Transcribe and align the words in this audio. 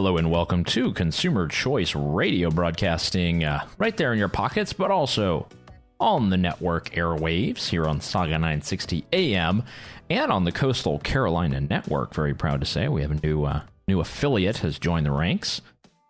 hello, 0.00 0.16
and 0.16 0.30
welcome 0.30 0.64
to 0.64 0.94
Consumer 0.94 1.46
Choice 1.46 1.94
Radio 1.94 2.50
broadcasting 2.50 3.44
uh, 3.44 3.66
right 3.76 3.98
there 3.98 4.14
in 4.14 4.18
your 4.18 4.28
pockets, 4.28 4.72
but 4.72 4.90
also 4.90 5.46
on 6.00 6.30
the 6.30 6.38
network 6.38 6.88
airwaves 6.92 7.68
here 7.68 7.86
on 7.86 8.00
Sauga 8.00 8.30
960 8.30 9.04
AM 9.12 9.62
and 10.08 10.32
on 10.32 10.44
the 10.44 10.52
Coastal 10.52 11.00
Carolina 11.00 11.60
Network. 11.60 12.14
Very 12.14 12.32
proud 12.32 12.60
to 12.60 12.66
say 12.66 12.88
we 12.88 13.02
have 13.02 13.10
a 13.10 13.26
new 13.26 13.44
uh, 13.44 13.60
new 13.86 14.00
affiliate 14.00 14.56
has 14.56 14.78
joined 14.78 15.04
the 15.04 15.10
ranks. 15.10 15.60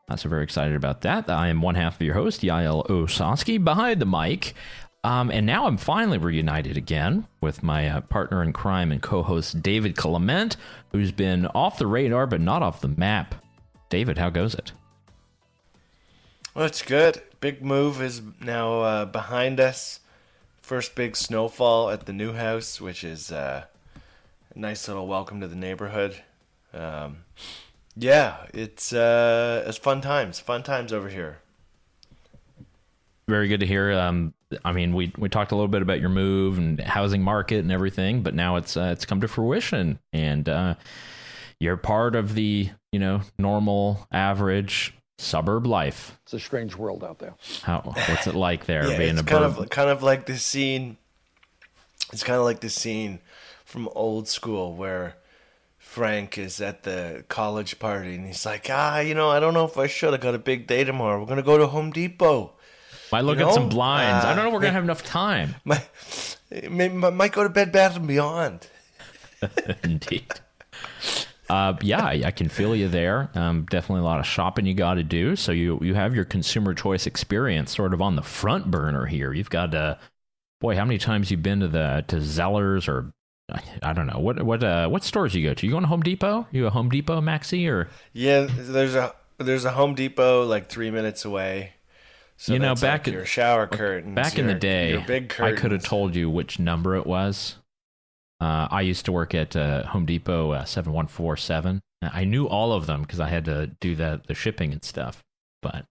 Uh, 0.09 0.15
so 0.15 0.29
very 0.29 0.45
excited 0.45 0.77
about 0.77 1.01
that. 1.01 1.29
I 1.29 1.49
am 1.49 1.61
one 1.61 1.75
half 1.75 1.97
of 1.97 2.03
your 2.03 2.15
host, 2.15 2.43
Yael 2.43 2.87
Ossowski, 2.87 3.63
behind 3.63 4.01
the 4.01 4.07
mic. 4.07 4.55
Um, 5.03 5.33
and 5.33 5.45
now 5.45 5.67
I'm 5.67 5.77
finally 5.77 6.19
reunited 6.19 6.77
again 6.77 7.27
with 7.41 7.65
my 7.65 7.89
uh, 7.89 8.03
partner 8.03 8.45
in 8.45 8.53
crime 8.53 8.93
and 8.93 9.03
co-host 9.03 9.61
David 9.65 9.97
Clement, 9.97 10.57
who's 10.93 11.11
been 11.11 11.47
off 11.47 11.79
the 11.79 11.89
radar 11.89 12.29
but 12.29 12.41
not 12.41 12.63
off 12.63 12.83
the 12.83 12.89
map. 12.89 13.35
David, 13.91 14.19
how 14.19 14.31
goes 14.31 14.55
it? 14.55 14.73
Well, 16.55 16.65
it's 16.65 16.83
good. 16.83 17.21
Big 17.41 17.63
move 17.63 18.01
is 18.01 18.23
now 18.41 18.81
uh, 18.81 19.05
behind 19.05 19.61
us. 19.61 20.01
First 20.63 20.95
big 20.95 21.17
snowfall 21.17 21.91
at 21.91 22.07
the 22.07 22.13
new 22.13 22.33
house, 22.33 22.81
which 22.81 23.03
is 23.03 23.33
uh, 23.33 23.65
a 24.55 24.59
nice 24.59 24.87
little 24.87 25.09
welcome 25.09 25.41
to 25.41 25.49
the 25.49 25.57
neighborhood. 25.57 26.23
Um, 26.73 27.25
yeah, 27.97 28.47
it's 28.55 28.93
uh, 28.93 29.65
it's 29.67 29.79
fun 29.79 30.01
times. 30.01 30.39
Fun 30.39 30.63
times 30.63 30.93
over 30.93 31.09
here. 31.09 31.39
Very 33.29 33.49
good 33.49 33.61
to 33.61 33.67
hear. 33.67 33.93
Um, 33.93 34.35
I 34.65 34.73
mean, 34.73 34.95
we 34.95 35.13
we 35.19 35.29
talked 35.29 35.51
a 35.51 35.57
little 35.57 35.69
bit 35.69 35.83
about 35.83 35.99
your 35.99 36.09
move 36.11 36.59
and 36.59 36.81
housing 36.81 37.23
market 37.23 37.59
and 37.59 37.73
everything, 37.73 38.23
but 38.23 38.35
now 38.35 38.55
it's 38.55 38.77
uh, 38.77 38.91
it's 38.93 39.05
come 39.05 39.21
to 39.21 39.29
fruition, 39.29 39.99
and 40.13 40.49
uh, 40.49 40.75
you're 41.59 41.77
part 41.77 42.15
of 42.15 42.35
the 42.35 42.71
you 42.93 42.99
know 42.99 43.23
normal 43.39 44.07
average 44.13 44.95
suburb 45.19 45.67
life. 45.67 46.19
It's 46.25 46.33
a 46.33 46.41
strange 46.41 46.75
world 46.75 47.05
out 47.05 47.19
there. 47.19 47.35
How 47.63 47.81
what's 47.81 48.27
it 48.27 48.35
like 48.35 48.67
there 48.67 48.89
yeah, 48.89 48.99
being 48.99 49.11
it's 49.13 49.21
a 49.21 49.25
kind 49.25 49.55
bird? 49.55 49.65
of 49.65 49.71
kind 49.71 49.91
of 49.91 50.03
like 50.03 50.27
the 50.27 50.39
scene. 50.39 50.97
It's 52.13 52.25
kind 52.25 52.39
of 52.39 52.45
like 52.45 52.61
the 52.61 52.71
scene 52.71 53.21
from 53.65 53.89
old 53.95 54.27
school 54.27 54.75
where 54.75 55.17
Frank 55.79 56.39
is 56.39 56.61
at 56.61 56.83
the 56.83 57.25
college 57.29 57.79
party 57.79 58.15
and 58.15 58.27
he's 58.27 58.45
like, 58.45 58.67
ah, 58.71 58.99
you 59.01 59.15
know, 59.15 59.29
I 59.29 59.39
don't 59.41 59.55
know 59.55 59.65
if 59.65 59.79
I 59.79 59.87
should. 59.87 60.13
I 60.15 60.17
got 60.17 60.35
a 60.35 60.39
big 60.39 60.67
day 60.67 60.85
tomorrow. 60.85 61.21
We're 61.21 61.27
gonna 61.27 61.43
go 61.43 61.59
to 61.59 61.67
Home 61.67 61.91
Depot. 61.93 62.53
Might 63.13 63.23
look 63.23 63.39
you 63.39 63.47
at 63.47 63.55
some 63.55 63.65
know, 63.65 63.69
blinds. 63.71 64.25
I 64.25 64.33
uh, 64.33 64.35
don't 64.35 64.45
know. 64.45 64.49
if 64.49 64.55
We're 64.55 64.61
gonna 64.61 64.73
have 64.73 64.85
enough 64.85 65.05
time. 65.05 65.57
Might, 65.65 65.89
maybe, 66.51 66.95
might 66.95 67.33
go 67.33 67.43
to 67.43 67.49
Bed 67.49 67.73
Bath 67.73 67.97
and 67.97 68.07
Beyond. 68.07 68.67
Indeed. 69.85 70.27
Uh, 71.51 71.77
yeah, 71.83 72.05
I, 72.05 72.23
I 72.27 72.31
can 72.31 72.49
feel 72.49 72.77
you 72.77 72.87
there. 72.87 73.29
Um, 73.35 73.67
definitely 73.69 74.03
a 74.03 74.05
lot 74.05 74.21
of 74.21 74.27
shopping 74.27 74.67
you 74.67 74.75
got 74.75 74.95
to 74.95 75.03
do. 75.03 75.35
So 75.35 75.51
you 75.51 75.81
you 75.83 75.95
have 75.95 76.15
your 76.15 76.25
consumer 76.25 76.75
choice 76.75 77.07
experience 77.09 77.75
sort 77.75 77.93
of 77.93 78.01
on 78.01 78.15
the 78.15 78.23
front 78.23 78.71
burner 78.71 79.07
here. 79.07 79.33
You've 79.33 79.51
got 79.51 79.75
uh, 79.75 79.97
boy, 80.61 80.77
how 80.77 80.85
many 80.85 80.99
times 80.99 81.31
you've 81.31 81.43
been 81.43 81.59
to 81.61 81.69
the 81.69 82.05
to 82.07 82.17
Zellers 82.17 82.87
or 82.87 83.13
I, 83.83 83.93
don't 83.93 84.07
know 84.07 84.21
what 84.21 84.43
what 84.45 84.63
uh, 84.63 84.89
what 84.89 85.03
stores 85.03 85.35
you 85.35 85.47
go 85.47 85.55
to? 85.55 85.67
You 85.67 85.73
going 85.73 85.83
to 85.83 85.89
Home 85.89 86.03
Depot? 86.03 86.47
You 86.53 86.67
a 86.67 86.71
Home 86.71 86.89
Depot 86.89 87.21
Maxi 87.21 87.69
or 87.69 87.89
Yeah, 88.13 88.47
there's 88.49 88.95
a 88.95 89.13
there's 89.39 89.65
a 89.65 89.73
Home 89.73 89.95
Depot 89.95 90.45
like 90.45 90.69
three 90.69 90.93
minutes 90.93 91.25
away. 91.25 91.73
So 92.37 92.53
You 92.53 92.59
know, 92.59 92.75
back 92.75 93.01
like 93.01 93.09
in- 93.09 93.15
your 93.15 93.27
shower 93.27 93.67
curtains. 93.67 94.15
back 94.15 94.39
in 94.39 94.47
the 94.47 94.55
day? 94.55 94.93
your 94.93 95.01
I 95.45 95.53
could 95.53 95.73
have 95.73 95.85
told 95.85 96.15
you 96.15 96.31
which 96.31 96.59
number 96.59 96.95
it 96.97 97.07
was. 97.07 97.57
Uh, 98.41 98.69
I 98.71 98.81
used 98.81 99.05
to 99.05 99.13
work 99.13 99.35
at 99.35 99.55
uh, 99.55 99.85
Home 99.89 100.07
Depot 100.07 100.53
uh, 100.53 100.65
seven 100.65 100.93
one 100.93 101.07
four 101.07 101.37
seven. 101.37 101.81
I 102.03 102.25
knew 102.25 102.47
all 102.47 102.73
of 102.73 102.87
them 102.87 103.03
because 103.03 103.21
I 103.21 103.29
had 103.29 103.45
to 103.45 103.67
do 103.81 103.95
that 103.97 104.27
the 104.27 104.35
shipping 104.35 104.73
and 104.73 104.83
stuff. 104.83 105.23
But 105.61 105.85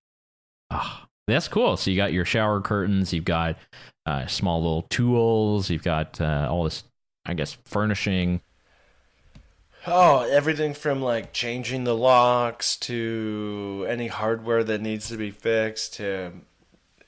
ah, 0.72 1.08
that's 1.28 1.48
cool. 1.48 1.78
So 1.78 1.92
you 1.92 1.98
got 1.98 2.14
your 2.14 2.26
shower 2.26 2.62
curtains, 2.62 3.14
you've 3.14 3.26
got 3.26 3.58
uh, 4.06 4.26
small 4.26 4.62
little 4.62 4.84
tools, 4.84 5.70
you've 5.70 5.84
got 5.84 6.20
uh, 6.20 6.48
all 6.50 6.64
this, 6.64 6.84
I 7.26 7.36
guess, 7.36 7.58
furnishing. 7.66 8.42
Oh, 9.86 10.28
everything 10.30 10.74
from 10.74 11.02
like 11.02 11.32
changing 11.32 11.84
the 11.84 11.96
locks 11.96 12.76
to 12.78 13.86
any 13.88 14.08
hardware 14.08 14.64
that 14.64 14.82
needs 14.82 15.08
to 15.10 15.18
be 15.18 15.32
fixed 15.32 15.94
to 15.96 16.34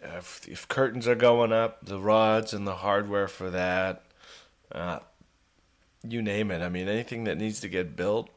if, 0.02 0.48
if 0.48 0.68
curtains 0.68 1.08
are 1.08 1.16
going 1.16 1.52
up, 1.52 1.86
the 1.86 2.00
rods 2.00 2.54
and 2.54 2.66
the 2.66 2.76
hardware 2.76 3.28
for 3.28 3.50
that. 3.50 4.04
Uh, 4.72 5.00
you 6.08 6.22
name 6.22 6.52
it. 6.52 6.62
I 6.62 6.70
mean, 6.70 6.88
anything 6.88 7.26
that 7.26 7.38
needs 7.38 7.60
to 7.62 7.68
get 7.70 7.96
built. 7.96 8.30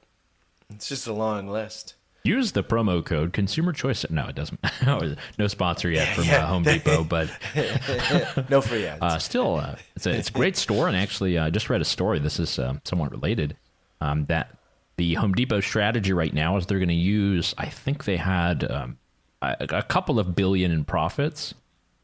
It's 0.71 0.89
just 0.89 1.07
a 1.07 1.13
long 1.13 1.49
list. 1.49 1.95
Use 2.25 2.53
the 2.53 2.63
promo 2.65 3.05
code 3.05 3.35
Consumer 3.35 3.73
Choice. 3.75 4.07
No, 4.09 4.27
it 4.29 4.35
doesn't. 4.35 4.59
no 5.39 5.47
sponsor 5.47 5.91
yet 5.91 6.15
from 6.17 6.25
uh, 6.31 6.47
Home 6.47 6.63
Depot, 6.63 7.05
but 7.09 7.29
No 8.51 8.63
free 8.63 8.87
ads. 8.87 9.03
uh, 9.03 9.19
still, 9.19 9.57
uh, 9.57 9.77
it's 9.95 10.07
a 10.07 10.11
it's 10.11 10.31
a 10.31 10.33
great 10.33 10.57
store. 10.57 10.89
And 10.89 10.97
actually, 10.97 11.37
uh, 11.37 11.47
I 11.47 11.51
just 11.51 11.69
read 11.69 11.83
a 11.83 11.85
story. 11.85 12.19
This 12.21 12.41
is 12.41 12.59
uh, 12.59 12.75
somewhat 12.85 13.11
related. 13.11 13.57
Um, 14.01 14.25
that 14.27 14.57
the 14.97 15.15
Home 15.15 15.35
Depot 15.35 15.61
strategy 15.61 16.13
right 16.15 16.33
now 16.33 16.57
is 16.57 16.65
they're 16.67 16.79
going 16.79 16.89
to 16.89 16.95
use. 16.95 17.55
I 17.59 17.67
think 17.67 18.05
they 18.05 18.17
had 18.17 18.71
um, 18.71 18.97
a, 19.43 19.57
a 19.71 19.83
couple 19.83 20.19
of 20.19 20.35
billion 20.35 20.71
in 20.71 20.85
profits. 20.87 21.53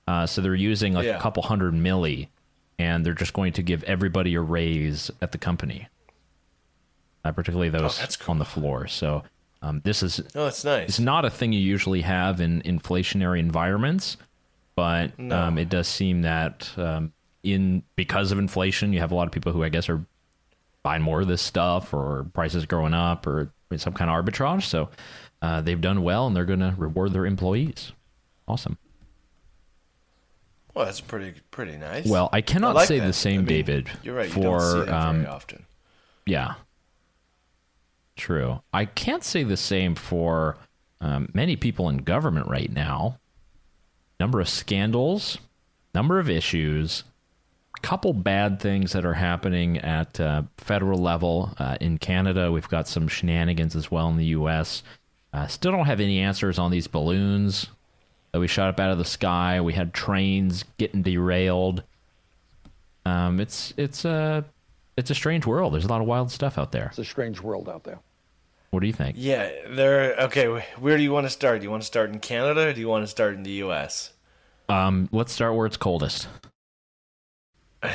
Uh, 0.06 0.26
so 0.26 0.42
they're 0.42 0.54
using 0.54 0.92
like 0.92 1.06
Yeah. 1.06 1.16
a 1.16 1.20
couple 1.20 1.42
hundred 1.44 1.72
milli, 1.72 2.28
and 2.80 3.04
they're 3.04 3.12
just 3.12 3.34
going 3.34 3.52
to 3.52 3.62
give 3.62 3.84
everybody 3.84 4.34
a 4.34 4.40
raise 4.40 5.10
at 5.20 5.32
the 5.32 5.38
company. 5.38 5.86
Uh, 7.22 7.32
particularly 7.32 7.68
those 7.68 7.98
that's 7.98 8.18
on 8.28 8.38
the 8.38 8.46
floor. 8.46 8.86
So 8.86 9.22
um, 9.60 9.82
this 9.84 10.02
is 10.02 10.22
oh, 10.34 10.46
it's 10.46 10.64
nice. 10.64 10.88
it's 10.88 11.00
not 11.00 11.26
a 11.26 11.30
thing 11.30 11.52
you 11.52 11.60
usually 11.60 12.00
have 12.00 12.40
in 12.40 12.62
inflationary 12.62 13.38
environments, 13.38 14.16
but 14.74 15.12
um, 15.30 15.58
it 15.58 15.68
does 15.68 15.86
seem 15.86 16.22
that 16.22 16.70
um, 16.78 17.12
in 17.42 17.82
because 17.94 18.32
of 18.32 18.38
inflation, 18.38 18.94
you 18.94 19.00
have 19.00 19.12
a 19.12 19.14
lot 19.14 19.26
of 19.26 19.32
people 19.32 19.52
who 19.52 19.62
I 19.62 19.68
guess 19.68 19.90
are 19.90 20.02
buying 20.82 21.02
more 21.02 21.20
of 21.20 21.28
this 21.28 21.42
stuff, 21.42 21.92
or 21.92 22.26
prices 22.32 22.64
growing 22.64 22.94
up, 22.94 23.26
or 23.26 23.52
some 23.76 23.92
kind 23.92 24.10
of 24.10 24.24
arbitrage. 24.24 24.62
So 24.62 24.88
uh, 25.42 25.60
they've 25.60 25.80
done 25.80 26.02
well, 26.02 26.26
and 26.26 26.34
they're 26.34 26.46
going 26.46 26.60
to 26.60 26.74
reward 26.78 27.12
their 27.12 27.26
employees. 27.26 27.92
Awesome. 28.48 28.78
Well, 30.74 30.84
that's 30.84 31.00
pretty 31.00 31.34
pretty 31.50 31.76
nice. 31.76 32.06
Well, 32.06 32.28
I 32.32 32.40
cannot 32.40 32.74
like 32.74 32.88
say 32.88 32.98
that. 32.98 33.06
the 33.06 33.12
same, 33.12 33.34
I 33.34 33.38
mean, 33.38 33.46
David. 33.46 33.90
You're 34.02 34.14
right. 34.14 34.28
You 34.28 34.32
For 34.32 34.42
don't 34.42 34.60
see 34.60 34.78
that 34.80 34.88
um, 34.94 35.16
very 35.16 35.26
often. 35.26 35.66
Yeah. 36.26 36.54
True. 38.16 38.60
I 38.72 38.84
can't 38.84 39.24
say 39.24 39.42
the 39.42 39.56
same 39.56 39.94
for 39.94 40.58
um, 41.00 41.30
many 41.32 41.56
people 41.56 41.88
in 41.88 41.98
government 41.98 42.48
right 42.48 42.70
now. 42.70 43.18
Number 44.18 44.40
of 44.40 44.48
scandals, 44.48 45.38
number 45.94 46.18
of 46.18 46.28
issues, 46.28 47.04
couple 47.82 48.12
bad 48.12 48.60
things 48.60 48.92
that 48.92 49.04
are 49.04 49.14
happening 49.14 49.78
at 49.78 50.20
uh, 50.20 50.42
federal 50.58 50.98
level. 50.98 51.54
Uh, 51.58 51.76
in 51.80 51.98
Canada, 51.98 52.52
we've 52.52 52.68
got 52.68 52.86
some 52.86 53.08
shenanigans 53.08 53.74
as 53.74 53.90
well 53.90 54.08
in 54.08 54.16
the 54.16 54.26
U.S. 54.26 54.82
Uh, 55.32 55.46
still 55.46 55.72
don't 55.72 55.86
have 55.86 56.00
any 56.00 56.18
answers 56.18 56.58
on 56.58 56.70
these 56.70 56.86
balloons 56.86 57.68
we 58.38 58.46
shot 58.46 58.68
up 58.68 58.80
out 58.80 58.90
of 58.90 58.98
the 58.98 59.04
sky. 59.04 59.60
We 59.60 59.72
had 59.72 59.92
trains 59.92 60.64
getting 60.78 61.02
derailed. 61.02 61.82
Um, 63.04 63.40
it's 63.40 63.74
it's 63.76 64.04
a 64.04 64.44
it's 64.96 65.10
a 65.10 65.14
strange 65.14 65.46
world. 65.46 65.74
There's 65.74 65.84
a 65.84 65.88
lot 65.88 66.00
of 66.00 66.06
wild 66.06 66.30
stuff 66.30 66.58
out 66.58 66.72
there. 66.72 66.88
It's 66.88 66.98
a 66.98 67.04
strange 67.04 67.40
world 67.40 67.68
out 67.68 67.84
there. 67.84 67.98
What 68.70 68.80
do 68.80 68.86
you 68.86 68.92
think? 68.92 69.16
Yeah, 69.18 69.50
there. 69.68 70.14
Okay, 70.20 70.46
where 70.78 70.96
do 70.96 71.02
you 71.02 71.10
want 71.10 71.26
to 71.26 71.30
start? 71.30 71.60
Do 71.60 71.64
you 71.64 71.70
want 71.70 71.82
to 71.82 71.86
start 71.86 72.10
in 72.10 72.20
Canada 72.20 72.68
or 72.68 72.72
do 72.72 72.80
you 72.80 72.88
want 72.88 73.02
to 73.02 73.08
start 73.08 73.34
in 73.34 73.42
the 73.42 73.50
U.S.? 73.50 74.12
Um, 74.68 75.08
let's 75.10 75.32
start 75.32 75.56
where 75.56 75.66
it's 75.66 75.76
coldest. 75.76 76.28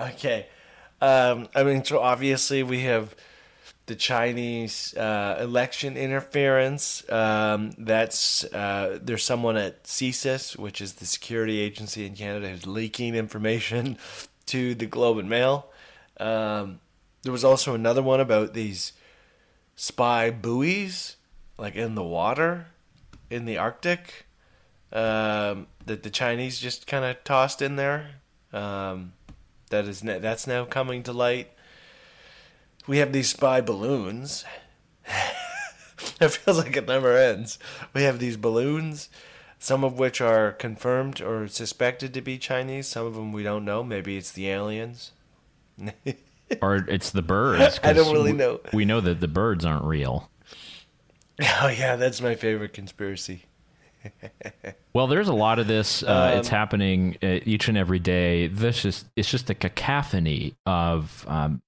Okay, 0.00 0.46
um, 1.02 1.48
I 1.54 1.62
mean, 1.62 1.84
so 1.84 2.00
obviously 2.00 2.62
we 2.62 2.80
have 2.80 3.14
the 3.86 3.94
Chinese 3.94 4.94
uh, 4.96 5.38
election 5.40 5.96
interference. 5.96 7.08
Um, 7.10 7.72
that's 7.78 8.44
uh, 8.44 8.98
there's 9.02 9.24
someone 9.24 9.56
at 9.56 9.84
CSIS, 9.84 10.56
which 10.56 10.80
is 10.80 10.94
the 10.94 11.06
security 11.06 11.58
agency 11.58 12.06
in 12.06 12.14
Canada, 12.14 12.48
who's 12.48 12.66
leaking 12.66 13.14
information 13.14 13.98
to 14.46 14.74
the 14.74 14.86
Globe 14.86 15.18
and 15.18 15.28
Mail. 15.28 15.66
Um, 16.18 16.80
there 17.22 17.32
was 17.32 17.44
also 17.44 17.74
another 17.74 18.02
one 18.02 18.20
about 18.20 18.54
these 18.54 18.92
spy 19.76 20.30
buoys, 20.30 21.16
like 21.58 21.74
in 21.74 21.94
the 21.94 22.02
water, 22.02 22.66
in 23.30 23.44
the 23.44 23.58
Arctic, 23.58 24.26
um, 24.92 25.66
that 25.86 26.02
the 26.02 26.10
Chinese 26.10 26.58
just 26.58 26.86
kind 26.86 27.04
of 27.04 27.22
tossed 27.24 27.62
in 27.62 27.76
there. 27.76 28.16
Um, 28.52 29.14
that 29.70 29.86
is 29.86 30.00
that's 30.00 30.46
now 30.46 30.64
coming 30.64 31.02
to 31.04 31.12
light. 31.12 31.50
We 32.86 32.98
have 32.98 33.12
these 33.12 33.30
spy 33.30 33.60
balloons. 33.60 34.44
it 36.20 36.28
feels 36.30 36.58
like 36.58 36.76
it 36.76 36.86
never 36.88 37.16
ends. 37.16 37.58
We 37.94 38.02
have 38.02 38.18
these 38.18 38.36
balloons, 38.36 39.08
some 39.58 39.84
of 39.84 39.98
which 39.98 40.20
are 40.20 40.52
confirmed 40.52 41.20
or 41.20 41.46
suspected 41.48 42.12
to 42.14 42.20
be 42.20 42.38
Chinese. 42.38 42.88
Some 42.88 43.06
of 43.06 43.14
them 43.14 43.32
we 43.32 43.42
don't 43.42 43.64
know. 43.64 43.82
Maybe 43.84 44.16
it's 44.16 44.32
the 44.32 44.48
aliens. 44.48 45.12
Or 46.60 46.76
it's 46.86 47.08
the 47.08 47.22
birds. 47.22 47.80
I 47.82 47.94
don't 47.94 48.12
really 48.12 48.32
we- 48.32 48.36
know. 48.38 48.60
We 48.74 48.84
know 48.84 49.00
that 49.00 49.20
the 49.20 49.28
birds 49.28 49.64
aren't 49.64 49.84
real. 49.86 50.28
Oh 51.40 51.68
yeah, 51.68 51.96
that's 51.96 52.20
my 52.20 52.34
favorite 52.34 52.74
conspiracy. 52.74 53.44
Well, 54.94 55.06
there's 55.06 55.28
a 55.28 55.32
lot 55.32 55.58
of 55.58 55.66
this. 55.66 56.02
Uh, 56.02 56.34
it's 56.38 56.48
Um, 56.50 56.54
happening 56.54 57.16
uh, 57.22 57.40
each 57.46 57.68
and 57.68 57.78
every 57.78 57.98
day. 57.98 58.48
This 58.48 58.84
is 58.84 59.06
it's 59.16 59.30
just 59.30 59.48
a 59.48 59.54
cacophony 59.54 60.54
of 60.66 61.24
um, 61.26 61.62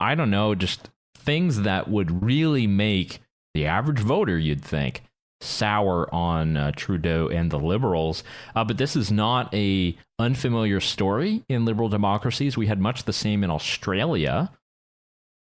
I 0.00 0.14
don't 0.14 0.30
know, 0.30 0.54
just 0.54 0.90
things 1.14 1.62
that 1.62 1.88
would 1.88 2.22
really 2.22 2.66
make 2.66 3.20
the 3.54 3.66
average 3.66 4.00
voter, 4.00 4.38
you'd 4.38 4.64
think, 4.64 5.02
sour 5.40 6.12
on 6.14 6.56
uh, 6.56 6.72
Trudeau 6.72 7.28
and 7.28 7.50
the 7.50 7.58
Liberals. 7.58 8.22
Uh, 8.54 8.64
but 8.64 8.78
this 8.78 8.96
is 8.96 9.10
not 9.10 9.52
a 9.54 9.96
unfamiliar 10.18 10.80
story 10.80 11.44
in 11.48 11.64
liberal 11.64 11.88
democracies. 11.88 12.56
We 12.56 12.66
had 12.66 12.80
much 12.80 13.04
the 13.04 13.12
same 13.12 13.42
in 13.44 13.50
Australia. 13.50 14.50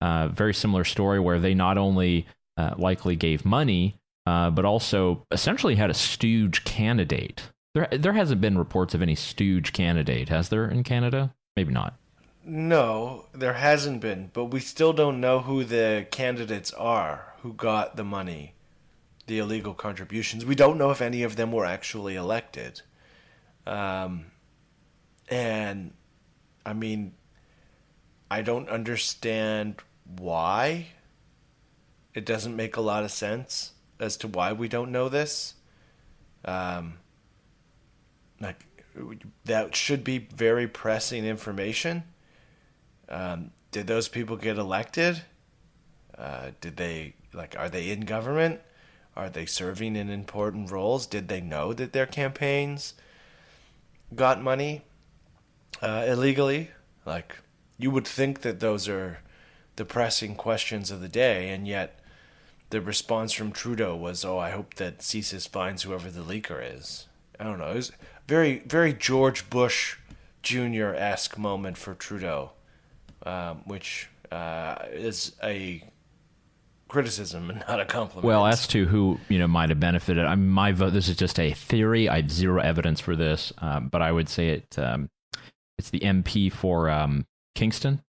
Uh, 0.00 0.28
very 0.28 0.54
similar 0.54 0.84
story 0.84 1.20
where 1.20 1.38
they 1.38 1.54
not 1.54 1.78
only 1.78 2.26
uh, 2.56 2.74
likely 2.76 3.16
gave 3.16 3.44
money, 3.44 3.96
uh, 4.26 4.50
but 4.50 4.64
also 4.64 5.24
essentially 5.30 5.76
had 5.76 5.90
a 5.90 5.94
stooge 5.94 6.64
candidate. 6.64 7.50
There, 7.74 7.88
there 7.90 8.12
hasn't 8.12 8.40
been 8.40 8.58
reports 8.58 8.94
of 8.94 9.02
any 9.02 9.14
stooge 9.14 9.72
candidate, 9.72 10.28
has 10.28 10.48
there 10.48 10.68
in 10.68 10.82
Canada? 10.82 11.34
Maybe 11.56 11.72
not. 11.72 11.98
No, 12.46 13.26
there 13.32 13.54
hasn't 13.54 14.00
been, 14.00 14.30
but 14.34 14.46
we 14.46 14.60
still 14.60 14.92
don't 14.92 15.20
know 15.20 15.40
who 15.40 15.64
the 15.64 16.06
candidates 16.10 16.72
are 16.74 17.34
who 17.40 17.52
got 17.52 17.96
the 17.96 18.04
money, 18.04 18.54
the 19.26 19.38
illegal 19.38 19.74
contributions. 19.74 20.44
We 20.46 20.54
don't 20.54 20.78
know 20.78 20.90
if 20.90 21.02
any 21.02 21.22
of 21.22 21.36
them 21.36 21.52
were 21.52 21.66
actually 21.66 22.16
elected. 22.16 22.80
Um, 23.66 24.26
and 25.28 25.92
I 26.64 26.72
mean, 26.72 27.14
I 28.30 28.42
don't 28.42 28.68
understand 28.68 29.76
why. 30.04 30.88
It 32.14 32.24
doesn't 32.24 32.56
make 32.56 32.76
a 32.76 32.80
lot 32.80 33.04
of 33.04 33.10
sense 33.10 33.72
as 34.00 34.16
to 34.18 34.28
why 34.28 34.52
we 34.52 34.68
don't 34.68 34.92
know 34.92 35.08
this. 35.08 35.54
Um, 36.44 36.98
like 38.40 38.66
that 39.44 39.74
should 39.76 40.04
be 40.04 40.18
very 40.18 40.66
pressing 40.66 41.24
information. 41.24 42.04
Um, 43.08 43.50
did 43.70 43.86
those 43.86 44.08
people 44.08 44.36
get 44.36 44.58
elected? 44.58 45.22
Uh, 46.16 46.50
did 46.60 46.76
they 46.76 47.14
like? 47.32 47.56
Are 47.58 47.68
they 47.68 47.90
in 47.90 48.00
government? 48.00 48.60
Are 49.16 49.28
they 49.28 49.46
serving 49.46 49.96
in 49.96 50.10
important 50.10 50.70
roles? 50.70 51.06
Did 51.06 51.28
they 51.28 51.40
know 51.40 51.72
that 51.72 51.92
their 51.92 52.06
campaigns 52.06 52.94
got 54.14 54.42
money 54.42 54.82
uh, 55.80 56.04
illegally? 56.06 56.70
Like, 57.06 57.38
you 57.78 57.90
would 57.90 58.06
think 58.06 58.40
that 58.42 58.60
those 58.60 58.88
are 58.88 59.20
the 59.76 59.84
pressing 59.84 60.36
questions 60.36 60.90
of 60.90 61.00
the 61.00 61.08
day, 61.08 61.50
and 61.50 61.66
yet 61.66 62.00
the 62.70 62.80
response 62.80 63.32
from 63.32 63.52
Trudeau 63.52 63.94
was, 63.96 64.24
"Oh, 64.24 64.38
I 64.38 64.50
hope 64.50 64.74
that 64.74 64.98
CSIS 64.98 65.48
finds 65.48 65.82
whoever 65.82 66.10
the 66.10 66.22
leaker 66.22 66.62
is." 66.62 67.06
I 67.38 67.44
don't 67.44 67.58
know. 67.58 67.70
It 67.70 67.76
was 67.76 67.92
very, 68.26 68.60
very 68.60 68.92
George 68.92 69.50
Bush 69.50 69.96
Jr. 70.42 70.94
esque 70.94 71.38
moment 71.38 71.76
for 71.76 71.94
Trudeau, 71.94 72.52
um, 73.24 73.62
which 73.66 74.08
uh, 74.30 74.76
is 74.92 75.34
a 75.42 75.82
criticism 76.88 77.50
and 77.50 77.64
not 77.68 77.80
a 77.80 77.84
compliment. 77.84 78.24
Well, 78.24 78.46
as 78.46 78.66
to 78.68 78.86
who 78.86 79.18
you 79.28 79.38
know 79.38 79.48
might 79.48 79.70
have 79.70 79.80
benefited, 79.80 80.24
I 80.24 80.34
mean, 80.34 80.48
my 80.48 80.72
vote. 80.72 80.92
This 80.92 81.08
is 81.08 81.16
just 81.16 81.38
a 81.38 81.52
theory. 81.52 82.08
I 82.08 82.16
have 82.16 82.30
zero 82.30 82.60
evidence 82.60 83.00
for 83.00 83.16
this, 83.16 83.52
um, 83.58 83.88
but 83.88 84.02
I 84.02 84.12
would 84.12 84.28
say 84.28 84.50
it. 84.50 84.78
Um, 84.78 85.08
it's 85.78 85.90
the 85.90 86.00
MP 86.00 86.52
for 86.52 86.88
um, 86.88 87.26
Kingston 87.54 88.00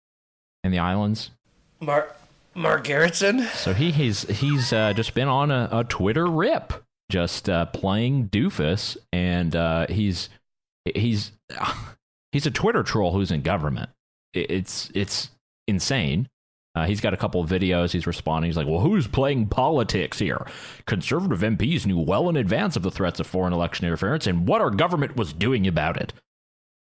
and 0.64 0.74
the 0.74 0.80
islands. 0.80 1.32
Mark 1.80 2.16
Mark 2.54 2.86
Gerretsen. 2.86 3.48
So 3.56 3.74
he 3.74 3.92
he's 3.92 4.24
he's 4.24 4.72
uh, 4.72 4.94
just 4.94 5.14
been 5.14 5.28
on 5.28 5.52
a, 5.52 5.70
a 5.72 5.84
Twitter 5.84 6.26
rip, 6.26 6.74
just 7.10 7.50
uh, 7.50 7.66
playing 7.66 8.30
doofus, 8.30 8.98
and 9.12 9.56
uh, 9.56 9.88
he's 9.88 10.30
he's 10.94 11.32
he's 12.32 12.46
a 12.46 12.52
Twitter 12.52 12.84
troll 12.84 13.12
who's 13.12 13.32
in 13.32 13.42
government. 13.42 13.90
It- 14.36 14.52
It's 14.52 14.92
it's 14.94 15.30
insane. 15.68 16.30
Uh, 16.76 16.86
he's 16.86 17.00
got 17.00 17.14
a 17.14 17.18
couple 17.18 17.40
of 17.42 17.50
videos. 17.50 17.94
He's 17.94 18.06
responding. 18.06 18.50
He's 18.50 18.58
like, 18.58 18.68
"Well, 18.68 18.82
who's 18.82 19.08
playing 19.08 19.48
politics 19.48 20.20
here? 20.20 20.46
Conservative 20.86 21.40
MPs 21.40 21.86
knew 21.86 21.98
well 21.98 22.28
in 22.28 22.36
advance 22.36 22.76
of 22.76 22.84
the 22.84 22.92
threats 22.92 23.22
of 23.22 23.28
foreign 23.28 23.54
election 23.54 23.88
interference 23.88 24.28
and 24.28 24.46
what 24.46 24.60
our 24.62 24.72
government 24.72 25.16
was 25.16 25.32
doing 25.32 25.66
about 25.68 25.96
it." 25.96 26.12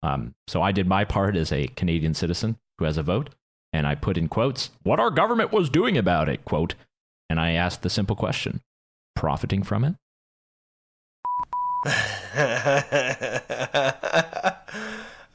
Um, 0.02 0.34
so 0.48 0.62
I 0.62 0.72
did 0.72 0.86
my 0.88 1.04
part 1.04 1.36
as 1.36 1.52
a 1.52 1.66
Canadian 1.68 2.14
citizen 2.14 2.56
who 2.78 2.86
has 2.86 2.96
a 2.96 3.02
vote, 3.02 3.34
and 3.74 3.86
I 3.86 3.94
put 3.94 4.16
in 4.16 4.28
quotes 4.28 4.70
what 4.82 4.98
our 4.98 5.10
government 5.10 5.52
was 5.52 5.68
doing 5.68 5.98
about 5.98 6.26
it. 6.28 6.44
Quote, 6.46 6.74
and 7.28 7.38
I 7.38 7.52
asked 7.52 7.82
the 7.82 7.90
simple 7.90 8.16
question: 8.16 8.62
profiting 9.14 9.62
from 9.62 9.84
it? 9.84 9.94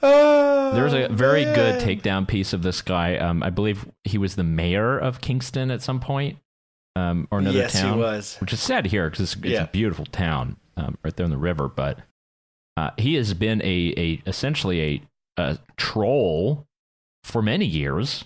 There's 0.02 0.94
a 0.94 1.08
very 1.10 1.44
good 1.46 1.82
takedown 1.82 2.28
piece 2.28 2.54
of 2.54 2.62
this 2.64 2.82
guy. 2.82 3.18
Um, 3.18 3.42
I 3.44 3.50
believe 3.50 3.88
he 4.04 4.18
was 4.18 4.36
the 4.36 4.44
mayor 4.44 4.98
of 4.98 5.22
Kingston 5.22 5.72
at 5.72 5.82
some 5.82 6.00
point, 6.00 6.38
um, 6.96 7.28
or 7.32 7.40
another 7.40 7.58
Yes, 7.60 7.74
he 7.76 7.82
town. 7.82 8.00
was. 8.00 8.38
Which 8.40 8.54
is 8.54 8.62
sad 8.62 8.88
here 8.88 9.10
because 9.10 9.22
it's, 9.34 9.36
it's 9.44 9.54
Yeah. 9.54 9.64
a 9.64 9.68
beautiful 9.68 10.06
town 10.06 10.58
um, 10.76 10.98
right 11.04 11.16
there 11.16 11.24
on 11.24 11.32
the 11.32 11.38
river. 11.38 11.68
But 11.68 12.00
uh, 12.76 12.92
he 12.98 13.16
has 13.16 13.34
been 13.34 13.62
a, 13.64 13.94
a 13.98 14.22
essentially 14.28 14.82
a, 15.38 15.42
a 15.42 15.58
troll 15.78 16.68
for 17.24 17.42
many 17.42 17.66
years. 17.66 18.26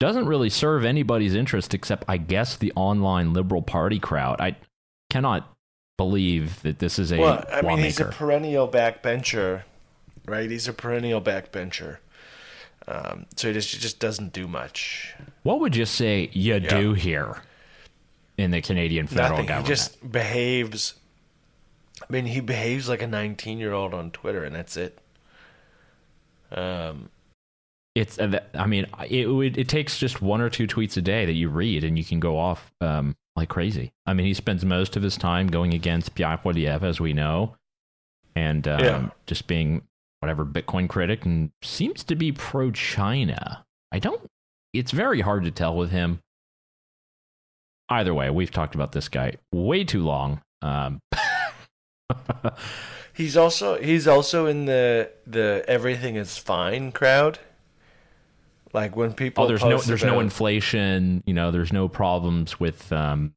Doesn't 0.00 0.26
really 0.26 0.50
serve 0.50 0.84
anybody's 0.84 1.34
interest 1.34 1.72
except, 1.72 2.04
I 2.08 2.16
guess, 2.18 2.56
the 2.56 2.72
online 2.76 3.32
Liberal 3.32 3.62
Party 3.62 3.98
crowd. 3.98 4.40
I 4.40 4.56
cannot 5.08 5.50
believe 5.96 6.60
that 6.62 6.80
this 6.80 6.98
is 6.98 7.12
a 7.12 7.18
Well, 7.18 7.44
I 7.50 7.62
mean, 7.62 7.78
he's 7.78 7.98
a 8.00 8.06
perennial 8.06 8.68
backbencher, 8.68 9.62
right? 10.26 10.50
He's 10.50 10.68
a 10.68 10.72
perennial 10.72 11.20
backbencher. 11.20 11.98
Um, 12.88 13.26
so 13.36 13.48
he 13.48 13.54
just, 13.54 13.72
he 13.74 13.78
just 13.80 13.98
doesn't 13.98 14.32
do 14.32 14.46
much. 14.46 15.14
What 15.42 15.60
would 15.60 15.74
you 15.74 15.86
say 15.86 16.30
you 16.32 16.60
do 16.60 16.92
here 16.92 17.42
in 18.38 18.50
the 18.52 18.60
Canadian 18.60 19.06
federal 19.06 19.30
Nothing. 19.30 19.46
government? 19.46 19.66
He 19.68 19.72
just 19.72 20.12
behaves. 20.12 20.94
I 22.02 22.12
mean, 22.12 22.26
he 22.26 22.40
behaves 22.40 22.88
like 22.88 23.02
a 23.02 23.06
19 23.06 23.58
year 23.58 23.72
old 23.72 23.92
on 23.94 24.10
Twitter, 24.12 24.44
and 24.44 24.54
that's 24.54 24.76
it. 24.76 24.98
Um, 26.52 27.08
it's 27.94 28.18
uh, 28.18 28.40
I 28.54 28.66
mean 28.66 28.86
it, 29.08 29.26
would 29.26 29.56
it 29.58 29.68
takes 29.68 29.98
just 29.98 30.20
one 30.22 30.40
or 30.40 30.50
two 30.50 30.66
tweets 30.66 30.96
a 30.96 31.00
day 31.02 31.24
that 31.26 31.32
you 31.32 31.48
read 31.48 31.82
and 31.82 31.96
you 31.98 32.04
can 32.04 32.20
go 32.20 32.38
off 32.38 32.70
um, 32.80 33.16
like 33.34 33.48
crazy. 33.48 33.92
I 34.04 34.14
mean 34.14 34.26
he 34.26 34.34
spends 34.34 34.64
most 34.64 34.96
of 34.96 35.02
his 35.02 35.16
time 35.16 35.48
going 35.48 35.72
against 35.74 36.14
Pierre 36.14 36.38
Poilievre 36.38 36.82
as 36.84 37.00
we 37.00 37.12
know, 37.14 37.56
and 38.34 38.68
um, 38.68 38.80
Yeah. 38.80 39.08
just 39.26 39.46
being 39.46 39.82
whatever 40.20 40.44
Bitcoin 40.44 40.88
critic 40.88 41.24
and 41.24 41.50
seems 41.62 42.04
to 42.04 42.14
be 42.14 42.32
pro 42.32 42.70
China. 42.70 43.64
I 43.92 43.98
don't. 43.98 44.22
It's 44.72 44.90
very 44.90 45.20
hard 45.20 45.44
to 45.44 45.50
tell 45.50 45.76
with 45.76 45.90
him. 45.90 46.20
Either 47.88 48.12
way, 48.12 48.30
we've 48.30 48.50
talked 48.50 48.74
about 48.74 48.92
this 48.92 49.08
guy 49.08 49.34
way 49.52 49.84
too 49.84 50.02
long. 50.02 50.42
Um, 50.60 51.00
he's 53.14 53.36
also 53.36 53.80
he's 53.80 54.08
also 54.08 54.46
in 54.46 54.66
the 54.66 55.10
the 55.26 55.64
everything 55.68 56.16
is 56.16 56.36
fine 56.36 56.92
crowd. 56.92 57.38
Like 58.72 58.96
when 58.96 59.12
people 59.12 59.44
oh, 59.44 59.46
there's 59.46 59.62
no 59.62 59.78
there's 59.78 60.04
no 60.04 60.20
inflation. 60.20 61.22
You 61.26 61.34
know, 61.34 61.50
there's 61.50 61.72
no 61.72 61.88
problems 61.88 62.58
with 62.58 62.92
um, 62.92 63.32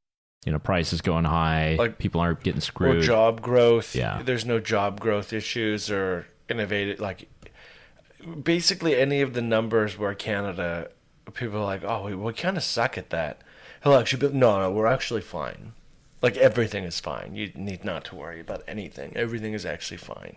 you 0.46 0.52
know 0.52 0.60
prices 0.60 1.02
going 1.02 1.26
high. 1.26 1.76
Like- 1.76 2.00
people 2.00 2.20
aren't 2.22 2.42
getting 2.42 2.62
screwed. 2.62 2.90
or 2.90 2.94
screwed. 3.04 3.06
job 3.06 3.42
growth. 3.42 3.96
Yeah. 3.96 4.22
There's 4.24 4.46
no 4.46 4.60
job 4.60 5.00
growth 5.00 5.32
issues 5.32 5.92
or 5.92 6.26
innovative 6.50 7.00
like 7.00 7.30
basically 8.44 8.96
any 8.96 9.22
of 9.22 9.34
the 9.34 9.42
numbers 9.42 9.98
where 9.98 10.14
Canada 10.14 10.90
people 11.34 11.60
are 11.60 11.66
like, 11.66 11.84
oh, 11.84 12.06
we, 12.06 12.16
we 12.16 12.34
kind 12.34 12.58
of 12.58 12.64
suck 12.64 12.98
at 12.98 13.10
that. 13.12 13.42
He'll 13.84 13.96
actually 13.96 14.28
be 14.30 14.36
no, 14.36 14.60
no, 14.60 14.72
we're 14.72 14.88
actually 14.88 15.22
fine. 15.22 15.74
Like 16.22 16.36
everything 16.38 16.84
is 16.84 17.00
fine. 17.00 17.36
You 17.36 17.52
need 17.56 17.86
not 17.86 18.04
to 18.06 18.16
worry 18.16 18.42
about 18.42 18.64
anything. 18.68 19.16
Everything 19.16 19.54
is 19.54 19.66
actually 19.66 19.98
fine. 19.98 20.36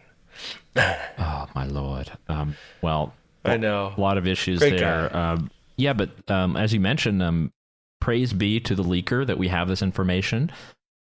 Oh 0.77 1.47
my 1.55 1.67
lord. 1.67 2.13
Um, 2.29 2.57
well, 2.83 3.15
I 3.45 3.57
know. 3.57 3.93
a 3.97 4.01
lot 4.01 4.17
of 4.17 4.27
issues 4.27 4.61
Great 4.61 4.79
there. 4.79 5.15
Um, 5.17 5.51
yeah, 5.77 5.93
but 5.93 6.31
um, 6.31 6.57
as 6.57 6.73
you 6.73 6.79
mentioned, 6.79 7.23
um, 7.23 7.53
praise 8.01 8.33
be 8.33 8.61
to 8.61 8.75
the 8.75 8.85
leaker 8.85 9.27
that 9.27 9.39
we 9.39 9.49
have 9.49 9.67
this 9.67 9.83
information. 9.83 10.53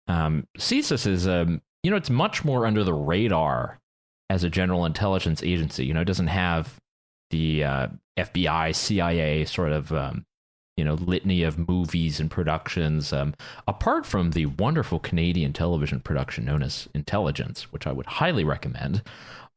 Um, 0.09 0.47
CSIS 0.57 1.07
is, 1.07 1.27
um, 1.27 1.61
you 1.83 1.91
know, 1.91 1.97
it's 1.97 2.09
much 2.09 2.43
more 2.43 2.65
under 2.65 2.83
the 2.83 2.93
radar 2.93 3.79
as 4.29 4.43
a 4.43 4.49
general 4.49 4.85
intelligence 4.85 5.41
agency. 5.43 5.85
You 5.85 5.93
know, 5.93 6.01
it 6.01 6.05
doesn't 6.05 6.27
have 6.27 6.75
the 7.29 7.63
uh, 7.63 7.87
FBI, 8.17 8.75
CIA 8.75 9.45
sort 9.45 9.71
of, 9.71 9.91
um, 9.91 10.25
you 10.75 10.83
know, 10.83 10.95
litany 10.95 11.43
of 11.43 11.67
movies 11.67 12.19
and 12.19 12.29
productions. 12.29 13.11
Um, 13.13 13.33
apart 13.67 14.05
from 14.05 14.31
the 14.31 14.45
wonderful 14.45 14.99
Canadian 14.99 15.53
television 15.53 15.99
production 15.99 16.45
known 16.45 16.63
as 16.63 16.87
Intelligence, 16.93 17.71
which 17.71 17.87
I 17.87 17.91
would 17.91 18.05
highly 18.05 18.43
recommend. 18.43 19.01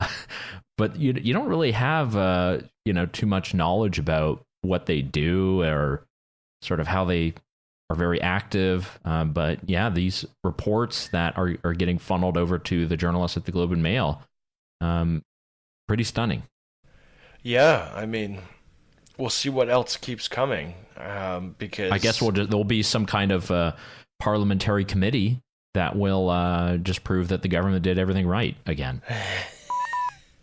but 0.79 0.97
you 0.97 1.15
you 1.21 1.35
don't 1.35 1.49
really 1.49 1.73
have 1.73 2.17
uh, 2.17 2.59
you 2.85 2.93
know 2.93 3.07
too 3.07 3.27
much 3.27 3.55
knowledge 3.55 3.99
about 3.99 4.43
what 4.63 4.87
they 4.87 5.03
do 5.03 5.63
or 5.63 6.07
sort 6.63 6.81
of 6.81 6.87
how 6.87 7.05
they 7.05 7.35
are 7.91 7.97
very 7.97 8.21
active. 8.23 8.99
Um, 9.05 9.33
but 9.33 9.69
yeah, 9.69 9.91
these 9.91 10.25
reports 10.45 11.09
that 11.09 11.37
are, 11.37 11.57
are 11.65 11.75
getting 11.75 11.99
funneled 11.99 12.37
over 12.37 12.59
to 12.59 12.87
the 12.87 12.97
journalists 12.97 13.37
at 13.37 13.45
the 13.45 13.53
Globe 13.53 13.73
and 13.73 13.83
Mail, 13.83 14.23
um, 14.81 15.23
pretty 15.89 16.05
stunning. 16.05 16.45
Yeah, 17.43 17.91
I 17.95 18.07
mean, 18.07 18.41
we'll 19.17 19.31
see 19.31 19.49
what 19.49 19.69
else 19.69 19.97
keeps 19.97 20.29
coming. 20.29 20.75
Um, 20.97 21.55
because 21.59 21.93
I 21.93 21.99
guess 21.99 22.21
we'll 22.21 22.33
just, 22.33 22.51
there'll 22.51 22.65
be 22.65 22.83
some 22.83 23.07
kind 23.07 23.33
of 23.33 23.51
uh, 23.51 23.73
parliamentary 24.19 24.85
committee 24.85 25.41
that 25.75 25.97
will 25.97 26.29
uh, 26.29 26.77
just 26.77 27.05
prove 27.05 27.29
that 27.29 27.43
the 27.43 27.49
government 27.49 27.83
did 27.83 27.99
everything 27.99 28.27
right 28.27 28.57
again. 28.67 29.03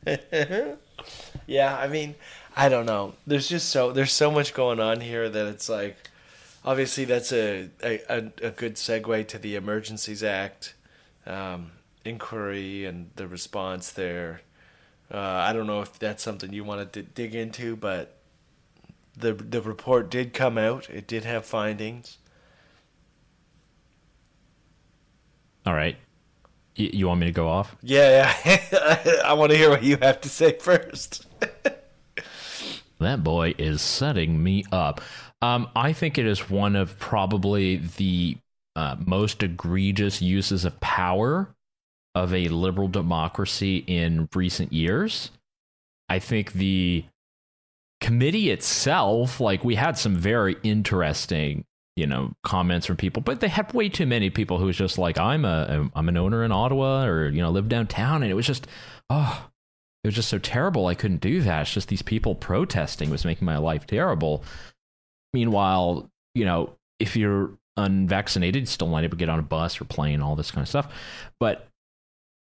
yeah, 1.48 1.78
I 1.78 1.88
mean, 1.88 2.16
I 2.56 2.70
don't 2.70 2.86
know. 2.86 3.14
There's 3.28 3.48
just 3.48 3.70
so 3.70 3.92
there's 3.92 4.14
so 4.14 4.32
much 4.32 4.54
going 4.54 4.80
on 4.80 5.02
here 5.02 5.30
that 5.30 5.48
it's 5.48 5.70
like, 5.70 6.10
obviously 6.66 7.06
that's 7.06 7.32
a 7.32 7.70
a, 7.84 8.32
a 8.42 8.52
good 8.52 8.76
segue 8.76 9.28
to 9.28 9.38
the 9.38 9.56
Emergencies 9.56 10.24
Act 10.24 10.74
um, 11.28 11.72
inquiry 12.08 12.86
and 12.86 13.12
the 13.16 13.28
response 13.28 13.92
there. 13.92 14.42
Uh, 15.12 15.20
I 15.20 15.54
don't 15.54 15.68
know 15.68 15.82
if 15.82 16.00
that's 16.00 16.24
something 16.24 16.54
you 16.54 16.64
want 16.66 16.94
to 16.94 17.04
d- 17.04 17.10
dig 17.16 17.36
into, 17.36 17.76
but 17.78 18.18
the 19.18 19.34
the 19.34 19.62
report 19.62 20.10
did 20.10 20.34
come 20.34 20.58
out. 20.58 20.90
It 20.90 21.08
did 21.08 21.26
have 21.26 21.46
findings. 21.46 22.18
All 25.66 25.74
right. 25.74 25.98
Y- 26.78 26.92
you 26.94 27.08
want 27.08 27.20
me 27.22 27.28
to 27.28 27.34
go 27.34 27.48
off? 27.50 27.78
Yeah, 27.82 28.36
yeah. 28.46 29.22
I 29.26 29.34
want 29.34 29.52
to 29.52 29.58
hear 29.58 29.70
what 29.70 29.84
you 29.84 29.98
have 29.98 30.22
to 30.22 30.30
say 30.30 30.58
first. 30.60 31.26
that 33.00 33.24
boy 33.24 33.54
is 33.58 33.82
setting 33.82 34.42
me 34.42 34.64
up. 34.72 35.02
Um, 35.42 35.70
I 35.76 35.94
think 35.94 36.18
it 36.18 36.26
is 36.26 36.50
one 36.50 36.76
of 36.76 36.98
probably 37.00 37.78
the 37.78 38.38
uh, 38.76 38.96
most 39.06 39.44
egregious 39.44 40.22
uses 40.22 40.66
of 40.66 40.80
power 40.80 41.54
of 42.24 42.34
a 42.34 42.48
liberal 42.50 42.88
democracy 42.88 43.84
in 43.88 44.28
recent 44.34 44.74
years. 44.74 45.32
I 46.10 46.20
think 46.20 46.54
the 46.54 47.06
committee 48.02 48.50
itself, 48.50 49.40
like 49.40 49.64
we 49.64 49.76
had 49.76 49.98
some 49.98 50.16
very 50.16 50.58
interesting, 50.64 51.66
you 51.96 52.08
know, 52.08 52.34
comments 52.44 52.86
from 52.86 52.98
people, 52.98 53.22
but 53.22 53.40
they 53.40 53.48
had 53.48 53.74
way 53.74 53.90
too 53.90 54.06
many 54.06 54.30
people 54.30 54.58
who 54.58 54.66
was 54.66 54.78
just 54.78 54.98
like, 54.98 55.18
I'm 55.18 55.46
a, 55.46 55.90
I'm 55.96 56.10
an 56.10 56.18
owner 56.18 56.44
in 56.44 56.52
Ottawa 56.52 57.06
or, 57.06 57.30
you 57.30 57.42
know, 57.42 57.50
live 57.50 57.70
downtown. 57.70 58.24
And 58.24 58.32
it 58.32 58.36
was 58.36 58.48
just, 58.48 58.68
oh, 59.10 59.50
it 60.04 60.08
was 60.08 60.16
just 60.16 60.30
so 60.30 60.40
terrible. 60.40 60.88
I 60.88 60.96
couldn't 60.96 61.22
do 61.22 61.42
that. 61.42 61.62
It's 61.62 61.74
just 61.74 61.90
these 61.90 62.02
people 62.02 62.36
protesting 62.36 63.10
was 63.10 63.26
making 63.26 63.46
my 63.46 63.58
life 63.58 63.86
terrible. 63.86 64.44
Meanwhile, 65.34 66.10
you 66.36 66.46
know, 66.46 66.76
if 67.00 67.16
you're 67.16 67.52
unvaccinated, 67.76 68.62
you 68.62 68.66
still 68.68 68.88
not 68.88 69.04
able 69.04 69.12
to 69.12 69.18
get 69.18 69.30
on 69.30 69.40
a 69.40 69.44
bus 69.44 69.82
or 69.82 69.86
plane, 69.86 70.22
all 70.22 70.36
this 70.36 70.52
kind 70.52 70.64
of 70.64 70.70
stuff. 70.70 70.88
But 71.40 71.68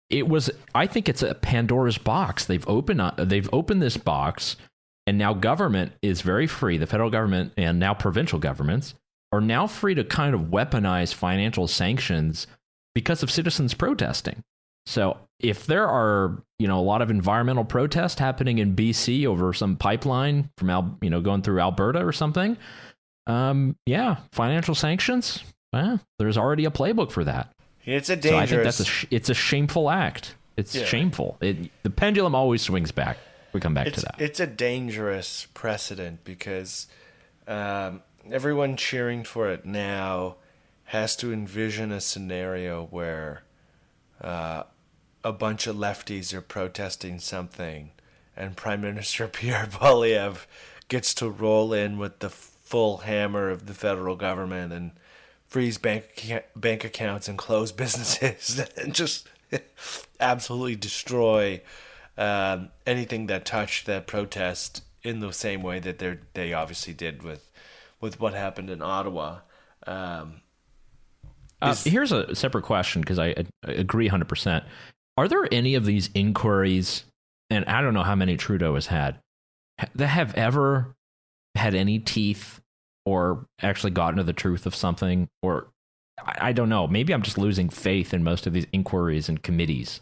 it 0.10 0.28
was, 0.28 0.50
I 0.74 0.88
think 0.88 1.10
it's 1.10 1.24
a 1.24 1.36
Pandora's 1.36 1.98
box. 1.98 2.46
They've 2.46 2.68
opened, 2.68 3.02
they've 3.18 3.50
opened 3.52 3.82
this 3.82 3.98
box 3.98 4.56
and 5.06 5.18
now 5.18 5.34
government 5.34 5.94
is 6.02 6.22
very 6.22 6.48
free. 6.48 6.78
The 6.78 6.86
federal 6.86 7.10
government 7.10 7.54
and 7.58 7.80
now 7.80 7.94
provincial 7.94 8.40
governments 8.40 8.94
are 9.32 9.42
now 9.42 9.68
free 9.68 9.96
to 9.96 10.04
kind 10.04 10.36
of 10.36 10.42
weaponize 10.42 11.14
financial 11.14 11.68
sanctions 11.68 12.48
because 12.94 13.24
of 13.24 13.32
citizens 13.32 13.74
protesting. 13.74 14.44
So 14.86 15.18
if 15.40 15.66
there 15.66 15.88
are, 15.88 16.42
you 16.60 16.68
know, 16.68 16.80
a 16.80 16.82
lot 16.82 17.02
of 17.02 17.10
environmental 17.10 17.66
protests 17.66 18.20
happening 18.20 18.58
in 18.58 18.76
BC 18.76 19.26
over 19.26 19.54
some 19.54 19.76
pipeline 19.76 20.50
from 20.58 20.70
Al, 20.70 20.98
you 21.02 21.10
know, 21.10 21.22
going 21.22 21.42
through 21.42 21.60
Alberta 21.60 22.06
or 22.06 22.12
something, 22.12 22.58
um, 23.28 23.76
yeah, 23.86 24.18
financial 24.32 24.76
sanctions. 24.76 25.44
Well, 25.74 26.00
there's 26.20 26.38
already 26.38 26.66
a 26.66 26.72
playbook 26.72 27.12
for 27.12 27.24
that. 27.26 27.54
It's 27.88 28.10
a 28.10 28.16
dangerous. 28.16 28.32
So 28.32 28.38
I 28.38 28.46
think 28.46 28.64
that's 28.64 28.80
a 28.82 28.86
sh- 28.86 29.06
it's 29.10 29.30
a 29.30 29.34
shameful 29.34 29.90
act. 29.90 30.36
It's 30.58 30.76
yeah. 30.76 30.86
shameful. 30.86 31.38
It, 31.42 31.72
the 31.84 31.90
pendulum 31.90 32.36
always 32.36 32.62
swings 32.62 32.92
back 32.92 33.18
we 33.54 33.62
come 33.62 33.74
back 33.74 33.88
it's, 33.88 34.00
to 34.00 34.06
that. 34.06 34.16
It's 34.20 34.40
a 34.40 34.48
dangerous 34.48 35.48
precedent 35.54 36.24
because 36.24 36.88
um, 37.48 38.02
everyone 38.30 38.76
cheering 38.78 39.24
for 39.24 39.50
it 39.50 39.66
now 39.66 40.36
has 40.86 41.16
to 41.18 41.34
envision 41.34 41.92
a 41.92 42.00
scenario 42.00 42.86
where 42.86 43.44
uh, 44.22 44.64
a 45.24 45.34
bunch 45.34 45.68
of 45.68 45.76
lefties 45.76 46.34
are 46.34 46.42
protesting 46.42 47.20
something, 47.20 47.92
and 48.36 48.56
Prime 48.56 48.82
Minister 48.82 49.28
Pierre 49.30 49.66
Poilievre 49.66 50.46
gets 50.88 51.14
to 51.16 51.30
roll 51.30 51.74
in 51.74 51.98
with 51.98 52.20
the 52.20 52.30
full 52.30 52.98
hammer 52.98 53.50
of 53.50 53.66
the 53.66 53.74
federal 53.74 54.16
government 54.16 54.72
and 54.72 54.92
freeze 55.48 55.78
bank 55.78 56.44
bank 56.56 56.84
accounts 56.84 57.28
and 57.28 57.38
close 57.38 57.72
businesses 57.84 58.62
and 58.78 58.94
just 58.94 59.28
absolutely 60.20 60.76
destroy 60.76 61.62
um, 62.18 62.70
anything 62.86 63.28
that 63.28 63.46
touched 63.46 63.86
that 63.86 64.08
protest 64.08 64.84
in 65.04 65.20
the 65.20 65.32
same 65.32 65.62
way 65.62 65.80
that 65.80 66.00
they 66.00 66.18
they 66.34 66.54
obviously 66.54 66.94
did 66.94 67.24
with 67.24 67.50
with 68.02 68.20
what 68.20 68.34
happened 68.34 68.70
in 68.70 68.82
Ottawa. 68.82 69.40
Um, 69.86 70.42
uh, 71.62 71.76
here's 71.84 72.12
a 72.12 72.36
separate 72.36 72.64
question 72.64 73.02
because 73.02 73.18
I, 73.18 73.34
I 73.66 73.72
agree 73.72 74.10
100%. 74.10 74.64
Are 75.18 75.28
there 75.28 75.48
any 75.52 75.74
of 75.74 75.86
these 75.86 76.10
inquiries, 76.14 77.04
and 77.50 77.66
I 77.66 77.82
don't 77.82 77.96
know 77.96 78.04
how 78.04 78.14
many 78.14 78.38
Trudeau 78.38 78.76
has 78.76 78.86
had, 78.86 79.20
that 79.96 80.08
have 80.08 80.36
ever 80.36 80.96
had 81.56 81.74
any 81.74 81.98
teeth 81.98 82.62
or 83.08 83.46
actually 83.62 83.92
gotten 83.92 84.18
to 84.18 84.24
the 84.24 84.34
truth 84.34 84.66
of 84.66 84.76
something? 84.76 85.30
Or 85.42 85.70
I, 86.20 86.50
I 86.50 86.52
don't 86.52 86.68
know. 86.68 86.88
Maybe 86.88 87.14
I'm 87.14 87.22
just 87.22 87.38
losing 87.38 87.70
faith 87.70 88.14
in 88.14 88.22
most 88.22 88.46
of 88.46 88.52
these 88.52 88.68
inquiries 88.74 89.30
and 89.30 89.42
committees. 89.42 90.02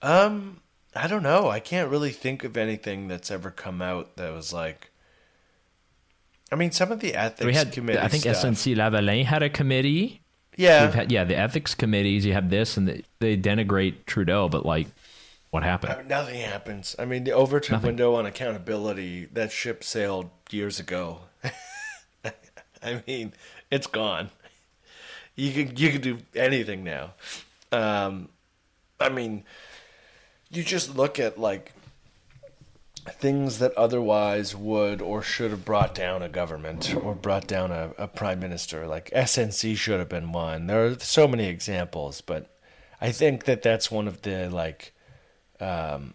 Um, 0.00 0.62
I 0.96 1.06
don't 1.06 1.22
know. 1.22 1.50
I 1.50 1.60
can't 1.60 1.90
really 1.90 2.10
think 2.10 2.44
of 2.44 2.56
anything 2.56 3.08
that's 3.08 3.30
ever 3.30 3.50
come 3.50 3.82
out 3.82 4.16
that 4.16 4.32
was 4.32 4.54
like. 4.54 4.90
I 6.50 6.54
mean, 6.54 6.70
some 6.70 6.90
of 6.92 7.00
the 7.00 7.14
ethics 7.14 7.44
we 7.44 7.52
had, 7.52 7.72
committee. 7.72 7.98
I 7.98 8.08
think 8.08 8.22
stuff, 8.22 8.36
SNC 8.36 8.76
Lavalin 8.76 9.26
had 9.26 9.42
a 9.42 9.50
committee. 9.50 10.22
Yeah, 10.56 10.90
had, 10.90 11.12
yeah, 11.12 11.24
the 11.24 11.36
ethics 11.36 11.74
committees. 11.74 12.24
You 12.24 12.32
have 12.32 12.48
this, 12.48 12.78
and 12.78 12.88
the, 12.88 13.04
they 13.20 13.36
denigrate 13.36 14.06
Trudeau, 14.06 14.48
but 14.48 14.64
like, 14.64 14.86
what 15.50 15.62
happened? 15.62 15.92
Uh, 15.92 16.02
nothing 16.02 16.40
happens. 16.40 16.96
I 16.98 17.04
mean, 17.04 17.24
the 17.24 17.32
Overton 17.32 17.74
nothing. 17.74 17.88
window 17.88 18.14
on 18.14 18.24
accountability. 18.24 19.26
That 19.26 19.52
ship 19.52 19.84
sailed 19.84 20.30
years 20.50 20.80
ago. 20.80 21.20
I 22.84 23.02
mean, 23.06 23.32
it's 23.70 23.86
gone. 23.86 24.30
You 25.34 25.52
can 25.52 25.76
you 25.76 25.90
can 25.90 26.00
do 26.00 26.18
anything 26.34 26.84
now. 26.84 27.12
Um, 27.70 28.28
I 29.00 29.08
mean 29.08 29.44
you 30.52 30.62
just 30.62 30.94
look 30.94 31.18
at 31.18 31.38
like 31.38 31.72
things 33.08 33.58
that 33.58 33.72
otherwise 33.74 34.54
would 34.54 35.02
or 35.02 35.22
should 35.22 35.50
have 35.50 35.64
brought 35.64 35.94
down 35.94 36.22
a 36.22 36.28
government 36.28 36.94
or 37.02 37.14
brought 37.14 37.48
down 37.48 37.72
a, 37.72 37.92
a 37.98 38.06
prime 38.06 38.38
minister. 38.38 38.86
Like 38.86 39.10
SNC 39.10 39.76
should 39.76 39.98
have 39.98 40.08
been 40.08 40.30
one. 40.30 40.66
There 40.66 40.86
are 40.86 40.98
so 41.00 41.26
many 41.26 41.46
examples, 41.46 42.20
but 42.20 42.54
I 43.00 43.10
think 43.10 43.44
that 43.44 43.62
that's 43.62 43.90
one 43.90 44.06
of 44.06 44.22
the 44.22 44.48
like 44.50 44.92
um, 45.58 46.14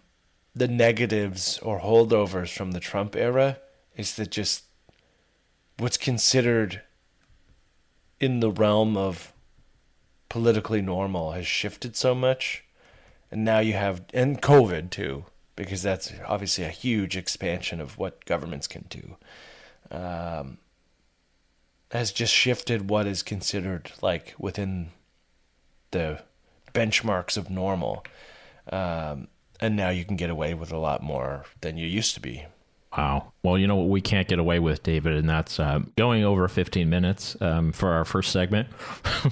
the 0.54 0.68
negatives 0.68 1.58
or 1.58 1.80
holdovers 1.80 2.56
from 2.56 2.70
the 2.70 2.80
Trump 2.80 3.16
era 3.16 3.58
is 3.96 4.14
that 4.14 4.30
just 4.30 4.64
what's 5.78 5.96
considered 5.96 6.82
in 8.20 8.40
the 8.40 8.50
realm 8.50 8.96
of 8.96 9.32
politically 10.28 10.82
normal 10.82 11.32
has 11.32 11.46
shifted 11.46 11.96
so 11.96 12.14
much 12.14 12.64
and 13.30 13.44
now 13.44 13.58
you 13.58 13.74
have 13.74 14.02
and 14.14 14.40
COVID 14.40 14.90
too, 14.90 15.24
because 15.56 15.82
that's 15.82 16.12
obviously 16.26 16.64
a 16.64 16.70
huge 16.70 17.16
expansion 17.16 17.80
of 17.80 17.98
what 17.98 18.24
governments 18.24 18.66
can 18.66 18.86
do. 18.88 19.16
Um, 19.90 20.58
has 21.90 22.12
just 22.12 22.32
shifted 22.34 22.90
what 22.90 23.06
is 23.06 23.22
considered 23.22 23.92
like 24.02 24.34
within 24.38 24.90
the 25.90 26.22
benchmarks 26.74 27.36
of 27.36 27.50
normal, 27.50 28.04
um, 28.70 29.28
and 29.60 29.74
now 29.74 29.88
you 29.88 30.04
can 30.04 30.16
get 30.16 30.30
away 30.30 30.54
with 30.54 30.70
a 30.70 30.78
lot 30.78 31.02
more 31.02 31.44
than 31.60 31.76
you 31.76 31.86
used 31.86 32.14
to 32.14 32.20
be. 32.20 32.46
Wow. 32.98 33.32
Well, 33.44 33.56
you 33.56 33.68
know 33.68 33.76
what 33.76 33.90
we 33.90 34.00
can't 34.00 34.26
get 34.26 34.40
away 34.40 34.58
with, 34.58 34.82
David, 34.82 35.14
and 35.14 35.30
that's 35.30 35.60
uh, 35.60 35.82
going 35.96 36.24
over 36.24 36.48
15 36.48 36.90
minutes 36.90 37.36
um, 37.40 37.70
for 37.70 37.92
our 37.92 38.04
first 38.04 38.32
segment. 38.32 38.68
uh, 39.04 39.30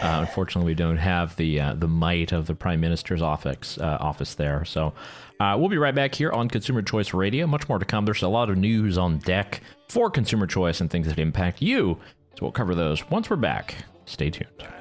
unfortunately, 0.00 0.70
we 0.70 0.76
don't 0.76 0.96
have 0.96 1.34
the 1.34 1.58
uh, 1.58 1.74
the 1.74 1.88
might 1.88 2.30
of 2.30 2.46
the 2.46 2.54
Prime 2.54 2.78
Minister's 2.78 3.20
office 3.20 3.78
uh, 3.78 3.98
office 4.00 4.36
there. 4.36 4.64
So 4.64 4.94
uh, 5.40 5.56
we'll 5.58 5.68
be 5.68 5.76
right 5.76 5.94
back 5.94 6.14
here 6.14 6.30
on 6.30 6.48
Consumer 6.48 6.82
Choice 6.82 7.12
Radio. 7.12 7.48
Much 7.48 7.68
more 7.68 7.80
to 7.80 7.84
come. 7.84 8.04
There's 8.04 8.22
a 8.22 8.28
lot 8.28 8.48
of 8.48 8.56
news 8.56 8.96
on 8.96 9.18
deck 9.18 9.60
for 9.88 10.08
consumer 10.08 10.46
choice 10.46 10.80
and 10.80 10.88
things 10.88 11.08
that 11.08 11.18
impact 11.18 11.60
you. 11.60 11.98
So 12.36 12.42
we'll 12.42 12.52
cover 12.52 12.76
those 12.76 13.10
once 13.10 13.28
we're 13.28 13.34
back. 13.34 13.74
Stay 14.04 14.30
tuned. 14.30 14.79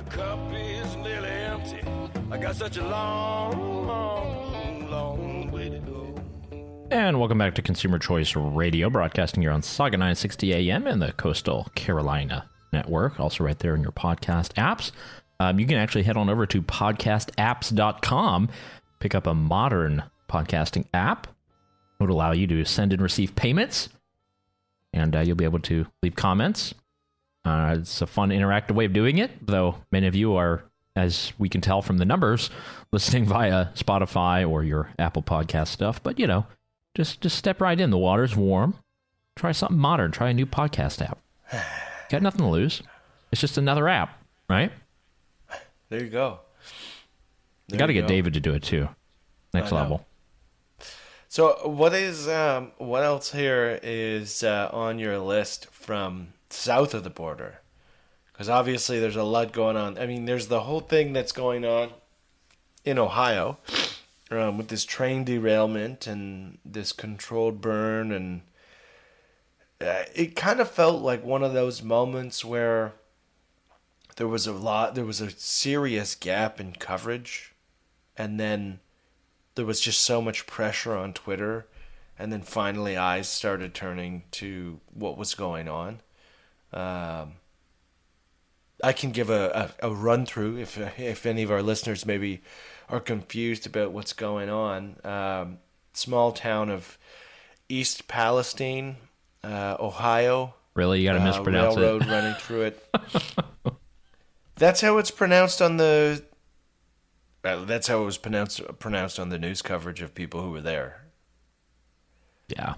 Cup 0.00 0.38
is 0.54 0.96
nearly 0.96 1.28
empty. 1.28 1.80
I 2.30 2.38
got 2.38 2.56
such 2.56 2.78
a 2.78 2.86
long, 2.86 3.86
long 3.86 4.90
long 4.90 5.50
way 5.50 5.68
to 5.68 5.78
go. 5.80 6.14
And 6.90 7.18
welcome 7.18 7.36
back 7.36 7.54
to 7.56 7.62
Consumer 7.62 7.98
Choice 7.98 8.34
Radio, 8.34 8.88
broadcasting 8.88 9.42
here 9.42 9.50
on 9.50 9.60
Sauga 9.60 9.92
960 9.92 10.54
AM 10.54 10.86
and 10.86 11.02
the 11.02 11.12
Coastal 11.12 11.68
Carolina 11.74 12.48
Network, 12.72 13.20
also 13.20 13.44
right 13.44 13.58
there 13.58 13.74
in 13.74 13.82
your 13.82 13.92
podcast 13.92 14.54
apps. 14.54 14.92
Um, 15.38 15.60
you 15.60 15.66
can 15.66 15.76
actually 15.76 16.04
head 16.04 16.16
on 16.16 16.30
over 16.30 16.46
to 16.46 16.62
podcastapps.com, 16.62 18.48
pick 18.98 19.14
up 19.14 19.26
a 19.26 19.34
modern 19.34 20.04
podcasting 20.28 20.86
app. 20.94 21.26
It 21.26 22.00
would 22.00 22.10
allow 22.10 22.32
you 22.32 22.46
to 22.46 22.64
send 22.64 22.94
and 22.94 23.02
receive 23.02 23.36
payments, 23.36 23.90
and 24.94 25.14
uh, 25.14 25.20
you'll 25.20 25.36
be 25.36 25.44
able 25.44 25.60
to 25.60 25.86
leave 26.02 26.16
comments. 26.16 26.72
Uh, 27.44 27.76
it's 27.78 28.00
a 28.00 28.06
fun, 28.06 28.30
interactive 28.30 28.74
way 28.74 28.84
of 28.84 28.92
doing 28.92 29.18
it, 29.18 29.46
though 29.46 29.76
many 29.90 30.06
of 30.06 30.14
you 30.14 30.34
are, 30.36 30.64
as 30.94 31.32
we 31.38 31.48
can 31.48 31.60
tell 31.60 31.82
from 31.82 31.98
the 31.98 32.04
numbers, 32.04 32.50
listening 32.92 33.24
via 33.24 33.66
Spotify 33.74 34.48
or 34.48 34.62
your 34.62 34.90
Apple 34.98 35.22
Podcast 35.22 35.68
stuff. 35.68 36.02
But 36.02 36.18
you 36.18 36.26
know, 36.26 36.46
just 36.94 37.20
just 37.20 37.36
step 37.36 37.60
right 37.60 37.78
in. 37.78 37.90
The 37.90 37.98
water's 37.98 38.36
warm. 38.36 38.74
Try 39.34 39.52
something 39.52 39.78
modern. 39.78 40.12
Try 40.12 40.30
a 40.30 40.34
new 40.34 40.46
podcast 40.46 41.02
app. 41.02 41.18
Got 42.10 42.22
nothing 42.22 42.42
to 42.42 42.48
lose. 42.48 42.82
It's 43.32 43.40
just 43.40 43.56
another 43.56 43.88
app, 43.88 44.22
right? 44.48 44.70
There 45.88 46.02
you 46.02 46.10
go. 46.10 46.40
You 47.68 47.78
got 47.78 47.86
to 47.86 47.94
get 47.94 48.02
go. 48.02 48.08
David 48.08 48.34
to 48.34 48.40
do 48.40 48.52
it 48.52 48.62
too. 48.62 48.88
Next 49.54 49.72
level. 49.72 50.06
So, 51.28 51.66
what 51.66 51.94
is 51.94 52.28
um, 52.28 52.72
what 52.76 53.02
else 53.02 53.32
here 53.32 53.80
is 53.82 54.42
uh, 54.42 54.68
on 54.72 54.98
your 54.98 55.18
list 55.18 55.66
from 55.70 56.34
south 56.52 56.94
of 56.94 57.04
the 57.04 57.10
border? 57.10 57.60
Because 58.32 58.48
obviously, 58.48 58.98
there's 58.98 59.16
a 59.16 59.22
lot 59.22 59.52
going 59.52 59.76
on. 59.76 59.98
I 59.98 60.06
mean, 60.06 60.24
there's 60.24 60.48
the 60.48 60.60
whole 60.60 60.80
thing 60.80 61.12
that's 61.12 61.32
going 61.32 61.64
on 61.64 61.90
in 62.84 62.98
Ohio 62.98 63.58
um, 64.30 64.58
with 64.58 64.68
this 64.68 64.84
train 64.84 65.24
derailment 65.24 66.06
and 66.06 66.58
this 66.64 66.92
controlled 66.92 67.60
burn, 67.60 68.10
and 68.10 68.42
uh, 69.80 70.04
it 70.14 70.34
kind 70.34 70.60
of 70.60 70.70
felt 70.70 71.02
like 71.02 71.24
one 71.24 71.42
of 71.42 71.52
those 71.52 71.82
moments 71.82 72.44
where 72.44 72.92
there 74.16 74.28
was 74.28 74.46
a 74.46 74.52
lot, 74.52 74.94
there 74.94 75.04
was 75.04 75.20
a 75.20 75.30
serious 75.30 76.14
gap 76.14 76.60
in 76.60 76.72
coverage, 76.72 77.54
and 78.16 78.38
then 78.38 78.80
there 79.54 79.66
was 79.66 79.80
just 79.80 80.00
so 80.00 80.22
much 80.22 80.46
pressure 80.46 80.96
on 80.96 81.12
Twitter, 81.12 81.66
and 82.18 82.32
then 82.32 82.42
finally 82.42 82.96
eyes 82.96 83.28
started 83.28 83.74
turning 83.74 84.22
to 84.32 84.80
what 84.92 85.18
was 85.18 85.34
going 85.34 85.68
on. 85.68 86.00
Um, 86.72 87.34
I 88.82 88.92
can 88.92 89.12
give 89.12 89.30
a, 89.30 89.72
a, 89.80 89.90
a 89.90 89.94
run 89.94 90.26
through 90.26 90.58
if 90.58 90.78
if 90.98 91.24
any 91.26 91.42
of 91.42 91.50
our 91.50 91.62
listeners 91.62 92.04
maybe 92.04 92.42
are 92.88 93.00
confused 93.00 93.66
about 93.66 93.92
what's 93.92 94.12
going 94.12 94.48
on. 94.50 94.96
Um, 95.04 95.58
small 95.92 96.32
town 96.32 96.68
of 96.68 96.98
East 97.68 98.08
Palestine, 98.08 98.96
uh, 99.44 99.76
Ohio. 99.78 100.54
Really, 100.74 101.00
you 101.00 101.08
got 101.08 101.14
to 101.14 101.20
uh, 101.20 101.24
mispronounce 101.24 101.76
railroad 101.76 102.02
it. 102.02 102.08
running 102.08 102.34
through 102.34 102.62
it. 102.62 102.94
That's 104.56 104.80
how 104.80 104.98
it's 104.98 105.10
pronounced 105.10 105.60
on 105.60 105.76
the. 105.76 106.24
Uh, 107.44 107.64
that's 107.64 107.88
how 107.88 108.00
it 108.00 108.04
was 108.04 108.18
pronounced 108.18 108.60
pronounced 108.78 109.18
on 109.18 109.28
the 109.28 109.38
news 109.38 109.62
coverage 109.62 110.00
of 110.00 110.14
people 110.14 110.42
who 110.42 110.52
were 110.52 110.60
there. 110.60 111.06
Yeah. 112.46 112.74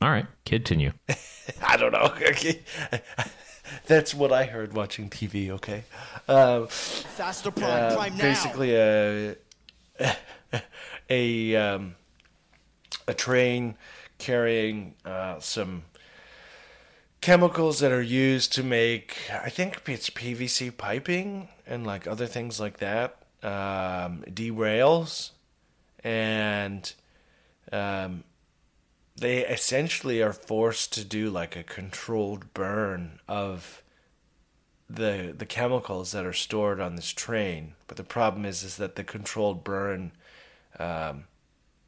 All 0.00 0.10
right. 0.10 0.26
Continue. 0.46 0.92
I 1.62 1.76
don't 1.76 1.92
know. 1.92 2.12
Okay. 2.28 2.60
That's 3.86 4.14
what 4.14 4.32
I 4.32 4.44
heard 4.44 4.72
watching 4.72 5.10
TV. 5.10 5.50
Okay. 5.50 5.84
Um, 6.26 6.66
Faster 6.68 7.50
prime, 7.50 7.92
uh, 7.92 7.94
prime 7.96 8.16
now. 8.16 8.22
basically 8.22 8.74
a 8.74 9.36
a 11.10 11.56
um, 11.56 11.94
a 13.06 13.14
train 13.14 13.76
carrying 14.18 14.94
uh, 15.04 15.38
some 15.40 15.82
chemicals 17.20 17.80
that 17.80 17.92
are 17.92 18.02
used 18.02 18.52
to 18.54 18.62
make 18.62 19.16
I 19.30 19.50
think 19.50 19.82
it's 19.86 20.08
PVC 20.08 20.74
piping 20.76 21.48
and 21.66 21.86
like 21.86 22.06
other 22.06 22.26
things 22.26 22.58
like 22.58 22.78
that 22.78 23.16
um, 23.42 24.24
derails 24.28 25.30
and 26.02 26.92
um, 27.72 28.24
they 29.20 29.46
essentially 29.46 30.22
are 30.22 30.32
forced 30.32 30.92
to 30.94 31.04
do 31.04 31.30
like 31.30 31.54
a 31.54 31.62
controlled 31.62 32.52
burn 32.54 33.20
of 33.28 33.82
the 34.88 35.34
the 35.36 35.46
chemicals 35.46 36.12
that 36.12 36.26
are 36.26 36.32
stored 36.32 36.80
on 36.80 36.96
this 36.96 37.12
train. 37.12 37.74
But 37.86 37.96
the 37.96 38.04
problem 38.04 38.44
is 38.44 38.62
is 38.64 38.76
that 38.78 38.96
the 38.96 39.04
controlled 39.04 39.62
burn, 39.62 40.12
um, 40.78 41.24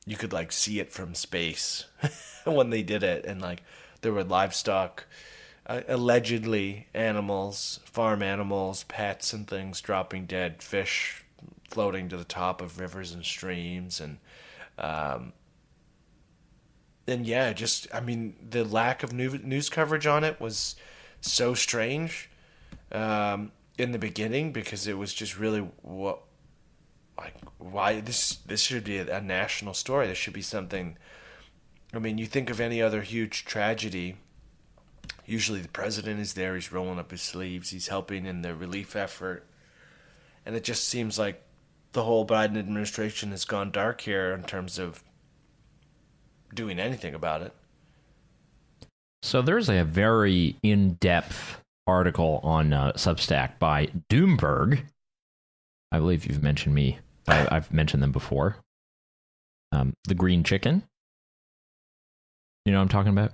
you 0.06 0.16
could 0.16 0.32
like 0.32 0.52
see 0.52 0.78
it 0.78 0.92
from 0.92 1.14
space 1.14 1.86
when 2.44 2.70
they 2.70 2.82
did 2.82 3.02
it, 3.02 3.24
and 3.24 3.40
like 3.40 3.62
there 4.02 4.12
were 4.12 4.24
livestock, 4.24 5.06
uh, 5.66 5.80
allegedly 5.88 6.86
animals, 6.92 7.80
farm 7.84 8.22
animals, 8.22 8.84
pets, 8.84 9.32
and 9.32 9.48
things 9.48 9.80
dropping 9.80 10.26
dead, 10.26 10.62
fish 10.62 11.24
floating 11.70 12.10
to 12.10 12.18
the 12.18 12.24
top 12.24 12.60
of 12.60 12.78
rivers 12.78 13.12
and 13.12 13.24
streams, 13.24 14.00
and 14.00 14.18
um, 14.78 15.32
and 17.06 17.26
yeah, 17.26 17.52
just 17.52 17.86
I 17.92 18.00
mean 18.00 18.34
the 18.48 18.64
lack 18.64 19.02
of 19.02 19.12
new, 19.12 19.38
news 19.38 19.68
coverage 19.68 20.06
on 20.06 20.24
it 20.24 20.40
was 20.40 20.76
so 21.20 21.54
strange 21.54 22.30
um, 22.90 23.52
in 23.78 23.92
the 23.92 23.98
beginning 23.98 24.52
because 24.52 24.86
it 24.86 24.98
was 24.98 25.14
just 25.14 25.38
really 25.38 25.60
what 25.82 26.20
like 27.18 27.34
why 27.58 28.00
this 28.00 28.36
this 28.46 28.62
should 28.62 28.84
be 28.84 28.98
a 28.98 29.20
national 29.20 29.74
story. 29.74 30.06
This 30.06 30.18
should 30.18 30.34
be 30.34 30.42
something. 30.42 30.96
I 31.94 31.98
mean, 31.98 32.18
you 32.18 32.26
think 32.26 32.48
of 32.50 32.60
any 32.60 32.80
other 32.80 33.02
huge 33.02 33.44
tragedy. 33.44 34.16
Usually, 35.26 35.60
the 35.60 35.68
president 35.68 36.20
is 36.20 36.34
there. 36.34 36.54
He's 36.54 36.72
rolling 36.72 36.98
up 36.98 37.10
his 37.10 37.22
sleeves. 37.22 37.70
He's 37.70 37.88
helping 37.88 38.26
in 38.26 38.42
the 38.42 38.54
relief 38.54 38.96
effort, 38.96 39.46
and 40.46 40.56
it 40.56 40.64
just 40.64 40.88
seems 40.88 41.18
like 41.18 41.42
the 41.92 42.04
whole 42.04 42.26
Biden 42.26 42.58
administration 42.58 43.30
has 43.30 43.44
gone 43.44 43.70
dark 43.70 44.00
here 44.00 44.32
in 44.32 44.44
terms 44.44 44.78
of 44.78 45.02
doing 46.54 46.78
anything 46.78 47.14
about 47.14 47.42
it. 47.42 47.52
So 49.22 49.40
there's 49.40 49.68
a 49.68 49.84
very 49.84 50.56
in-depth 50.62 51.60
article 51.86 52.40
on 52.42 52.72
uh, 52.72 52.92
Substack 52.92 53.58
by 53.58 53.88
Doomberg. 54.10 54.82
I 55.92 55.98
believe 55.98 56.26
you've 56.26 56.42
mentioned 56.42 56.74
me. 56.74 56.98
I, 57.28 57.48
I've 57.50 57.72
mentioned 57.72 58.02
them 58.02 58.12
before. 58.12 58.56
Um, 59.70 59.94
the 60.04 60.14
green 60.14 60.44
chicken. 60.44 60.82
You 62.64 62.72
know 62.72 62.78
what 62.78 62.82
I'm 62.82 62.88
talking 62.88 63.12
about? 63.12 63.32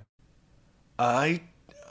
I 0.97 1.41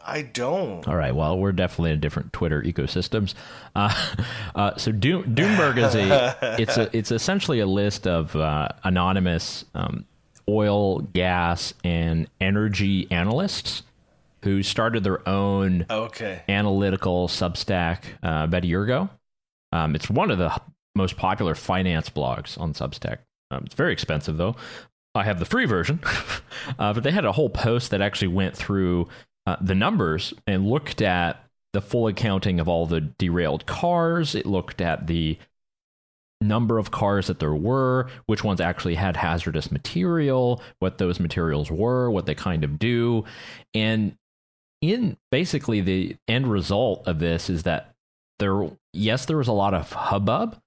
I 0.04 0.22
don't. 0.22 0.86
All 0.88 0.96
right. 0.96 1.14
Well, 1.14 1.38
we're 1.38 1.52
definitely 1.52 1.92
in 1.92 2.00
different 2.00 2.32
Twitter 2.32 2.62
ecosystems. 2.62 3.34
Uh, 3.74 3.94
uh, 4.54 4.76
so 4.76 4.90
Doom, 4.90 5.34
Doomberg 5.34 5.76
is 5.78 5.94
a 5.94 6.56
it's 6.60 6.76
a 6.76 6.96
it's 6.96 7.10
essentially 7.10 7.60
a 7.60 7.66
list 7.66 8.06
of 8.06 8.34
uh, 8.34 8.68
anonymous 8.84 9.64
um, 9.74 10.06
oil, 10.48 11.00
gas, 11.00 11.74
and 11.84 12.28
energy 12.40 13.06
analysts 13.10 13.82
who 14.44 14.62
started 14.62 15.04
their 15.04 15.26
own 15.28 15.84
Okay. 15.90 16.42
analytical 16.48 17.28
Substack 17.28 18.04
uh, 18.22 18.44
about 18.44 18.64
a 18.64 18.66
year 18.66 18.82
ago. 18.84 19.10
Um, 19.72 19.94
it's 19.94 20.08
one 20.08 20.30
of 20.30 20.38
the 20.38 20.56
most 20.94 21.16
popular 21.16 21.54
finance 21.54 22.08
blogs 22.08 22.58
on 22.58 22.72
Substack. 22.72 23.18
Um, 23.50 23.64
it's 23.66 23.74
very 23.74 23.92
expensive 23.92 24.36
though. 24.36 24.56
I 25.14 25.24
have 25.24 25.38
the 25.38 25.44
free 25.44 25.64
version, 25.64 26.00
uh, 26.78 26.92
but 26.92 27.02
they 27.02 27.10
had 27.10 27.24
a 27.24 27.32
whole 27.32 27.50
post 27.50 27.90
that 27.90 28.00
actually 28.00 28.28
went 28.28 28.56
through 28.56 29.08
uh, 29.46 29.56
the 29.60 29.74
numbers 29.74 30.32
and 30.46 30.68
looked 30.68 31.02
at 31.02 31.42
the 31.72 31.80
full 31.80 32.06
accounting 32.06 32.60
of 32.60 32.68
all 32.68 32.86
the 32.86 33.00
derailed 33.00 33.66
cars. 33.66 34.34
It 34.34 34.46
looked 34.46 34.80
at 34.80 35.06
the 35.06 35.38
number 36.40 36.78
of 36.78 36.90
cars 36.90 37.26
that 37.26 37.40
there 37.40 37.54
were, 37.54 38.08
which 38.26 38.44
ones 38.44 38.60
actually 38.60 38.94
had 38.94 39.16
hazardous 39.16 39.72
material, 39.72 40.62
what 40.78 40.98
those 40.98 41.18
materials 41.18 41.70
were, 41.70 42.10
what 42.10 42.26
they 42.26 42.34
kind 42.34 42.64
of 42.64 42.78
do. 42.78 43.24
And 43.74 44.16
in 44.80 45.16
basically 45.30 45.80
the 45.80 46.16
end 46.28 46.50
result 46.50 47.06
of 47.08 47.18
this 47.18 47.50
is 47.50 47.64
that 47.64 47.94
there, 48.38 48.70
yes, 48.92 49.26
there 49.26 49.36
was 49.36 49.48
a 49.48 49.52
lot 49.52 49.74
of 49.74 49.92
hubbub, 49.92 50.60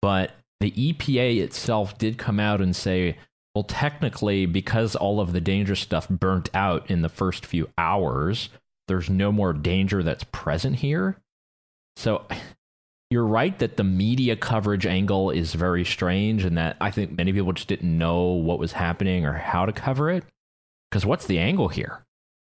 but 0.00 0.32
the 0.60 0.70
EPA 0.70 1.40
itself 1.40 1.98
did 1.98 2.18
come 2.18 2.38
out 2.38 2.60
and 2.60 2.74
say, 2.74 3.16
well, 3.54 3.64
technically, 3.64 4.46
because 4.46 4.94
all 4.94 5.20
of 5.20 5.32
the 5.32 5.40
dangerous 5.40 5.80
stuff 5.80 6.08
burnt 6.08 6.48
out 6.54 6.88
in 6.88 7.02
the 7.02 7.08
first 7.08 7.44
few 7.44 7.68
hours, 7.76 8.50
there's 8.86 9.10
no 9.10 9.32
more 9.32 9.52
danger 9.52 10.02
that's 10.02 10.24
present 10.24 10.76
here. 10.76 11.16
So 11.96 12.24
you're 13.10 13.24
right 13.26 13.58
that 13.58 13.76
the 13.76 13.84
media 13.84 14.36
coverage 14.36 14.86
angle 14.86 15.30
is 15.30 15.54
very 15.54 15.84
strange, 15.84 16.44
and 16.44 16.56
that 16.58 16.76
I 16.80 16.90
think 16.90 17.16
many 17.16 17.32
people 17.32 17.52
just 17.52 17.68
didn't 17.68 17.96
know 17.96 18.22
what 18.24 18.58
was 18.58 18.72
happening 18.72 19.24
or 19.24 19.32
how 19.32 19.64
to 19.66 19.72
cover 19.72 20.10
it. 20.10 20.24
Because 20.90 21.04
what's 21.06 21.26
the 21.26 21.38
angle 21.38 21.68
here? 21.68 22.04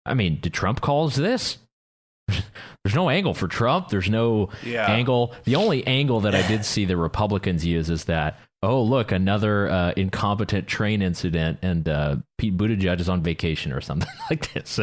I 0.05 0.13
mean, 0.13 0.39
did 0.41 0.53
Trump 0.53 0.81
cause 0.81 1.15
this? 1.15 1.57
there's 2.27 2.95
no 2.95 3.09
angle 3.09 3.33
for 3.33 3.47
Trump. 3.47 3.89
There's 3.89 4.09
no 4.09 4.49
Yeah. 4.63 4.87
angle. 4.91 5.33
The 5.45 5.55
only 5.55 5.85
angle 5.87 6.21
that 6.21 6.35
I 6.35 6.45
did 6.47 6.65
see 6.65 6.85
the 6.85 6.97
Republicans 6.97 7.65
use 7.65 7.89
is 7.89 8.05
that, 8.05 8.39
oh, 8.63 8.81
look, 8.81 9.11
another 9.11 9.69
uh, 9.69 9.93
incompetent 9.95 10.67
train 10.67 11.01
incident, 11.01 11.59
and 11.61 11.87
uh, 11.87 12.15
Pete 12.37 12.57
Buttigieg 12.57 12.99
is 12.99 13.09
on 13.09 13.21
vacation 13.23 13.71
or 13.71 13.81
something 13.81 14.09
like 14.29 14.51
this. 14.53 14.79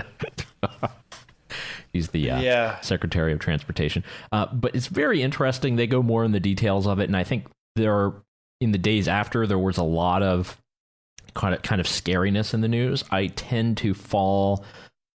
He's 1.93 2.09
the 2.09 2.31
uh, 2.31 2.41
Yeah. 2.41 2.81
Secretary 2.81 3.33
of 3.33 3.39
Transportation. 3.39 4.03
Uh, 4.31 4.47
but 4.53 4.75
it's 4.75 4.87
very 4.87 5.23
interesting. 5.23 5.77
They 5.77 5.87
go 5.87 6.03
more 6.03 6.25
in 6.25 6.33
the 6.33 6.41
details 6.41 6.87
of 6.87 6.99
it, 7.01 7.05
and 7.05 7.17
I 7.17 7.25
think 7.25 7.47
there 7.77 7.95
are 7.95 8.15
in 8.61 8.73
the 8.73 8.79
days 8.79 9.09
after 9.09 9.47
there 9.47 9.59
was 9.59 9.77
a 9.77 9.83
lot 9.83 10.23
of 10.23 10.59
kind 11.35 11.55
of 11.55 11.63
kind 11.63 11.81
of 11.81 11.87
scariness 11.87 12.55
in 12.55 12.61
the 12.61 12.69
news. 12.69 13.05
I 13.11 13.27
tend 13.29 13.77
to 13.79 13.95
fall 13.95 14.65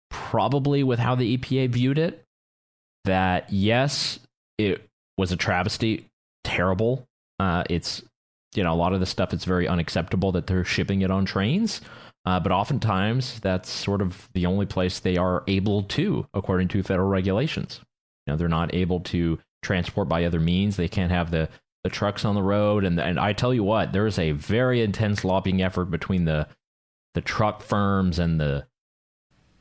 probably 0.10 0.84
with 0.84 1.00
how 1.00 1.16
the 1.16 1.38
EPA 1.38 1.70
viewed 1.70 1.98
it. 1.98 2.24
That 3.06 3.52
yes, 3.52 4.20
it 4.58 4.88
was 5.18 5.32
a 5.32 5.38
travesty, 5.38 6.08
terrible. 6.44 7.06
Uh, 7.40 7.64
it's 7.70 8.02
you 8.56 8.64
know 8.64 8.74
a 8.74 8.76
lot 8.76 8.94
of 8.94 9.00
the 9.00 9.06
stuff. 9.06 9.34
It's 9.34 9.46
very 9.46 9.68
unacceptable 9.68 10.32
that 10.34 10.48
they're 10.48 10.64
shipping 10.66 11.02
it 11.02 11.12
on 11.12 11.26
trains. 11.26 11.82
Uh, 12.26 12.40
but 12.40 12.52
oftentimes, 12.52 13.40
that's 13.42 13.70
sort 13.70 14.02
of 14.02 14.28
the 14.34 14.46
only 14.46 14.66
place 14.66 15.00
they 15.00 15.16
are 15.18 15.44
able 15.48 15.84
to, 15.84 16.28
according 16.34 16.68
to 16.70 16.82
federal 16.82 17.08
regulations. 17.10 17.82
You 18.26 18.34
know, 18.34 18.38
they're 18.38 18.48
not 18.48 18.74
able 18.74 19.02
to 19.02 19.38
transport 19.62 20.10
by 20.10 20.26
other 20.26 20.40
means. 20.40 20.76
They 20.76 20.88
can't 20.88 21.12
have 21.12 21.30
the, 21.30 21.50
the 21.84 21.90
trucks 21.92 22.26
on 22.26 22.34
the 22.34 22.42
road. 22.42 22.84
And 22.84 23.00
and 23.00 23.20
I 23.20 23.34
tell 23.34 23.54
you 23.54 23.64
what, 23.64 23.94
there 23.94 24.08
is 24.08 24.18
a 24.18 24.32
very 24.32 24.82
intense 24.82 25.24
lobbying 25.24 25.62
effort 25.62 25.86
between 25.86 26.26
the 26.26 26.48
the 27.14 27.22
truck 27.22 27.62
firms 27.62 28.18
and 28.18 28.40
the 28.40 28.66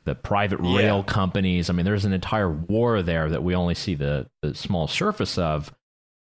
the 0.05 0.15
private 0.15 0.59
Yeah. 0.63 0.77
rail 0.77 1.03
companies. 1.03 1.69
I 1.69 1.73
mean, 1.73 1.85
there's 1.85 2.05
an 2.05 2.13
entire 2.13 2.49
war 2.49 3.01
there 3.03 3.29
that 3.29 3.43
we 3.43 3.55
only 3.55 3.75
see 3.75 3.95
the, 3.95 4.27
the 4.41 4.53
small 4.55 4.87
surface 4.87 5.37
of. 5.37 5.73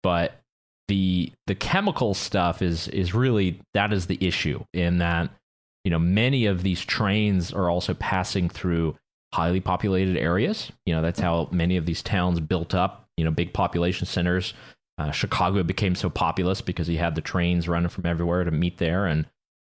But 0.02 0.40
the 0.88 1.32
the 1.46 1.54
chemical 1.56 2.14
stuff 2.14 2.62
is 2.62 2.88
is 2.88 3.14
really 3.14 3.60
that 3.74 3.92
is 3.92 4.06
the 4.06 4.18
issue 4.24 4.64
in 4.72 4.98
that 4.98 5.30
you 5.84 5.90
know 5.90 5.98
many 5.98 6.46
of 6.46 6.62
these 6.62 6.84
trains 6.84 7.52
are 7.52 7.70
also 7.70 7.94
passing 7.94 8.48
through 8.48 8.96
highly 9.32 9.60
populated 9.60 10.16
areas. 10.16 10.72
You 10.86 10.94
know 10.94 11.02
that's 11.02 11.20
how 11.20 11.48
many 11.52 11.76
of 11.76 11.86
these 11.86 12.02
towns 12.02 12.40
built 12.40 12.74
up 12.74 13.06
you 13.16 13.24
know 13.24 13.30
big 13.30 13.52
population 13.52 14.06
centers. 14.06 14.54
Uh, 14.98 15.10
chicago 15.10 15.62
became 15.62 15.94
so 15.94 16.10
populous 16.10 16.60
because 16.60 16.86
you 16.86 16.98
had 16.98 17.14
the 17.14 17.22
trains 17.22 17.66
running 17.66 17.88
from 17.88 18.04
everywhere 18.04 18.44
to 18.44 18.50
meet 18.50 18.76
there. 18.76 19.06
And 19.06 19.24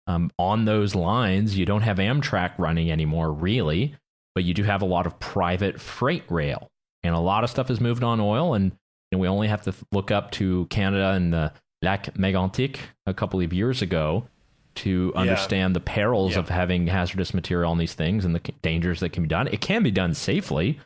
um, 0.09 0.33
on 0.39 0.65
those 0.65 0.97
lines 0.97 1.57
you 1.57 1.65
don't 1.65 1.83
have 1.83 1.99
amtrak 1.99 2.53
running 2.59 2.91
anymore 2.91 3.33
really 3.33 3.95
but 4.35 4.45
you 4.45 4.55
do 4.55 4.65
have 4.65 4.83
a 4.83 4.87
lot 4.87 5.07
of 5.07 5.19
private 5.21 5.81
freight 5.81 6.25
rail. 6.29 6.71
And 7.03 7.15
a 7.15 7.21
lot 7.21 7.45
of 7.45 7.51
stuff 7.51 7.71
is 7.71 7.81
moved 7.81 8.03
on 8.03 8.21
oil. 8.21 8.55
And 8.55 8.73
you 9.11 9.17
know, 9.17 9.19
we 9.19 9.29
only 9.29 9.49
have 9.49 9.63
to 9.63 9.75
look 9.93 10.11
up 10.11 10.31
to 10.33 10.67
canada 10.67 11.11
and 11.11 11.33
the 11.33 11.53
lac 11.83 12.15
mégantic 12.15 12.77
a 13.07 13.15
couple 13.15 13.41
of 13.41 13.53
years 13.53 13.83
ago 13.83 14.27
to 14.77 15.13
Yeah. 15.15 15.21
understand 15.21 15.75
the 15.77 15.81
perils 15.81 16.33
Yeah. 16.33 16.41
of 16.41 16.49
having 16.49 16.87
hazardous 16.87 17.35
material 17.35 17.71
on 17.71 17.79
these 17.79 17.95
things 17.95 18.25
and 18.25 18.35
the 18.35 18.41
dangers 18.63 19.01
that 19.01 19.11
can 19.11 19.25
be 19.25 19.29
done. 19.29 19.49
It 19.49 19.61
can 19.61 19.83
be 19.83 19.91
done 19.91 20.15
safely, 20.15 20.79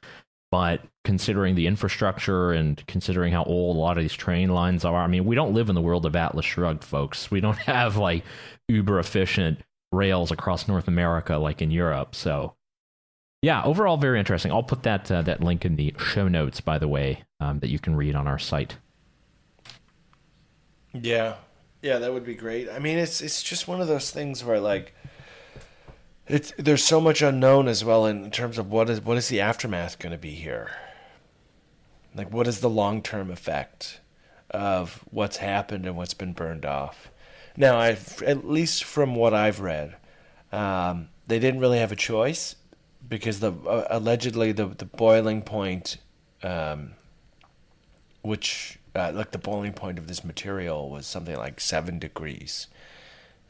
but 0.50 0.80
considering 1.04 1.54
the 1.54 1.66
infrastructure 1.66 2.52
and 2.52 2.84
considering 2.86 3.32
how 3.32 3.44
old 3.44 3.76
a 3.76 3.80
lot 3.80 3.96
of 3.98 4.02
these 4.04 4.14
train 4.14 4.48
lines 4.50 4.84
are, 4.84 5.02
I 5.02 5.06
mean, 5.06 5.24
we 5.26 5.34
don't 5.36 5.52
live 5.54 5.68
in 5.68 5.74
the 5.74 5.80
world 5.82 6.06
of 6.06 6.16
Atlas 6.16 6.46
Shrugged, 6.46 6.82
folks. 6.84 7.30
We 7.30 7.40
don't 7.40 7.58
have 7.66 7.96
like 7.96 8.24
uber 8.68 8.98
efficient 8.98 9.60
rails 9.92 10.32
across 10.32 10.66
North 10.66 10.88
America 10.88 11.36
like 11.36 11.60
in 11.62 11.70
Europe. 11.70 12.14
So, 12.14 12.54
yeah, 13.42 13.62
overall, 13.62 13.96
very 13.98 14.18
interesting. 14.18 14.50
I'll 14.50 14.62
put 14.62 14.82
that 14.84 15.10
uh, 15.10 15.20
that 15.22 15.42
link 15.42 15.64
in 15.66 15.76
the 15.76 15.94
show 15.98 16.26
notes, 16.28 16.60
by 16.62 16.78
the 16.78 16.88
way, 16.88 17.24
um, 17.40 17.58
that 17.58 17.68
you 17.68 17.78
can 17.78 17.94
read 17.94 18.14
on 18.16 18.26
our 18.26 18.38
site. 18.38 18.76
Yeah, 20.92 21.34
yeah, 21.84 21.98
that 21.98 22.14
would 22.14 22.24
be 22.24 22.34
great. 22.34 22.70
I 22.70 22.78
mean, 22.78 22.96
it's 22.96 23.20
it's 23.20 23.42
just 23.42 23.68
one 23.68 23.82
of 23.82 23.88
those 23.88 24.10
things 24.10 24.42
where 24.42 24.58
like, 24.58 24.94
it's 26.26 26.54
there's 26.56 26.82
so 26.82 26.98
much 26.98 27.20
unknown 27.20 27.68
as 27.68 27.84
well 27.84 28.06
in 28.06 28.30
terms 28.30 28.56
of 28.56 28.70
what 28.70 28.88
is 28.88 29.02
what 29.02 29.18
is 29.18 29.28
the 29.28 29.42
aftermath 29.42 29.98
going 29.98 30.12
to 30.12 30.18
be 30.18 30.30
here. 30.30 30.70
Like, 32.14 32.32
what 32.32 32.46
is 32.46 32.60
the 32.60 32.70
long 32.70 33.02
term 33.02 33.30
effect 33.30 34.00
of 34.50 35.04
what's 35.10 35.36
happened 35.36 35.84
and 35.84 35.94
what's 35.94 36.14
been 36.14 36.32
burned 36.32 36.64
off? 36.64 37.10
Now, 37.54 37.76
I've 37.76 38.22
at 38.22 38.48
least 38.48 38.82
from 38.82 39.14
what 39.14 39.34
I've 39.34 39.60
read, 39.60 39.96
um, 40.52 41.10
they 41.26 41.38
didn't 41.38 41.60
really 41.60 41.80
have 41.80 41.92
a 41.92 41.96
choice 41.96 42.56
because 43.06 43.40
the 43.40 43.52
uh, 43.52 43.88
allegedly 43.90 44.52
the 44.52 44.68
the 44.68 44.86
boiling 44.86 45.42
point. 45.42 45.98
Um, 46.42 46.92
which 48.24 48.78
uh, 48.96 49.12
like 49.14 49.32
the 49.32 49.38
boiling 49.38 49.72
point 49.72 49.98
of 49.98 50.06
this 50.06 50.24
material 50.24 50.88
was 50.88 51.06
something 51.06 51.36
like 51.36 51.60
seven 51.60 51.98
degrees 51.98 52.68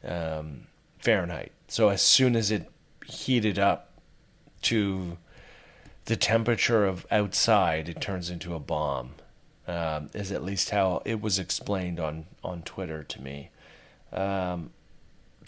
um, 0.05 0.67
Fahrenheit. 0.99 1.51
So 1.67 1.89
as 1.89 2.01
soon 2.01 2.35
as 2.35 2.51
it 2.51 2.69
heated 3.05 3.57
up 3.57 3.91
to 4.63 5.17
the 6.05 6.15
temperature 6.15 6.85
of 6.85 7.05
outside, 7.09 7.89
it 7.89 8.01
turns 8.01 8.29
into 8.29 8.53
a 8.53 8.59
bomb. 8.59 9.11
Um, 9.67 10.11
is 10.13 10.31
at 10.31 10.43
least 10.43 10.69
how 10.69 11.01
it 11.05 11.21
was 11.21 11.39
explained 11.39 11.99
on 11.99 12.25
on 12.43 12.61
Twitter 12.61 13.03
to 13.03 13.21
me. 13.21 13.49
Um, 14.13 14.69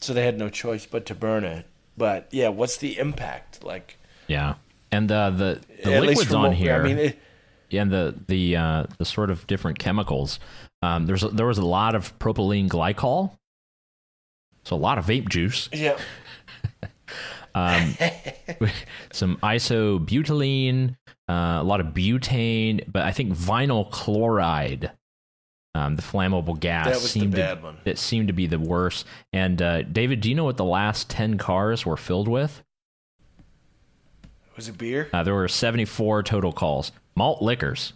so 0.01 0.11
they 0.11 0.25
had 0.25 0.39
no 0.39 0.49
choice 0.49 0.87
but 0.87 1.05
to 1.05 1.13
burn 1.13 1.43
it. 1.43 1.67
But 1.95 2.27
yeah, 2.31 2.47
what's 2.49 2.77
the 2.77 2.97
impact? 2.97 3.63
Like 3.63 3.97
Yeah. 4.25 4.55
And 4.91 5.11
uh, 5.11 5.29
the 5.29 5.61
the 5.83 5.93
at 5.93 6.01
liquids 6.01 6.33
on 6.33 6.53
here. 6.53 6.73
I 6.73 6.81
mean, 6.81 6.97
it, 6.97 7.19
and 7.71 7.91
the 7.91 8.15
the 8.27 8.55
uh, 8.55 8.83
the 8.97 9.05
sort 9.05 9.29
of 9.29 9.45
different 9.47 9.79
chemicals. 9.79 10.39
Um, 10.81 11.05
there's 11.05 11.21
there 11.21 11.45
was 11.45 11.57
a 11.57 11.65
lot 11.65 11.95
of 11.95 12.17
propylene 12.19 12.69
glycol, 12.69 13.37
so 14.63 14.75
a 14.75 14.77
lot 14.77 14.97
of 14.97 15.05
vape 15.05 15.29
juice. 15.29 15.69
yeah, 15.71 15.97
Um, 17.55 17.95
some 19.11 19.37
isobutylene, 19.37 20.95
uh, 21.27 21.57
a 21.59 21.63
lot 21.63 21.79
of 21.79 21.87
butane, 21.87 22.83
but 22.91 23.01
I 23.01 23.11
think 23.11 23.33
vinyl 23.33 23.89
chloride, 23.89 24.91
um, 25.73 25.95
the 25.95 26.03
flammable 26.03 26.59
gas, 26.59 26.85
That 26.85 26.99
seemed 26.99 27.33
to. 27.33 27.75
It 27.85 27.97
seemed 27.97 28.27
to 28.27 28.33
be 28.33 28.45
the 28.45 28.59
worst. 28.59 29.07
And 29.33 29.59
uh, 29.59 29.81
David, 29.81 30.21
do 30.21 30.29
you 30.29 30.35
know 30.35 30.43
what 30.43 30.57
the 30.57 30.65
last 30.65 31.09
ten 31.09 31.39
cars 31.39 31.83
were 31.85 31.97
filled 31.97 32.27
with? 32.27 32.63
was 34.55 34.67
it 34.67 34.77
beer? 34.77 35.07
Uh, 35.13 35.21
there 35.23 35.35
were 35.35 35.47
74 35.47 36.23
total 36.23 36.51
calls. 36.51 36.91
Malt 37.17 37.41
liquors. 37.41 37.93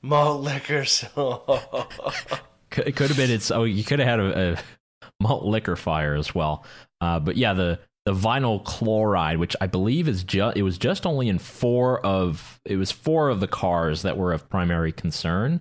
Malt 0.00 0.40
liquors. 0.40 1.04
Could- 2.70 2.88
It 2.88 2.96
could 2.96 3.08
have 3.08 3.16
been 3.18 3.30
it's. 3.30 3.50
Oh, 3.50 3.64
you 3.64 3.84
could 3.84 3.98
have 4.00 4.08
had 4.08 4.18
a, 4.20 4.52
a 4.54 4.58
malt 5.20 5.44
liquor 5.44 5.76
fire 5.76 6.14
as 6.14 6.34
well. 6.34 6.64
Uh, 7.02 7.20
but 7.20 7.36
yeah, 7.36 7.52
the 7.52 7.78
the 8.06 8.12
vinyl 8.14 8.64
chloride, 8.64 9.36
which 9.38 9.54
I 9.60 9.66
believe 9.66 10.08
is 10.08 10.24
just 10.24 10.56
it 10.56 10.62
was 10.62 10.78
just 10.78 11.06
only 11.06 11.28
in 11.28 11.38
four 11.38 12.04
of 12.04 12.60
it 12.64 12.76
was 12.76 12.90
four 12.90 13.28
of 13.28 13.40
the 13.40 13.46
cars 13.46 14.02
that 14.02 14.16
were 14.16 14.32
of 14.32 14.48
primary 14.48 14.90
concern, 14.92 15.60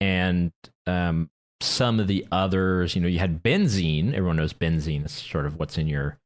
and 0.00 0.52
um, 0.86 1.30
some 1.60 2.00
of 2.00 2.06
the 2.08 2.26
others. 2.32 2.94
You 2.94 3.00
know, 3.02 3.08
you 3.08 3.18
had 3.20 3.42
benzene. 3.42 4.12
Everyone 4.12 4.36
knows 4.36 4.52
benzene 4.52 5.06
is 5.06 5.12
sort 5.12 5.46
of 5.46 5.56
what's 5.58 5.78
in 5.78 5.86
your 5.86 6.18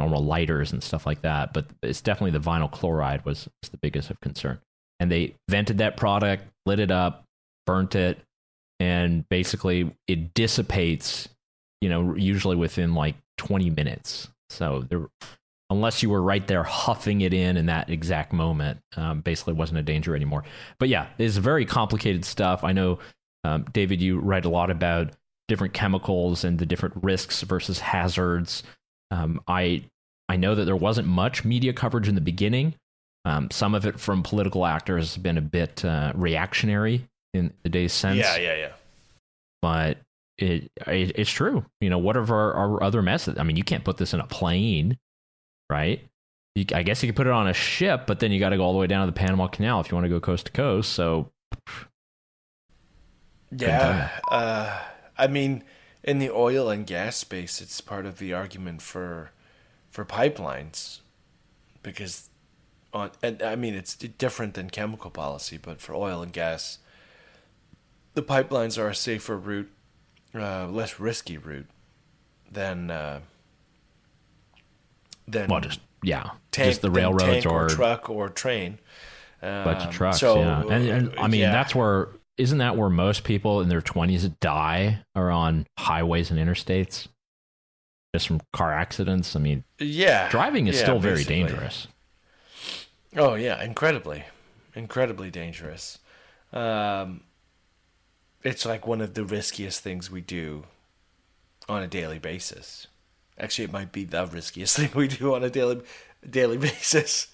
normal 0.00 0.24
lighters 0.24 0.72
and 0.72 0.82
stuff 0.82 1.06
like 1.06 1.22
that. 1.22 1.52
But 1.52 1.66
it's 1.82 2.00
definitely 2.00 2.38
the 2.38 2.44
vinyl 2.44 2.70
chloride 2.70 3.24
was, 3.24 3.48
was 3.62 3.70
the 3.70 3.76
biggest 3.76 4.10
of 4.10 4.20
concern. 4.20 4.58
And 4.98 5.12
they 5.12 5.34
vented 5.48 5.78
that 5.78 5.96
product, 5.96 6.44
lit 6.66 6.80
it 6.80 6.90
up, 6.90 7.24
burnt 7.66 7.94
it, 7.94 8.18
and 8.78 9.28
basically 9.28 9.94
it 10.08 10.34
dissipates. 10.34 11.28
You 11.80 11.88
know, 11.88 12.14
usually 12.14 12.56
within 12.56 12.94
like 12.94 13.14
20 13.38 13.70
minutes. 13.70 14.28
So 14.50 14.84
there, 14.90 15.08
unless 15.70 16.02
you 16.02 16.10
were 16.10 16.20
right 16.20 16.46
there 16.46 16.64
huffing 16.64 17.22
it 17.22 17.32
in 17.32 17.56
in 17.56 17.66
that 17.66 17.88
exact 17.88 18.32
moment, 18.32 18.80
um, 18.96 19.20
basically 19.20 19.54
wasn't 19.54 19.78
a 19.78 19.82
danger 19.82 20.14
anymore. 20.14 20.44
But 20.78 20.90
yeah, 20.90 21.06
it's 21.16 21.36
very 21.36 21.64
complicated 21.64 22.24
stuff. 22.24 22.64
I 22.64 22.72
know, 22.72 22.98
um, 23.44 23.64
David, 23.72 24.02
you 24.02 24.18
write 24.18 24.44
a 24.44 24.50
lot 24.50 24.70
about 24.70 25.12
different 25.48 25.74
chemicals 25.74 26.44
and 26.44 26.58
the 26.58 26.66
different 26.66 26.94
risks 27.02 27.42
versus 27.42 27.80
hazards. 27.80 28.62
Um, 29.10 29.40
I 29.48 29.84
I 30.28 30.36
know 30.36 30.54
that 30.54 30.64
there 30.64 30.76
wasn't 30.76 31.08
much 31.08 31.44
media 31.44 31.72
coverage 31.72 32.08
in 32.08 32.14
the 32.14 32.20
beginning. 32.20 32.74
Um, 33.24 33.50
some 33.50 33.74
of 33.74 33.84
it 33.84 34.00
from 34.00 34.22
political 34.22 34.64
actors 34.64 35.14
has 35.14 35.22
been 35.22 35.36
a 35.36 35.42
bit 35.42 35.84
uh, 35.84 36.12
reactionary 36.14 37.08
in 37.34 37.52
the 37.62 37.68
days 37.68 37.92
since 37.92 38.18
yeah, 38.18 38.36
yeah, 38.36 38.56
yeah. 38.56 38.72
but 39.60 39.98
it, 40.38 40.70
it 40.86 41.12
it's 41.16 41.30
true. 41.30 41.64
You 41.80 41.90
know, 41.90 41.98
what 41.98 42.16
are 42.16 42.32
our, 42.32 42.54
our 42.54 42.82
other 42.82 43.02
methods? 43.02 43.38
I 43.38 43.42
mean, 43.42 43.56
you 43.56 43.64
can't 43.64 43.84
put 43.84 43.98
this 43.98 44.14
in 44.14 44.20
a 44.20 44.26
plane, 44.26 44.98
right? 45.68 46.02
You, 46.54 46.64
I 46.74 46.82
guess 46.82 47.02
you 47.02 47.08
could 47.08 47.16
put 47.16 47.26
it 47.26 47.32
on 47.32 47.46
a 47.46 47.52
ship, 47.52 48.06
but 48.06 48.20
then 48.20 48.32
you 48.32 48.40
got 48.40 48.50
to 48.50 48.56
go 48.56 48.64
all 48.64 48.72
the 48.72 48.78
way 48.78 48.86
down 48.86 49.06
to 49.06 49.12
the 49.12 49.18
Panama 49.18 49.48
Canal 49.48 49.80
if 49.80 49.90
you 49.90 49.96
want 49.96 50.06
to 50.06 50.08
go 50.08 50.20
coast 50.20 50.46
to 50.46 50.52
coast. 50.52 50.92
So 50.92 51.30
Yeah. 53.50 54.08
Uh, 54.28 54.78
I 55.18 55.26
mean, 55.26 55.62
in 56.02 56.18
the 56.18 56.30
oil 56.30 56.70
and 56.70 56.86
gas 56.86 57.16
space, 57.16 57.60
it's 57.60 57.80
part 57.80 58.06
of 58.06 58.18
the 58.18 58.32
argument 58.32 58.82
for 58.82 59.30
for 59.90 60.04
pipelines 60.04 61.00
because 61.82 62.28
on, 62.92 63.10
and 63.22 63.42
I 63.42 63.56
mean 63.56 63.74
it's 63.74 63.94
different 63.94 64.54
than 64.54 64.70
chemical 64.70 65.10
policy, 65.10 65.58
but 65.60 65.80
for 65.80 65.94
oil 65.94 66.22
and 66.22 66.32
gas, 66.32 66.78
the 68.14 68.22
pipelines 68.22 68.78
are 68.78 68.88
a 68.88 68.94
safer 68.94 69.36
route, 69.36 69.70
uh, 70.34 70.66
less 70.68 70.98
risky 71.00 71.36
route 71.38 71.66
than 72.50 72.90
uh, 72.90 73.20
than 75.28 75.48
Well, 75.48 75.60
just 75.60 75.80
yeah, 76.02 76.30
tank, 76.50 76.70
just 76.70 76.82
the 76.82 76.90
railroads 76.90 77.46
or, 77.46 77.66
or 77.66 77.68
truck 77.68 78.08
or 78.10 78.28
train. 78.28 78.78
bunch 79.40 79.80
of 79.80 79.86
Um, 79.88 79.92
trucks. 79.92 80.18
so, 80.20 80.40
yeah, 80.40 80.62
and, 80.70 80.88
and 80.88 81.14
I 81.18 81.28
mean 81.28 81.40
yeah. 81.40 81.52
that's 81.52 81.74
where 81.74 82.08
isn't 82.40 82.58
that 82.58 82.76
where 82.76 82.90
most 82.90 83.24
people 83.24 83.60
in 83.60 83.68
their 83.68 83.82
twenties 83.82 84.28
die 84.28 85.04
are 85.14 85.30
on 85.30 85.66
highways 85.78 86.30
and 86.30 86.40
interstates, 86.40 87.06
just 88.14 88.26
from 88.26 88.40
car 88.52 88.72
accidents. 88.72 89.36
I 89.36 89.38
mean, 89.38 89.64
yeah 89.78 90.28
driving 90.30 90.66
is 90.66 90.76
yeah, 90.76 90.82
still 90.82 90.98
very 90.98 91.16
basically. 91.16 91.36
dangerous. 91.36 91.86
Oh 93.16 93.34
yeah, 93.34 93.62
incredibly, 93.62 94.24
incredibly 94.74 95.30
dangerous. 95.30 95.98
Um, 96.52 97.22
it's 98.42 98.64
like 98.64 98.86
one 98.86 99.00
of 99.00 99.14
the 99.14 99.24
riskiest 99.24 99.82
things 99.82 100.10
we 100.10 100.20
do 100.20 100.64
on 101.68 101.82
a 101.82 101.86
daily 101.86 102.18
basis. 102.18 102.86
Actually, 103.38 103.64
it 103.66 103.72
might 103.72 103.92
be 103.92 104.04
the 104.04 104.26
riskiest 104.26 104.76
thing 104.78 104.90
we 104.94 105.08
do 105.08 105.34
on 105.34 105.44
a 105.44 105.50
daily 105.50 105.82
daily 106.28 106.56
basis. 106.56 107.28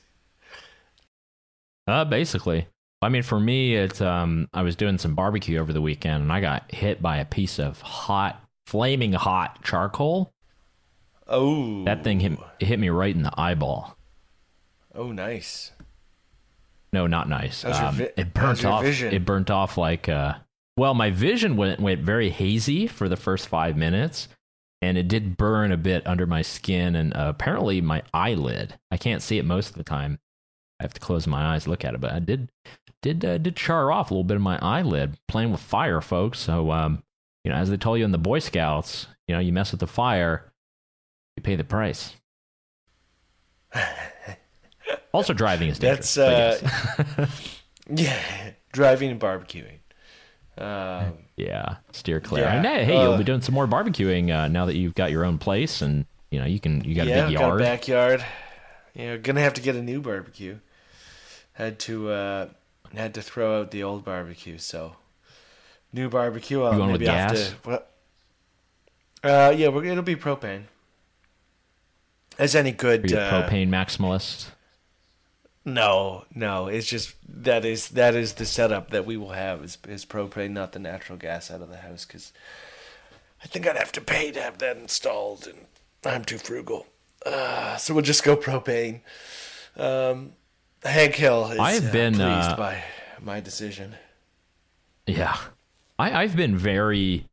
Uh, 1.87 2.05
basically. 2.05 2.66
I 3.03 3.09
mean, 3.09 3.23
for 3.23 3.39
me, 3.39 3.77
it's 3.77 4.01
um, 4.01 4.49
I 4.55 4.63
was 4.63 4.75
doing 4.77 4.99
some 4.99 5.15
barbecue 5.15 5.59
over 5.59 5.73
the 5.73 5.83
weekend, 5.83 6.23
and 6.23 6.33
I 6.33 6.41
got 6.41 6.73
hit 6.73 7.03
by 7.03 7.19
a 7.19 7.25
piece 7.25 7.59
of 7.59 7.81
hot, 7.81 8.43
flaming 8.67 9.13
hot 9.13 9.63
charcoal. 9.63 10.33
Oh, 11.29 11.85
That 11.85 12.05
thing 12.05 12.21
hit 12.21 12.39
it 12.61 12.67
hit 12.67 12.79
me 12.79 12.89
right 12.89 13.15
in 13.15 13.23
the 13.23 13.33
eyeball. 13.39 13.97
Oh, 14.95 15.13
nice. 15.13 15.73
No, 16.93 17.07
not 17.07 17.29
nice. 17.29 17.65
Um, 17.65 17.97
vi- 17.97 18.11
it 18.17 18.33
burnt 18.33 18.65
off. 18.65 18.83
vision? 18.83 19.13
It 19.13 19.25
burnt 19.25 19.51
off 19.51 19.77
like 19.77 20.09
uh. 20.09 20.35
Well, 20.79 20.95
my 20.95 21.11
vision 21.11 21.57
went 21.57 21.81
went 21.81 22.01
very 22.01 22.31
hazy 22.31 22.87
for 22.87 23.09
the 23.09 23.17
first 23.17 23.49
five 23.49 23.77
minutes, 23.77 24.29
and 24.81 24.97
it 24.97 25.09
did 25.09 25.37
burn 25.37 25.73
a 25.73 25.77
bit 25.77 26.07
under 26.07 26.27
my 26.27 26.43
skin 26.43 26.95
and 26.97 27.15
uh, 27.15 27.27
apparently 27.29 27.81
my 27.81 28.03
eyelid. 28.15 28.79
I 28.91 28.97
can't 28.97 29.23
see 29.23 29.39
it 29.39 29.45
most 29.45 29.71
of 29.71 29.77
the 29.77 29.85
time. 29.85 30.19
I 30.81 30.85
have 30.85 30.95
to 30.95 31.01
close 31.01 31.27
my 31.27 31.55
eyes 31.55 31.67
look 31.67 31.85
at 31.85 31.95
it, 31.95 32.01
but 32.01 32.12
I 32.12 32.19
did 32.19 32.51
did 33.03 33.25
uh, 33.25 33.39
did 33.39 33.57
char 33.57 33.91
off 33.91 34.11
a 34.11 34.15
little 34.15 34.25
bit 34.25 34.37
of 34.37 34.43
my 34.43 34.59
eyelid 34.61 35.17
playing 35.29 35.53
with 35.53 35.61
fire, 35.61 36.01
folks. 36.01 36.39
So 36.39 36.71
um, 36.73 37.03
you 37.45 37.51
know, 37.51 37.57
as 37.57 37.71
they 37.71 37.77
told 37.77 37.99
you 37.99 38.05
in 38.05 38.12
the 38.12 38.19
Boy 38.19 38.41
Scouts, 38.41 39.07
you 39.29 39.35
know, 39.35 39.41
you 39.41 39.53
mess 39.53 39.71
with 39.71 39.81
the 39.81 39.87
fire, 39.87 40.53
you 41.37 41.43
pay 41.43 41.57
the 41.57 41.65
price. 41.65 42.15
Also, 45.12 45.33
driving 45.33 45.69
is 45.69 45.79
dangerous. 45.79 46.15
That's, 46.15 46.61
yes. 47.17 47.53
Yeah, 47.89 48.21
driving 48.73 49.11
and 49.11 49.21
barbecuing. 49.21 49.79
Um, 50.59 51.19
Yeah, 51.37 51.77
steer 51.93 52.21
clear. 52.21 52.45
Yeah, 52.45 52.57
And 52.57 52.67
hey, 52.67 52.85
hey, 52.85 53.01
you'll 53.01 53.12
uh, 53.12 53.19
be 53.19 53.25
doing 53.25 53.41
some 53.41 53.55
more 53.55 53.67
barbecuing 53.67 54.35
uh, 54.35 54.49
now 54.49 54.67
that 54.67 54.77
you've 54.77 54.95
got 54.95 55.11
your 55.11 55.25
own 55.25 55.39
place, 55.39 55.83
and 55.83 56.05
you 56.31 56.39
know 56.39 56.45
you 56.47 56.61
can 56.61 56.83
you 56.85 56.95
got 56.95 57.07
a 57.07 57.11
yeah, 57.11 57.27
big 57.27 57.39
got 57.39 57.45
a 57.45 57.49
yard. 57.49 57.59
backyard. 57.61 58.25
Yeah, 58.97 59.19
gonna 59.19 59.43
have 59.43 59.53
to 59.55 59.61
get 59.61 59.77
a 59.77 59.83
new 59.83 60.01
barbecue. 60.01 60.59
Had 61.53 61.79
to 61.81 62.11
uh, 62.11 62.49
had 62.95 63.13
to 63.15 63.23
throw 63.23 63.61
out 63.61 63.71
the 63.71 63.83
old 63.83 64.05
barbecue, 64.07 64.57
so 64.57 64.97
new 65.93 66.09
barbecue. 66.09 66.63
I'll 66.63 66.73
You 66.73 66.79
going 66.79 66.93
with 66.93 67.01
maybe 67.03 67.13
have 67.13 67.33
gas? 67.33 67.51
to. 67.51 67.55
What? 67.69 67.91
Uh, 69.23 69.55
yeah, 69.55 69.69
we're, 69.69 69.85
it'll 69.85 70.03
be 70.03 70.17
propane. 70.17 70.65
As 72.39 72.55
any 72.55 72.71
Are 72.71 72.75
good 72.75 73.11
you 73.11 73.19
uh, 73.19 73.31
propane 73.31 73.69
maximalist? 73.69 74.49
No, 75.65 76.25
no. 76.35 76.69
It's 76.69 76.87
just 76.87 77.17
that 77.29 77.67
is 77.67 77.89
that 77.91 78.15
is 78.15 78.35
the 78.35 78.47
setup 78.47 78.91
that 78.91 79.05
we 79.05 79.19
will 79.19 79.33
have 79.33 79.63
is 79.63 79.77
is 79.87 80.07
propane, 80.07 80.53
not 80.53 80.73
the 80.73 80.79
natural 80.79 81.19
gas 81.19 81.51
out 81.51 81.61
of 81.61 81.69
the 81.69 81.79
house. 81.79 82.07
Because 82.07 82.33
I 83.45 83.47
think 83.47 83.67
I'd 83.67 83.77
have 83.77 83.93
to 83.93 84.01
pay 84.01 84.33
to 84.33 84.41
have 84.41 84.57
that 84.59 84.79
installed, 84.79 85.47
and 85.47 85.67
I'm 86.03 86.25
too 86.25 86.39
frugal. 86.39 86.87
Uh, 87.27 87.77
so 87.77 87.93
we'll 87.93 88.05
just 88.05 88.23
go 88.23 88.37
propane. 88.37 89.01
Um, 89.77 90.33
Hank 90.85 91.17
Hill 91.17 91.51
is 91.51 91.59
I 91.59 91.73
have 91.73 91.89
uh, 91.89 91.93
been, 91.93 92.12
pleased 92.15 92.23
uh, 92.23 92.57
by 92.57 92.83
my 93.21 93.41
decision. 93.41 93.97
Yeah, 95.07 95.37
I, 95.99 96.23
I've 96.23 96.37
been 96.37 96.57
very. 96.57 97.27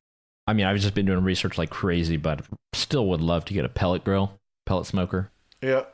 I 0.47 0.53
mean, 0.53 0.65
I've 0.65 0.77
just 0.77 0.93
been 0.95 1.05
doing 1.05 1.23
research 1.23 1.57
like 1.57 1.69
crazy, 1.69 2.17
but 2.17 2.41
still 2.73 3.07
would 3.07 3.21
love 3.21 3.45
to 3.45 3.53
get 3.53 3.63
a 3.65 3.69
pellet 3.69 4.03
grill, 4.03 4.39
pellet 4.65 4.85
smoker. 4.87 5.29
Yeah, 5.61 5.79
I'm 5.79 5.85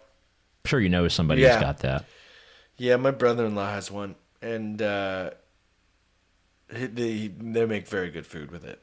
sure 0.66 0.80
you 0.80 0.90
know 0.90 1.08
somebody 1.08 1.42
Yeah. 1.42 1.56
who's 1.56 1.62
got 1.62 1.80
that. 1.80 2.06
yeah. 2.78 2.96
My 2.96 3.12
brother-in-law 3.12 3.70
has 3.70 3.92
one, 3.92 4.16
and 4.42 4.82
uh, 4.82 5.32
they 6.70 7.28
they 7.28 7.66
make 7.66 7.88
very 7.88 8.10
good 8.10 8.26
food 8.26 8.50
with 8.52 8.64
it. 8.64 8.82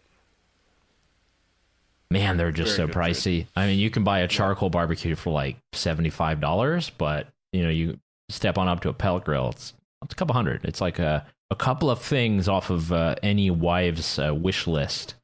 Man, 2.11 2.37
they're 2.37 2.53
just 2.53 2.77
Very 2.77 2.77
so 2.77 2.87
good 2.87 2.95
food. 2.95 3.01
pricey. 3.01 3.47
I 3.57 3.67
mean, 3.67 3.79
you 3.79 3.91
can 3.91 4.05
buy 4.05 4.21
a 4.21 4.29
charcoal 4.29 4.71
barbecue 4.71 5.17
for 5.17 5.31
like 5.31 5.57
seventy 5.73 6.11
five 6.11 6.41
dollars, 6.41 6.91
but 6.91 7.29
you 7.53 7.63
know, 7.63 7.71
you 7.71 7.99
step 8.29 8.59
on 8.59 8.69
up 8.69 8.81
to 8.81 8.89
a 8.89 8.93
pellet 8.93 9.25
grill, 9.25 9.51
it's 9.51 9.75
it's 10.05 10.13
a 10.13 10.17
couple 10.17 10.35
hundred. 10.35 10.65
It's 10.65 10.81
like 10.81 10.99
a 10.99 11.27
a 11.51 11.57
couple 11.57 11.91
of 11.91 12.01
things 12.01 12.49
off 12.49 12.71
of 12.71 12.93
uh, 12.93 13.17
any 13.23 13.51
wife's 13.51 14.19
uh, 14.19 14.35
wish 14.35 14.67
list. 14.67 15.15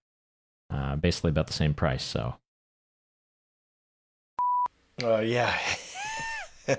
Uh, 0.73 0.97
basically 0.97 1.31
about 1.31 1.47
the 1.47 1.53
same 1.53 1.75
price. 1.75 2.03
So 2.03 2.35
Oh 5.03 5.21
yeah. 5.21 5.57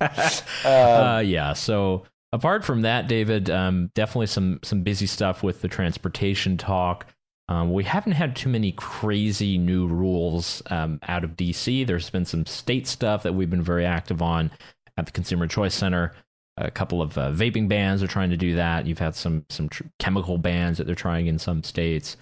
uh, 0.00 1.22
yeah. 1.24 1.52
So 1.52 2.04
apart 2.32 2.64
from 2.64 2.82
that, 2.82 3.08
David, 3.08 3.50
um, 3.50 3.90
definitely 3.94 4.26
some 4.26 4.60
some 4.62 4.82
busy 4.82 5.06
stuff 5.06 5.42
with 5.42 5.62
the 5.62 5.68
transportation 5.68 6.56
talk. 6.56 7.06
Um, 7.50 7.72
we 7.72 7.82
haven't 7.82 8.12
had 8.12 8.36
too 8.36 8.48
many 8.48 8.70
crazy 8.70 9.58
new 9.58 9.88
rules 9.88 10.62
um, 10.70 11.00
out 11.08 11.24
of 11.24 11.32
DC. 11.32 11.84
There's 11.84 12.08
been 12.08 12.24
some 12.24 12.46
state 12.46 12.86
stuff 12.86 13.24
that 13.24 13.34
we've 13.34 13.50
been 13.50 13.60
very 13.60 13.84
active 13.84 14.22
on 14.22 14.52
at 14.96 15.06
the 15.06 15.12
Consumer 15.12 15.48
Choice 15.48 15.74
Center. 15.74 16.14
A 16.56 16.70
couple 16.70 17.02
of 17.02 17.18
uh, 17.18 17.32
vaping 17.32 17.68
bans 17.68 18.04
are 18.04 18.06
trying 18.06 18.30
to 18.30 18.36
do 18.36 18.54
that. 18.54 18.86
You've 18.86 19.00
had 19.00 19.16
some 19.16 19.46
some 19.50 19.68
tr- 19.68 19.82
chemical 19.98 20.38
bans 20.38 20.78
that 20.78 20.86
they're 20.86 20.94
trying 20.94 21.26
in 21.26 21.40
some 21.40 21.64
states. 21.64 22.16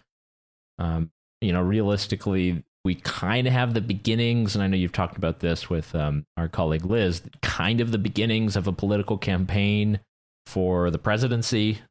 Um, 0.79 1.11
you 1.43 1.53
know, 1.53 1.61
realistically, 1.61 2.65
we 2.85 2.95
kind 2.95 3.47
of 3.47 3.53
have 3.53 3.75
the 3.75 3.81
beginnings, 3.83 4.55
and 4.55 4.63
I 4.63 4.67
know 4.67 4.77
you've 4.79 4.93
talked 4.93 5.19
about 5.19 5.41
this 5.41 5.69
with 5.69 5.95
um, 5.95 6.25
our 6.39 6.49
colleague 6.49 6.87
Liz, 6.87 7.21
kind 7.43 7.83
of 7.83 7.93
the 7.93 7.99
beginnings 7.99 8.57
of 8.57 8.67
a 8.67 8.73
political 8.73 9.19
campaign 9.19 10.01
for 10.47 10.91
the 10.91 10.99
presidency. 10.99 11.83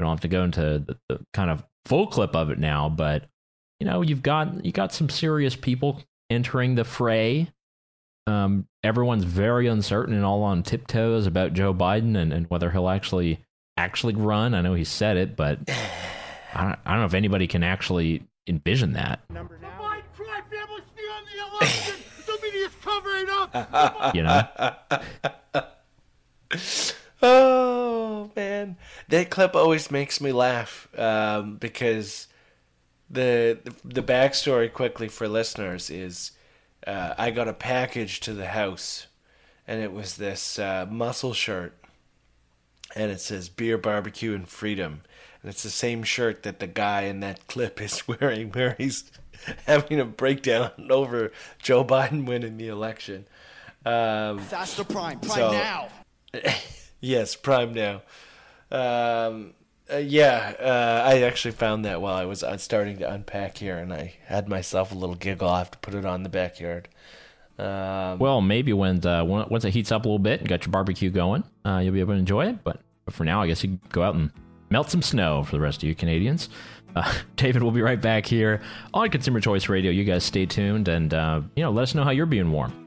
We 0.00 0.04
don't 0.04 0.10
have 0.10 0.20
to 0.20 0.28
go 0.28 0.42
into 0.42 0.82
the, 0.84 0.98
the 1.08 1.20
kind 1.32 1.50
of 1.50 1.62
full 1.86 2.06
clip 2.06 2.34
of 2.36 2.50
it 2.50 2.58
now, 2.58 2.88
but 2.88 3.24
you 3.80 3.86
know, 3.86 4.00
you've 4.02 4.22
got 4.22 4.64
you 4.64 4.72
got 4.72 4.92
some 4.92 5.08
serious 5.08 5.56
people 5.56 6.02
entering 6.30 6.76
the 6.76 6.84
fray. 6.84 7.48
Um, 8.26 8.66
everyone's 8.84 9.24
very 9.24 9.66
uncertain 9.66 10.14
and 10.14 10.24
all 10.24 10.44
on 10.44 10.62
tiptoes 10.62 11.26
about 11.26 11.52
Joe 11.54 11.74
Biden 11.74 12.16
and, 12.16 12.32
and 12.32 12.48
whether 12.48 12.70
he'll 12.70 12.88
actually 12.88 13.40
actually 13.76 14.14
run. 14.14 14.54
I 14.54 14.60
know 14.60 14.74
he 14.74 14.84
said 14.84 15.16
it, 15.16 15.34
but 15.36 15.58
I 16.54 16.62
don't, 16.62 16.78
I 16.86 16.90
don't 16.92 17.00
know 17.00 17.06
if 17.06 17.14
anybody 17.14 17.46
can 17.48 17.64
actually 17.64 18.22
envision 18.46 18.92
that. 18.92 19.20
The 19.28 19.34
Biden 19.34 20.02
crime 20.14 20.44
family 20.50 20.82
stealing 20.94 21.26
the 21.32 21.38
election. 21.56 21.96
the 22.26 22.38
media's 22.42 22.72
covering 22.82 23.26
up. 23.30 24.14
You 24.14 24.22
know, 24.22 24.46
Oh 27.22 28.30
man, 28.34 28.76
that 29.08 29.30
clip 29.30 29.54
always 29.54 29.90
makes 29.90 30.20
me 30.20 30.32
laugh 30.32 30.88
um, 30.98 31.56
because 31.56 32.26
the 33.08 33.58
the 33.84 34.02
backstory 34.02 34.72
quickly 34.72 35.08
for 35.08 35.28
listeners 35.28 35.90
is 35.90 36.32
uh, 36.86 37.14
I 37.16 37.30
got 37.30 37.46
a 37.48 37.52
package 37.52 38.20
to 38.20 38.32
the 38.34 38.46
house, 38.46 39.06
and 39.68 39.80
it 39.80 39.92
was 39.92 40.16
this 40.16 40.58
uh, 40.58 40.86
muscle 40.90 41.32
shirt, 41.32 41.76
and 42.96 43.10
it 43.12 43.20
says 43.20 43.48
beer, 43.48 43.78
barbecue, 43.78 44.34
and 44.34 44.48
freedom, 44.48 45.02
and 45.42 45.50
it's 45.50 45.62
the 45.62 45.70
same 45.70 46.02
shirt 46.02 46.42
that 46.42 46.58
the 46.58 46.66
guy 46.66 47.02
in 47.02 47.20
that 47.20 47.46
clip 47.46 47.80
is 47.80 48.08
wearing, 48.08 48.50
where 48.50 48.74
he's 48.78 49.10
having 49.66 50.00
a 50.00 50.04
breakdown 50.04 50.70
over 50.90 51.30
Joe 51.60 51.84
Biden 51.84 52.26
winning 52.26 52.56
the 52.56 52.68
election. 52.68 53.26
Um, 53.86 54.38
Faster 54.40 54.82
Prime. 54.84 55.20
Prime 55.20 55.36
So- 55.36 55.52
now. 55.52 55.88
Yes, 57.02 57.36
Prime 57.36 57.74
now. 57.74 58.00
Um, 58.70 59.52
uh, 59.92 59.96
yeah, 59.98 60.54
uh, 60.58 61.02
I 61.06 61.22
actually 61.22 61.50
found 61.52 61.84
that 61.84 62.00
while 62.00 62.14
I 62.14 62.24
was 62.24 62.42
starting 62.58 62.98
to 62.98 63.12
unpack 63.12 63.58
here, 63.58 63.76
and 63.76 63.92
I 63.92 64.14
had 64.26 64.48
myself 64.48 64.92
a 64.92 64.94
little 64.94 65.16
giggle. 65.16 65.48
I 65.48 65.58
have 65.58 65.70
to 65.72 65.78
put 65.78 65.94
it 65.94 66.06
on 66.06 66.22
the 66.22 66.28
backyard. 66.30 66.88
Um, 67.58 68.18
well, 68.18 68.40
maybe 68.40 68.72
when 68.72 69.00
when- 69.00 69.48
once 69.48 69.64
it 69.64 69.70
heats 69.72 69.92
up 69.92 70.04
a 70.04 70.08
little 70.08 70.18
bit 70.18 70.40
and 70.40 70.48
got 70.48 70.64
your 70.64 70.70
barbecue 70.70 71.10
going, 71.10 71.44
uh, 71.66 71.80
you'll 71.82 71.92
be 71.92 72.00
able 72.00 72.14
to 72.14 72.18
enjoy 72.18 72.46
it. 72.46 72.64
But, 72.64 72.80
but 73.04 73.14
for 73.14 73.24
now, 73.24 73.42
I 73.42 73.46
guess 73.48 73.62
you 73.62 73.70
can 73.70 73.80
go 73.90 74.02
out 74.02 74.14
and 74.14 74.30
melt 74.70 74.90
some 74.90 75.02
snow 75.02 75.42
for 75.42 75.52
the 75.52 75.60
rest 75.60 75.82
of 75.82 75.88
you 75.88 75.94
Canadians. 75.94 76.48
Uh, 76.96 77.12
David 77.36 77.62
will 77.62 77.72
be 77.72 77.82
right 77.82 78.00
back 78.00 78.26
here 78.26 78.62
on 78.94 79.10
Consumer 79.10 79.40
Choice 79.40 79.68
Radio. 79.68 79.90
You 79.90 80.04
guys 80.04 80.24
stay 80.24 80.46
tuned 80.46 80.88
and 80.88 81.12
uh, 81.12 81.40
you 81.56 81.62
know 81.64 81.70
let 81.70 81.82
us 81.82 81.94
know 81.94 82.04
how 82.04 82.10
you're 82.10 82.26
being 82.26 82.50
warm. 82.52 82.81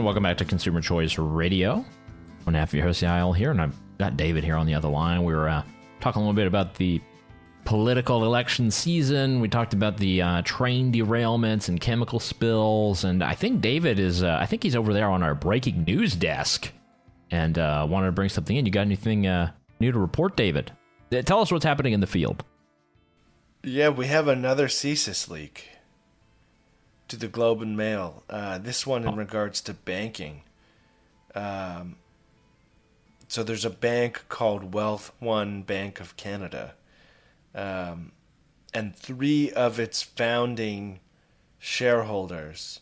And 0.00 0.06
welcome 0.06 0.22
back 0.22 0.38
to 0.38 0.46
Consumer 0.46 0.80
Choice 0.80 1.18
Radio. 1.18 1.84
I'm 2.46 2.54
half 2.54 2.70
of 2.70 2.74
your 2.74 2.84
host, 2.84 3.02
Yael 3.02 3.36
here, 3.36 3.50
and 3.50 3.60
I've 3.60 3.78
got 3.98 4.16
David 4.16 4.42
here 4.42 4.56
on 4.56 4.64
the 4.64 4.72
other 4.72 4.88
line. 4.88 5.24
We 5.24 5.34
were 5.34 5.46
uh, 5.46 5.62
talking 6.00 6.22
a 6.22 6.24
little 6.24 6.32
bit 6.32 6.46
about 6.46 6.72
the 6.72 7.02
political 7.66 8.24
election 8.24 8.70
season. 8.70 9.40
We 9.40 9.48
talked 9.50 9.74
about 9.74 9.98
the 9.98 10.22
uh, 10.22 10.40
train 10.40 10.90
derailments 10.90 11.68
and 11.68 11.78
chemical 11.78 12.18
spills, 12.18 13.04
and 13.04 13.22
I 13.22 13.34
think 13.34 13.60
David 13.60 13.98
is. 13.98 14.22
Uh, 14.22 14.38
I 14.40 14.46
think 14.46 14.62
he's 14.62 14.74
over 14.74 14.94
there 14.94 15.10
on 15.10 15.22
our 15.22 15.34
breaking 15.34 15.84
news 15.84 16.16
desk, 16.16 16.72
and 17.30 17.58
uh, 17.58 17.86
wanted 17.86 18.06
to 18.06 18.12
bring 18.12 18.30
something 18.30 18.56
in. 18.56 18.64
You 18.64 18.72
got 18.72 18.86
anything 18.86 19.26
uh, 19.26 19.52
new 19.80 19.92
to 19.92 19.98
report, 19.98 20.34
David? 20.34 20.72
Uh, 21.12 21.20
Tell 21.20 21.42
us 21.42 21.52
what's 21.52 21.66
happening 21.66 21.92
in 21.92 22.00
the 22.00 22.06
field. 22.06 22.42
Yeah, 23.62 23.90
we 23.90 24.06
have 24.06 24.28
another 24.28 24.68
CSIS 24.68 25.28
leak 25.28 25.69
to 27.10 27.16
the 27.16 27.28
Globe 27.28 27.60
and 27.60 27.76
Mail. 27.76 28.22
Uh, 28.30 28.58
this 28.58 28.86
one 28.86 29.04
in 29.04 29.16
regards 29.16 29.60
to 29.62 29.74
banking. 29.74 30.42
Um, 31.34 31.96
so 33.26 33.42
there's 33.42 33.64
a 33.64 33.70
bank 33.70 34.24
called 34.28 34.72
Wealth 34.74 35.12
One 35.18 35.62
Bank 35.62 36.00
of 36.00 36.16
Canada, 36.16 36.74
um, 37.54 38.12
and 38.72 38.94
three 38.94 39.50
of 39.50 39.78
its 39.78 40.02
founding 40.02 41.00
shareholders 41.58 42.80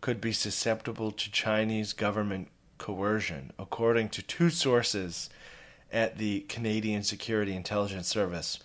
could 0.00 0.20
be 0.20 0.32
susceptible 0.32 1.10
to 1.10 1.30
Chinese 1.30 1.92
government 1.92 2.48
coercion, 2.78 3.52
according 3.58 4.08
to 4.10 4.22
two 4.22 4.50
sources 4.50 5.30
at 5.90 6.18
the 6.18 6.40
Canadian 6.40 7.02
Security 7.02 7.54
Intelligence 7.54 8.08
Service. 8.08 8.58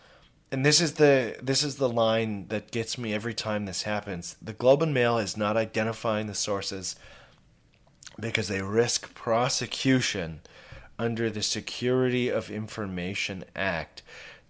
And 0.52 0.66
this 0.66 0.80
is 0.80 0.94
the 0.94 1.38
this 1.42 1.62
is 1.64 1.76
the 1.76 1.90
line 1.90 2.48
that 2.48 2.72
gets 2.72 2.98
me 2.98 3.14
every 3.14 3.34
time 3.34 3.66
this 3.66 3.84
happens. 3.84 4.38
The 4.42 4.54
Globe 4.54 4.82
and 4.82 4.94
Mail 4.94 5.18
is 5.18 5.36
not 5.36 5.58
identifying 5.58 6.28
the 6.28 6.34
sources 6.34 6.96
because 8.20 8.48
they 8.48 8.62
risk 8.62 9.14
prosecution 9.14 10.42
under 10.98 11.30
the 11.30 11.44
Security 11.44 12.30
of 12.30 12.50
Information 12.50 13.44
Act. 13.56 14.02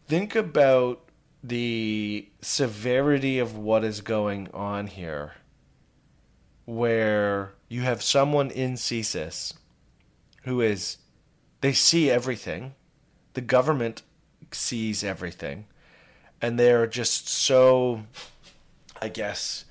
Think 0.07 0.35
about 0.35 1.07
the 1.43 2.29
severity 2.41 3.39
of 3.39 3.57
what 3.57 3.83
is 3.83 4.01
going 4.01 4.49
on 4.53 4.87
here, 4.87 5.33
where 6.65 7.53
you 7.67 7.81
have 7.81 8.01
someone 8.01 8.49
in 8.49 8.73
CSIS 8.73 9.53
who 10.43 10.61
is, 10.61 10.97
they 11.61 11.73
see 11.73 12.09
everything, 12.09 12.73
the 13.33 13.41
government 13.41 14.01
sees 14.51 15.03
everything, 15.03 15.65
and 16.41 16.59
they're 16.59 16.87
just 16.87 17.27
so, 17.27 18.03
I 19.01 19.09
guess, 19.09 19.65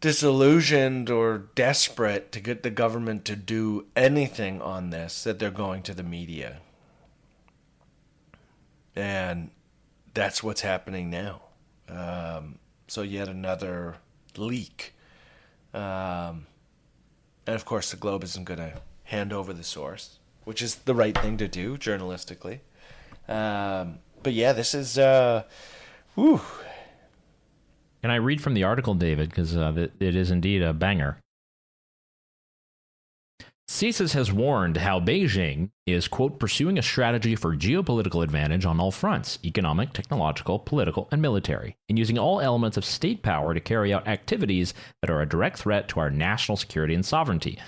disillusioned 0.00 1.10
or 1.10 1.38
desperate 1.54 2.30
to 2.32 2.40
get 2.40 2.62
the 2.62 2.70
government 2.70 3.24
to 3.24 3.36
do 3.36 3.86
anything 3.96 4.62
on 4.62 4.90
this 4.90 5.24
that 5.24 5.38
they're 5.38 5.50
going 5.50 5.82
to 5.82 5.94
the 5.94 6.02
media. 6.02 6.58
And 8.94 9.50
that's 10.14 10.42
what's 10.42 10.60
happening 10.60 11.10
now. 11.10 11.42
Um, 11.88 12.58
so, 12.86 13.02
yet 13.02 13.28
another 13.28 13.96
leak. 14.36 14.94
Um, 15.74 16.46
and 17.46 17.54
of 17.54 17.64
course, 17.64 17.90
the 17.90 17.96
Globe 17.96 18.24
isn't 18.24 18.44
going 18.44 18.58
to 18.58 18.80
hand 19.04 19.32
over 19.32 19.52
the 19.52 19.64
source, 19.64 20.18
which 20.44 20.60
is 20.60 20.76
the 20.76 20.94
right 20.94 21.16
thing 21.16 21.36
to 21.38 21.48
do 21.48 21.76
journalistically. 21.76 22.60
Um, 23.28 23.98
but 24.28 24.34
yeah, 24.34 24.52
this 24.52 24.74
is. 24.74 24.98
Uh, 24.98 25.42
whew, 26.14 26.42
Can 28.02 28.10
I 28.10 28.16
read 28.16 28.42
from 28.42 28.52
the 28.52 28.62
article, 28.62 28.92
David? 28.92 29.30
Because 29.30 29.56
uh, 29.56 29.88
it 29.98 30.14
is 30.14 30.30
indeed 30.30 30.62
a 30.62 30.74
banger. 30.74 31.16
CSIS 33.70 34.12
has 34.12 34.30
warned 34.30 34.76
how 34.76 35.00
Beijing 35.00 35.70
is, 35.86 36.08
quote, 36.08 36.38
pursuing 36.38 36.76
a 36.76 36.82
strategy 36.82 37.36
for 37.36 37.56
geopolitical 37.56 38.22
advantage 38.22 38.66
on 38.66 38.78
all 38.78 38.90
fronts 38.90 39.38
economic, 39.46 39.94
technological, 39.94 40.58
political, 40.58 41.08
and 41.10 41.22
military, 41.22 41.78
and 41.88 41.98
using 41.98 42.18
all 42.18 42.38
elements 42.38 42.76
of 42.76 42.84
state 42.84 43.22
power 43.22 43.54
to 43.54 43.60
carry 43.60 43.94
out 43.94 44.06
activities 44.06 44.74
that 45.00 45.10
are 45.10 45.22
a 45.22 45.28
direct 45.28 45.56
threat 45.56 45.88
to 45.88 46.00
our 46.00 46.10
national 46.10 46.58
security 46.58 46.92
and 46.92 47.06
sovereignty. 47.06 47.58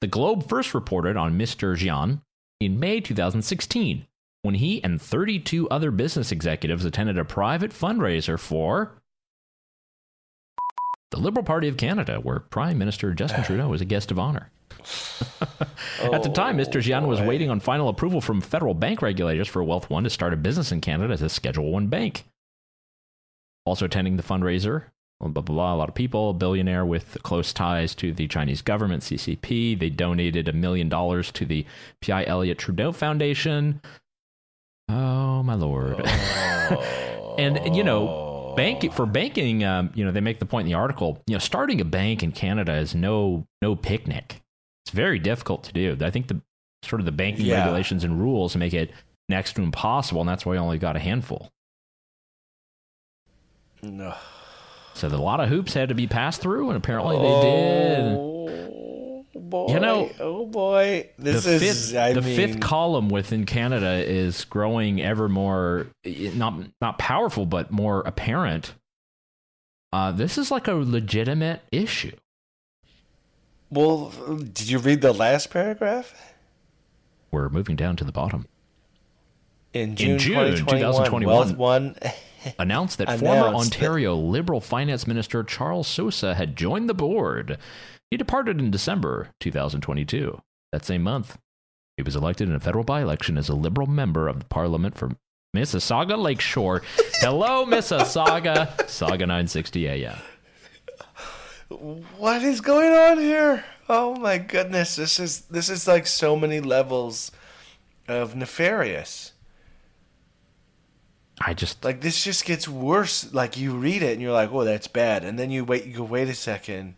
The 0.00 0.06
Globe 0.06 0.48
first 0.48 0.72
reported 0.72 1.16
on 1.16 1.36
Mr. 1.36 1.76
Jian 1.76 2.22
in 2.60 2.78
May 2.78 3.00
2016 3.00 4.06
when 4.46 4.54
he 4.54 4.82
and 4.82 5.02
32 5.02 5.68
other 5.68 5.90
business 5.90 6.30
executives 6.30 6.84
attended 6.84 7.18
a 7.18 7.24
private 7.24 7.72
fundraiser 7.72 8.38
for 8.38 9.02
the 11.10 11.18
Liberal 11.18 11.44
Party 11.44 11.68
of 11.68 11.76
Canada, 11.76 12.20
where 12.20 12.40
Prime 12.40 12.78
Minister 12.78 13.12
Justin 13.12 13.42
Trudeau 13.44 13.68
was 13.68 13.80
a 13.80 13.84
guest 13.84 14.10
of 14.10 14.18
honor. 14.18 14.50
At 16.00 16.22
the 16.22 16.30
time, 16.32 16.56
Mr. 16.56 16.80
Jian 16.80 17.08
was 17.08 17.20
oh, 17.20 17.26
waiting 17.26 17.50
on 17.50 17.58
final 17.58 17.88
approval 17.88 18.20
from 18.20 18.40
federal 18.40 18.74
bank 18.74 19.02
regulators 19.02 19.48
for 19.48 19.64
Wealth 19.64 19.90
One 19.90 20.04
to 20.04 20.10
start 20.10 20.32
a 20.32 20.36
business 20.36 20.70
in 20.70 20.80
Canada 20.80 21.12
as 21.12 21.22
a 21.22 21.28
Schedule 21.28 21.72
One 21.72 21.88
bank. 21.88 22.24
Also 23.64 23.84
attending 23.84 24.16
the 24.16 24.22
fundraiser, 24.22 24.84
blah, 25.18 25.28
blah, 25.28 25.42
blah, 25.42 25.74
a 25.74 25.76
lot 25.76 25.88
of 25.88 25.94
people, 25.96 26.30
a 26.30 26.34
billionaire 26.34 26.86
with 26.86 27.18
close 27.24 27.52
ties 27.52 27.96
to 27.96 28.12
the 28.12 28.28
Chinese 28.28 28.62
government, 28.62 29.02
CCP. 29.02 29.76
They 29.78 29.90
donated 29.90 30.46
a 30.46 30.52
million 30.52 30.88
dollars 30.88 31.32
to 31.32 31.44
the 31.44 31.66
Pierre 32.00 32.28
Elliott 32.28 32.58
Trudeau 32.58 32.92
Foundation. 32.92 33.80
Oh, 34.88 35.42
my 35.42 35.54
lord. 35.54 36.00
and, 37.38 37.76
you 37.76 37.82
know, 37.82 38.54
bank 38.56 38.92
for 38.92 39.04
banking, 39.06 39.64
um, 39.64 39.90
you 39.94 40.04
know, 40.04 40.12
they 40.12 40.20
make 40.20 40.38
the 40.38 40.46
point 40.46 40.66
in 40.66 40.72
the 40.72 40.78
article, 40.78 41.22
you 41.26 41.34
know, 41.34 41.38
starting 41.38 41.80
a 41.80 41.84
bank 41.84 42.22
in 42.22 42.32
Canada 42.32 42.74
is 42.74 42.94
no 42.94 43.46
no 43.62 43.74
picnic. 43.76 44.42
It's 44.84 44.92
very 44.94 45.18
difficult 45.18 45.64
to 45.64 45.72
do. 45.72 45.96
I 46.00 46.10
think 46.10 46.28
the 46.28 46.40
sort 46.84 47.00
of 47.00 47.06
the 47.06 47.12
banking 47.12 47.46
Yeah. 47.46 47.58
regulations 47.64 48.04
and 48.04 48.20
rules 48.20 48.54
make 48.56 48.72
it 48.74 48.92
next 49.28 49.54
to 49.54 49.62
impossible, 49.62 50.20
and 50.20 50.28
that's 50.30 50.46
why 50.46 50.52
we 50.52 50.58
only 50.58 50.78
got 50.78 50.94
a 50.96 51.00
handful. 51.00 51.50
no. 53.82 54.14
So 54.94 55.08
a 55.08 55.10
lot 55.10 55.40
of 55.40 55.50
hoops 55.50 55.74
had 55.74 55.90
to 55.90 55.94
be 55.94 56.06
passed 56.06 56.40
through, 56.40 56.70
and 56.70 56.76
apparently 56.78 57.18
they 57.18 57.40
did. 57.42 58.75
Boy! 59.40 59.72
You 59.74 59.80
know, 59.80 60.10
oh 60.20 60.46
boy! 60.46 61.10
This 61.18 61.44
the 61.44 61.52
is 61.52 61.92
fifth, 61.92 62.14
the 62.14 62.22
mean, 62.22 62.36
fifth 62.36 62.60
column 62.60 63.08
within 63.08 63.44
Canada 63.44 64.02
is 64.04 64.44
growing 64.44 65.00
ever 65.00 65.28
more 65.28 65.88
not 66.04 66.54
not 66.80 66.98
powerful, 66.98 67.46
but 67.46 67.70
more 67.70 68.00
apparent. 68.00 68.74
Uh, 69.92 70.12
this 70.12 70.36
is 70.36 70.50
like 70.50 70.68
a 70.68 70.74
legitimate 70.74 71.62
issue. 71.70 72.16
Well, 73.70 74.12
did 74.38 74.68
you 74.68 74.78
read 74.78 75.00
the 75.00 75.12
last 75.12 75.50
paragraph? 75.50 76.34
We're 77.30 77.48
moving 77.48 77.76
down 77.76 77.96
to 77.96 78.04
the 78.04 78.12
bottom. 78.12 78.46
In 79.72 79.96
June, 79.96 80.18
June 80.18 80.56
2021, 80.56 81.26
Wealth 81.26 81.56
One. 81.56 81.96
announced 82.58 82.98
that 82.98 83.18
former 83.18 83.48
Announced 83.48 83.72
that- 83.72 83.76
Ontario 83.76 84.14
Liberal 84.14 84.60
Finance 84.60 85.06
Minister 85.06 85.42
Charles 85.42 85.86
Sousa 85.86 86.34
had 86.34 86.56
joined 86.56 86.88
the 86.88 86.94
board. 86.94 87.58
He 88.16 88.18
departed 88.18 88.60
in 88.60 88.70
December 88.70 89.28
2022. 89.40 90.40
That 90.72 90.86
same 90.86 91.02
month, 91.02 91.36
he 91.98 92.02
was 92.02 92.16
elected 92.16 92.48
in 92.48 92.54
a 92.54 92.60
federal 92.60 92.82
by 92.82 93.02
election 93.02 93.36
as 93.36 93.50
a 93.50 93.54
Liberal 93.54 93.86
member 93.86 94.26
of 94.26 94.38
the 94.38 94.46
Parliament 94.46 94.96
for 94.96 95.10
Mississauga 95.54 96.16
Lakeshore. 96.16 96.80
Hello, 97.16 97.66
Mississauga, 97.66 98.74
Sauga 98.86 99.18
960 99.18 99.86
AM. 99.86 100.16
What 102.16 102.42
is 102.42 102.62
going 102.62 102.90
on 102.90 103.18
here? 103.18 103.66
Oh 103.86 104.16
my 104.16 104.38
goodness! 104.38 104.96
This 104.96 105.20
is 105.20 105.42
this 105.42 105.68
is 105.68 105.86
like 105.86 106.06
so 106.06 106.36
many 106.36 106.60
levels 106.60 107.30
of 108.08 108.34
nefarious. 108.34 109.32
I 111.38 111.52
just, 111.52 111.84
Like 111.84 112.00
this 112.00 112.24
just 112.24 112.46
gets 112.46 112.66
worse. 112.66 113.30
Like 113.34 113.58
you 113.58 113.76
read 113.76 114.02
it 114.02 114.14
and 114.14 114.22
you're 114.22 114.32
like, 114.32 114.50
"Oh, 114.50 114.64
that's 114.64 114.88
bad," 114.88 115.22
and 115.22 115.38
then 115.38 115.50
you 115.50 115.66
wait. 115.66 115.84
You 115.84 115.98
go, 115.98 116.04
"Wait 116.04 116.28
a 116.28 116.34
second, 116.34 116.94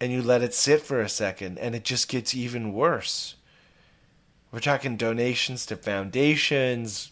and 0.00 0.12
you 0.12 0.22
let 0.22 0.42
it 0.42 0.54
sit 0.54 0.82
for 0.82 1.00
a 1.00 1.08
second, 1.08 1.58
and 1.58 1.74
it 1.74 1.84
just 1.84 2.08
gets 2.08 2.34
even 2.34 2.72
worse. 2.72 3.36
We're 4.52 4.60
talking 4.60 4.96
donations 4.96 5.66
to 5.66 5.76
foundations, 5.76 7.10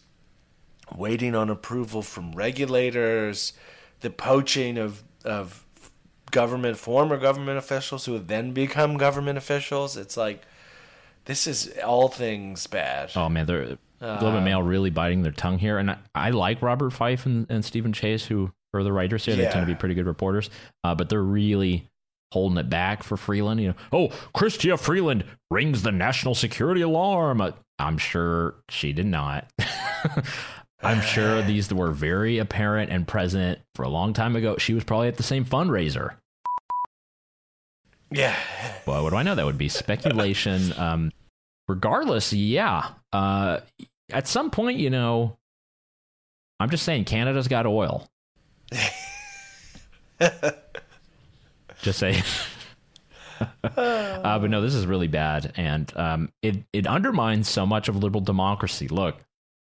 waiting 0.95 1.35
on 1.35 1.49
approval 1.49 2.01
from 2.01 2.31
regulators, 2.33 3.53
the 4.01 4.09
poaching 4.09 4.77
of 4.77 5.03
of 5.23 5.65
government 6.31 6.77
former 6.77 7.17
government 7.17 7.57
officials 7.57 8.05
who 8.05 8.13
have 8.13 8.27
then 8.27 8.51
become 8.51 8.97
government 8.97 9.37
officials. 9.37 9.95
It's 9.97 10.17
like 10.17 10.41
this 11.25 11.47
is 11.47 11.73
all 11.83 12.07
things 12.07 12.67
bad. 12.67 13.11
oh 13.15 13.29
man, 13.29 13.45
they're 13.45 13.77
Globe 13.99 14.35
and 14.35 14.45
Mail 14.45 14.61
really 14.61 14.89
biting 14.89 15.23
their 15.23 15.31
tongue 15.31 15.57
here. 15.57 15.77
And 15.77 15.91
I, 15.91 15.97
I 16.13 16.29
like 16.29 16.61
Robert 16.61 16.91
Fife 16.91 17.25
and, 17.25 17.47
and 17.49 17.63
Stephen 17.65 17.93
Chase, 17.93 18.25
who 18.25 18.51
are 18.73 18.83
the 18.83 18.91
writers 18.91 19.25
here. 19.25 19.35
They 19.35 19.43
tend 19.53 19.65
to 19.65 19.73
be 19.73 19.77
pretty 19.77 19.95
good 19.95 20.05
reporters, 20.05 20.49
uh, 20.83 20.93
but 20.93 21.09
they're 21.09 21.23
really 21.23 21.89
holding 22.31 22.57
it 22.57 22.69
back 22.69 23.03
for 23.03 23.17
Freeland. 23.17 23.61
You 23.61 23.69
know, 23.69 23.75
oh, 23.91 24.07
Chrystia 24.35 24.79
Freeland 24.79 25.23
rings 25.51 25.83
the 25.83 25.91
national 25.91 26.35
security 26.35 26.81
alarm. 26.81 27.41
Uh, 27.41 27.51
I'm 27.79 27.97
sure 27.97 28.55
she 28.69 28.93
did 28.93 29.05
not. 29.05 29.51
I'm 30.81 31.01
sure 31.01 31.41
these 31.43 31.73
were 31.73 31.91
very 31.91 32.37
apparent 32.37 32.91
and 32.91 33.07
present 33.07 33.59
for 33.75 33.83
a 33.83 33.89
long 33.89 34.13
time 34.13 34.35
ago. 34.35 34.57
She 34.57 34.73
was 34.73 34.83
probably 34.83 35.07
at 35.07 35.17
the 35.17 35.23
same 35.23 35.45
fundraiser. 35.45 36.15
Yeah. 38.11 38.35
Well, 38.85 39.03
what 39.03 39.09
do 39.09 39.15
I 39.15 39.23
know? 39.23 39.35
That 39.35 39.45
would 39.45 39.57
be 39.57 39.69
speculation. 39.69 40.73
Um, 40.77 41.11
regardless, 41.67 42.31
yeah. 42.31 42.89
Uh, 43.11 43.59
at 44.11 44.27
some 44.27 44.51
point, 44.51 44.77
you 44.77 44.89
know, 44.89 45.37
I'm 46.59 46.69
just 46.69 46.83
saying 46.83 47.05
Canada's 47.05 47.47
got 47.47 47.65
oil. 47.65 48.07
just 51.81 51.99
say. 51.99 52.21
uh, 53.39 54.39
but 54.39 54.49
no, 54.49 54.61
this 54.61 54.75
is 54.75 54.85
really 54.85 55.07
bad, 55.07 55.53
and 55.55 55.91
um, 55.95 56.31
it 56.41 56.63
it 56.73 56.87
undermines 56.87 57.49
so 57.49 57.65
much 57.65 57.89
of 57.89 57.95
liberal 57.95 58.21
democracy. 58.21 58.87
Look, 58.87 59.17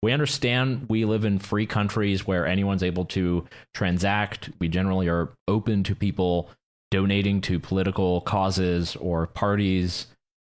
we 0.02 0.12
understand 0.12 0.86
we 0.88 1.05
live 1.05 1.24
in 1.24 1.38
free 1.38 1.66
countries 1.66 2.26
where 2.26 2.46
anyone's 2.46 2.82
able 2.82 3.07
to 3.07 3.46
transact. 3.72 4.50
We 4.59 4.68
generally 4.68 5.09
are 5.09 5.30
open 5.48 5.82
to 5.84 5.94
people 5.94 6.50
donating 6.90 7.40
to 7.42 7.59
political 7.59 8.20
causes 8.20 8.96
or 8.96 9.26
parties, 9.26 10.07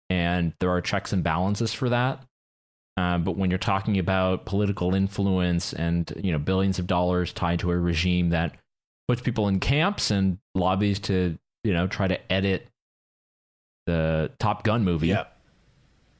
and 0.09 0.53
there 0.59 0.69
are 0.69 0.81
checks 0.81 1.11
and 1.11 1.23
balances 1.23 1.73
for 1.73 1.89
that. 1.89 2.23
Uh, 2.97 3.17
but 3.17 3.37
when 3.37 3.51
you're 3.51 3.59
talking 3.59 3.99
about 3.99 4.45
political 4.45 4.95
influence 4.95 5.73
and 5.73 6.11
you 6.23 6.31
know 6.31 6.39
billions 6.39 6.79
of 6.79 6.87
dollars 6.87 7.33
tied 7.33 7.59
to 7.59 7.71
a 7.71 7.77
regime 7.77 8.29
that 8.29 8.55
puts 9.07 9.21
people 9.21 9.47
in 9.47 9.59
camps 9.59 10.11
and 10.11 10.37
lobbies 10.55 10.99
to 10.99 11.37
you 11.67 11.73
know 11.73 11.85
try 11.85 12.07
to 12.07 12.31
edit 12.31 12.65
the 13.87 14.31
Top 14.39 14.63
Gun 14.63 14.85
movie, 14.85 15.07
Yeah. 15.09 15.25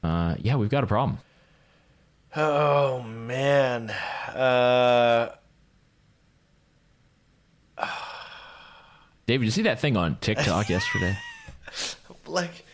uh, 0.02 0.34
yeah, 0.38 0.56
we've 0.56 0.68
got 0.68 0.84
a 0.84 0.86
problem. 0.86 1.18
Oh 2.36 3.00
man. 3.02 3.88
Uh, 3.88 5.30
David, 9.26 9.44
you 9.46 9.50
see 9.50 9.62
that 9.62 9.80
thing 9.80 9.96
on 9.96 10.16
TikTok 10.20 10.68
yesterday? 10.76 11.16
like, 12.26 12.64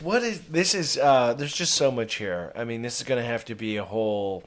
what 0.00 0.22
is 0.22 0.40
this? 0.42 0.74
Is 0.74 0.96
uh, 0.96 1.34
there's 1.34 1.52
just 1.54 1.74
so 1.74 1.90
much 1.90 2.14
here. 2.14 2.50
I 2.56 2.64
mean, 2.64 2.80
this 2.80 2.98
is 2.98 3.06
gonna 3.06 3.22
have 3.24 3.44
to 3.46 3.54
be 3.54 3.76
a 3.76 3.84
whole. 3.84 4.44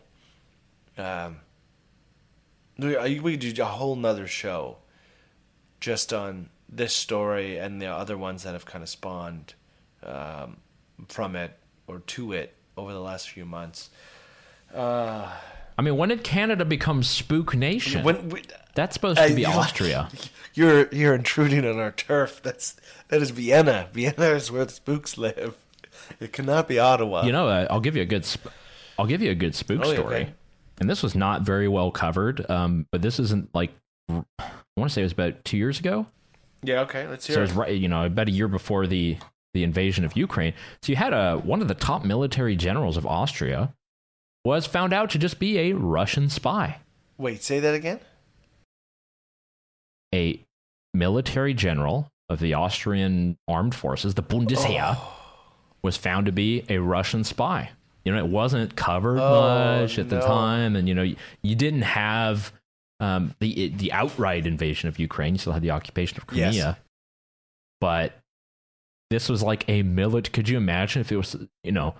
Um, 0.97 1.37
we 2.79 3.19
we 3.19 3.37
do 3.37 3.61
a 3.61 3.65
whole 3.65 3.95
nother 3.95 4.25
show, 4.27 4.77
just 5.79 6.11
on 6.13 6.49
this 6.75 6.93
story 6.95 7.57
and 7.57 7.81
the 7.81 7.87
other 7.87 8.17
ones 8.17 8.43
that 8.43 8.53
have 8.53 8.65
kind 8.65 8.83
of 8.83 8.89
spawned 8.89 9.53
um, 10.03 10.57
from 11.07 11.35
it 11.35 11.57
or 11.87 11.99
to 11.99 12.33
it 12.33 12.53
over 12.77 12.91
the 12.93 12.99
last 12.99 13.29
few 13.29 13.45
months. 13.45 13.89
I 14.73 15.81
mean, 15.81 15.97
when 15.97 16.09
did 16.09 16.23
Canada 16.23 16.65
become 16.65 17.03
Spook 17.03 17.55
Nation? 17.55 18.03
When 18.03 18.29
we, 18.29 18.41
That's 18.75 18.93
supposed 18.93 19.17
to 19.17 19.25
Uh, 19.25 19.35
be 19.35 19.41
you- 19.41 19.47
Austria. 19.47 20.09
You're 20.53 20.87
you're 20.93 21.13
intruding 21.13 21.65
on 21.65 21.79
our 21.79 21.91
turf. 21.91 22.39
That's 22.41 22.77
that 23.09 23.21
is 23.21 23.31
Vienna. 23.31 23.89
Vienna 23.93 24.27
is 24.27 24.49
where 24.49 24.63
the 24.63 24.71
spooks 24.71 25.17
live. 25.17 25.57
It 26.21 26.31
cannot 26.31 26.69
be 26.69 26.79
Ottawa. 26.79 27.25
You 27.25 27.33
know, 27.33 27.49
uh, 27.49 27.67
I'll 27.69 27.81
give 27.81 27.97
you 27.97 28.01
a 28.01 28.05
good. 28.05 28.23
Sp- 28.23 28.47
I'll 28.97 29.05
give 29.05 29.21
you 29.21 29.31
a 29.31 29.35
good 29.35 29.53
spook 29.53 29.81
Oh, 29.83 29.93
story. 29.93 30.15
okay. 30.15 30.33
And 30.79 30.89
this 30.89 31.03
was 31.03 31.13
not 31.13 31.41
very 31.41 31.67
well 31.67 31.91
covered. 31.91 32.49
Um, 32.49 32.87
but 32.89 33.01
this 33.01 33.19
isn't 33.19 33.49
like 33.53 33.71
I 34.07 34.23
want 34.77 34.87
to 34.87 34.89
say 34.89 35.01
it 35.01 35.03
was 35.03 35.11
about 35.11 35.43
two 35.43 35.57
years 35.57 35.77
ago. 35.77 36.05
Yeah. 36.67 36.81
Okay. 36.81 37.07
Let's 37.07 37.25
So 37.25 37.33
hear 37.33 37.39
it 37.39 37.47
was 37.47 37.53
right, 37.53 37.71
you 37.77 37.87
know, 37.87 38.05
about 38.05 38.27
a 38.27 38.31
year 38.31 38.47
before 38.47 38.87
the 38.87 39.17
the 39.53 39.63
invasion 39.63 40.03
of 40.03 40.17
Ukraine. 40.17 40.53
So 40.81 40.91
you 40.91 40.95
had 40.97 41.13
a 41.13 41.37
one 41.37 41.61
of 41.61 41.67
the 41.67 41.73
top 41.75 42.03
military 42.03 42.55
generals 42.55 42.97
of 42.97 43.05
Austria 43.05 43.73
was 44.43 44.65
found 44.65 44.93
out 44.93 45.09
to 45.11 45.17
just 45.17 45.39
be 45.39 45.57
a 45.57 45.73
Russian 45.73 46.29
spy. 46.29 46.79
Wait, 47.17 47.41
say 47.41 47.59
that 47.61 47.73
again. 47.73 47.99
A 50.13 50.39
military 50.93 51.53
general 51.53 52.11
of 52.29 52.39
the 52.39 52.53
Austrian 52.53 53.37
armed 53.47 53.75
forces, 53.75 54.15
the 54.15 54.21
Bundesheer, 54.21 54.95
Oh. 54.97 55.13
was 55.81 55.97
found 55.97 56.25
to 56.25 56.31
be 56.31 56.63
a 56.69 56.77
Russian 56.79 57.23
spy. 57.23 57.71
You 58.03 58.11
know, 58.13 58.19
it 58.19 58.27
wasn't 58.27 58.75
covered 58.75 59.19
Oh, 59.19 59.81
much 59.81 59.97
at 59.97 60.09
the 60.09 60.19
time, 60.21 60.75
and 60.75 60.87
you 60.87 60.93
know, 60.95 61.01
you, 61.03 61.15
you 61.41 61.55
didn't 61.55 61.81
have 61.83 62.53
um, 62.99 63.35
the 63.39 63.69
the 63.69 63.91
outright 63.91 64.45
invasion 64.47 64.87
of 64.89 64.99
Ukraine. 64.99 65.35
You 65.35 65.39
still 65.39 65.53
had 65.53 65.61
the 65.61 65.71
occupation 65.71 66.17
of 66.17 66.27
Crimea, 66.27 66.51
Yes. 66.51 66.75
but 67.81 68.13
this 69.09 69.29
was 69.29 69.43
like 69.43 69.67
a 69.69 69.83
military. 69.83 70.31
Could 70.31 70.49
you 70.49 70.57
imagine 70.57 71.01
if 71.01 71.11
it 71.11 71.17
was, 71.17 71.35
you 71.63 71.71
know, 71.71 71.95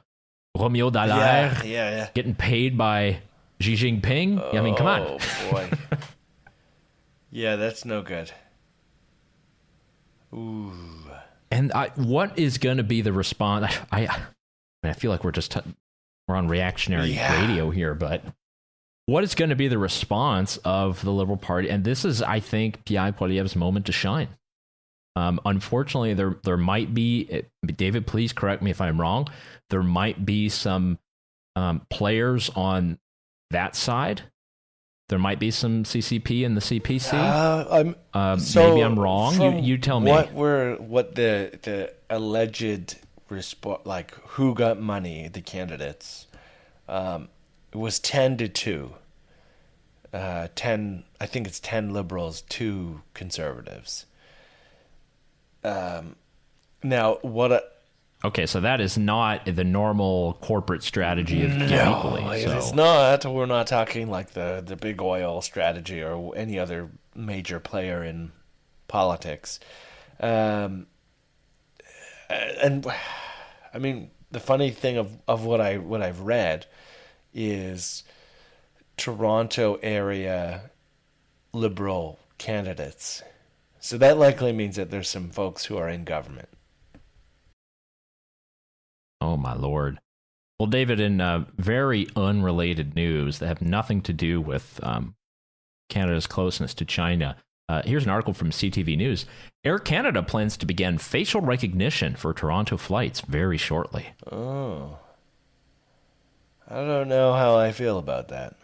Romeo 0.57 0.89
Dallaire 0.89 1.53
Yeah, 1.53 1.63
yeah, 1.63 1.89
yeah. 1.97 2.09
getting 2.13 2.33
paid 2.35 2.77
by 2.77 3.19
Xi 3.59 3.73
Jinping? 3.75 4.55
I 4.55 4.61
mean, 4.61 4.75
come 4.75 4.87
on. 4.87 5.01
Oh 5.01 5.51
boy. 5.51 5.69
yeah, 7.31 7.55
that's 7.57 7.85
no 7.85 8.01
good. 8.01 8.31
Ooh. 10.33 10.71
And 11.51 11.71
I, 11.73 11.89
what 11.95 12.37
is 12.37 12.57
going 12.57 12.77
to 12.77 12.83
be 12.83 13.01
the 13.01 13.13
response? 13.13 13.73
I, 13.91 14.07
I, 14.07 14.21
I 14.89 14.93
feel 14.93 15.11
like 15.11 15.23
we're 15.23 15.31
just 15.31 15.51
t- 15.51 15.61
we're 16.27 16.35
on 16.35 16.47
reactionary 16.47 17.11
Yeah. 17.11 17.39
radio 17.39 17.69
here, 17.69 17.93
but 17.93 18.23
what 19.07 19.23
is 19.23 19.35
going 19.35 19.49
to 19.49 19.55
be 19.55 19.67
the 19.67 19.77
response 19.77 20.57
of 20.57 21.03
the 21.03 21.11
Liberal 21.11 21.37
Party? 21.37 21.69
And 21.69 21.83
this 21.83 22.05
is, 22.05 22.21
I 22.21 22.39
think, 22.39 22.85
Pierre 22.85 23.11
Poilievre's 23.11 23.55
moment 23.55 23.85
to 23.85 23.91
shine. 23.91 24.29
Um, 25.15 25.39
unfortunately, 25.45 26.13
there 26.13 26.37
there 26.43 26.57
might 26.57 26.93
be 26.93 27.43
David. 27.65 28.05
Please 28.05 28.33
correct 28.33 28.61
me 28.61 28.71
if 28.71 28.81
I'm 28.81 28.99
wrong. 28.99 29.27
There 29.69 29.83
might 29.83 30.25
be 30.25 30.49
some 30.49 30.99
um, 31.55 31.85
players 31.89 32.49
on 32.49 32.99
that 33.51 33.75
side. 33.75 34.23
There 35.07 35.19
might 35.19 35.39
be 35.39 35.51
some 35.51 35.83
CCP 35.83 36.43
in 36.43 36.55
the 36.55 36.61
CPC. 36.61 37.13
Uh, 37.13 37.65
I'm 37.71 37.95
Um, 38.13 38.39
so 38.39 38.69
maybe 38.69 38.81
I'm 38.81 38.99
wrong. 38.99 39.39
You, 39.39 39.61
you 39.61 39.77
tell 39.77 39.99
me. 39.99 40.11
What 40.11 40.33
were 40.33 40.75
what 40.79 41.15
the 41.15 41.59
the 41.61 41.93
alleged 42.09 42.97
response? 43.29 43.85
like 43.85 44.15
who 44.29 44.53
got 44.53 44.81
money? 44.81 45.29
The 45.29 45.41
candidates. 45.41 46.27
Um, 46.89 47.29
was 47.75 47.99
ten 47.99 48.37
to 48.37 48.47
two. 48.47 48.93
Uh, 50.13 50.47
ten. 50.55 51.03
I 51.19 51.25
think 51.25 51.47
it's 51.47 51.59
ten 51.59 51.91
liberals, 51.93 52.41
two 52.41 53.01
conservatives. 53.13 54.05
Um, 55.63 56.15
now 56.83 57.17
what? 57.21 57.51
A, 57.51 57.63
Okay, 58.23 58.47
so 58.47 58.61
that 58.61 58.81
is 58.81 58.97
not 58.97 59.45
the 59.45 59.63
normal 59.63 60.33
corporate 60.41 60.81
strategy 60.81 61.43
of 61.45 61.51
No, 61.51 61.97
equally. 61.99 62.41
it 62.41 62.47
so. 62.47 62.57
is 62.57 62.73
not. 62.73 63.23
We're 63.25 63.45
not 63.45 63.67
talking 63.67 64.09
like 64.09 64.31
the 64.31 64.63
the 64.65 64.75
big 64.75 65.01
oil 65.01 65.41
strategy 65.41 66.01
or 66.01 66.33
any 66.35 66.57
other 66.57 66.89
major 67.13 67.59
player 67.59 68.03
in 68.03 68.31
politics. 68.87 69.59
Um, 70.19 70.87
and 72.29 72.87
I 73.73 73.77
mean, 73.77 74.09
the 74.31 74.39
funny 74.39 74.71
thing 74.71 74.97
of, 74.97 75.11
of 75.27 75.43
what 75.45 75.61
I 75.61 75.77
what 75.77 76.01
I've 76.01 76.21
read 76.21 76.65
is 77.35 78.03
Toronto 78.97 79.77
area 79.83 80.71
liberal 81.53 82.17
candidates. 82.37 83.21
So 83.79 83.97
that 83.99 84.17
likely 84.17 84.51
means 84.51 84.77
that 84.77 84.89
there's 84.89 85.09
some 85.09 85.29
folks 85.29 85.65
who 85.65 85.77
are 85.77 85.89
in 85.89 86.05
government. 86.05 86.49
Oh 89.21 89.37
my 89.37 89.53
lord. 89.53 89.99
Well, 90.59 90.67
David, 90.67 90.99
in 90.99 91.19
uh, 91.19 91.45
very 91.57 92.07
unrelated 92.15 92.95
news 92.95 93.39
that 93.39 93.47
have 93.47 93.61
nothing 93.61 94.01
to 94.03 94.13
do 94.13 94.39
with 94.39 94.79
um, 94.81 95.15
Canada's 95.89 96.27
closeness 96.27 96.73
to 96.75 96.85
China, 96.85 97.35
uh, 97.67 97.81
here's 97.83 98.05
an 98.05 98.09
article 98.09 98.33
from 98.33 98.51
CTV 98.51 98.95
News. 98.95 99.25
Air 99.63 99.79
Canada 99.79 100.23
plans 100.23 100.55
to 100.57 100.65
begin 100.65 100.97
facial 100.97 101.41
recognition 101.41 102.15
for 102.15 102.33
Toronto 102.33 102.77
flights 102.77 103.21
very 103.21 103.57
shortly. 103.57 104.07
Oh. 104.31 104.99
I 106.67 106.75
don't 106.75 107.07
know 107.07 107.33
how 107.33 107.57
I 107.57 107.71
feel 107.71 107.99
about 107.99 108.29
that. 108.29 108.55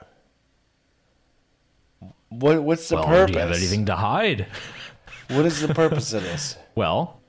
What 2.29 2.63
what's 2.63 2.87
the 2.89 2.95
well, 2.95 3.05
purpose? 3.05 3.27
do 3.27 3.33
you 3.33 3.39
have 3.39 3.55
anything 3.55 3.85
to 3.85 3.95
hide? 3.95 4.47
What 5.29 5.45
is 5.45 5.61
the 5.61 5.73
purpose 5.73 6.11
of 6.11 6.23
this? 6.23 6.57
Well, 6.75 7.21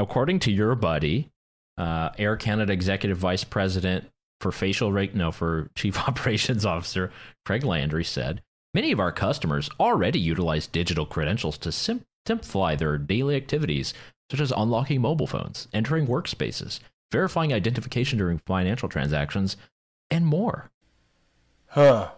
according 0.00 0.40
to 0.40 0.50
your 0.50 0.74
buddy, 0.74 1.30
uh, 1.78 2.10
Air 2.18 2.36
Canada 2.36 2.72
Executive 2.72 3.18
Vice 3.18 3.44
President 3.44 4.10
for 4.40 4.50
facial 4.50 4.90
rate, 4.90 5.14
no, 5.14 5.30
for 5.30 5.70
Chief 5.76 5.96
Operations 6.08 6.66
Officer 6.66 7.12
Craig 7.46 7.62
Landry 7.62 8.02
said, 8.02 8.42
many 8.74 8.90
of 8.90 8.98
our 8.98 9.12
customers 9.12 9.70
already 9.78 10.18
utilize 10.18 10.66
digital 10.66 11.06
credentials 11.06 11.56
to 11.58 11.70
sim- 11.70 12.04
simplify 12.26 12.74
their 12.74 12.98
daily 12.98 13.36
activities, 13.36 13.94
such 14.28 14.40
as 14.40 14.52
unlocking 14.56 15.00
mobile 15.00 15.28
phones, 15.28 15.68
entering 15.72 16.08
workspaces, 16.08 16.80
verifying 17.12 17.52
identification 17.52 18.18
during 18.18 18.38
financial 18.38 18.88
transactions, 18.88 19.56
and 20.10 20.26
more. 20.26 20.70
Huh. 21.68 22.12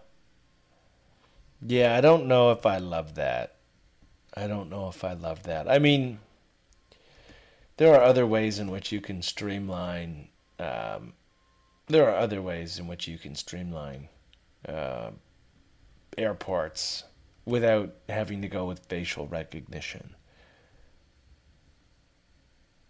Yeah, 1.67 1.97
I 1.97 2.01
don't 2.01 2.27
know 2.27 2.51
if 2.51 2.67
I 2.67 2.79
love 2.79 3.15
that. 3.15 3.57
I 4.37 4.47
don't 4.47 4.69
know 4.69 4.89
if 4.89 5.03
I 5.03 5.15
love 5.15 5.45
that. 5.45 5.69
I 5.69 5.79
mean, 5.79 6.19
there 7.79 7.95
are 7.95 8.03
other 8.03 8.27
ways 8.27 8.59
in 8.59 8.71
which 8.71 8.93
you 8.93 9.01
can 9.01 9.23
streamline. 9.23 10.29
Um, 10.59 11.15
there 11.87 12.09
are 12.09 12.17
other 12.17 12.43
ways 12.43 12.79
in 12.79 12.87
which 12.87 13.09
you 13.09 13.19
can 13.19 13.35
streamline 13.35 14.09
uh, 14.69 15.11
airports 16.19 17.05
without 17.45 17.95
having 18.09 18.43
to 18.43 18.49
go 18.49 18.67
with 18.67 18.87
facial 18.87 19.27
recognition. 19.27 20.15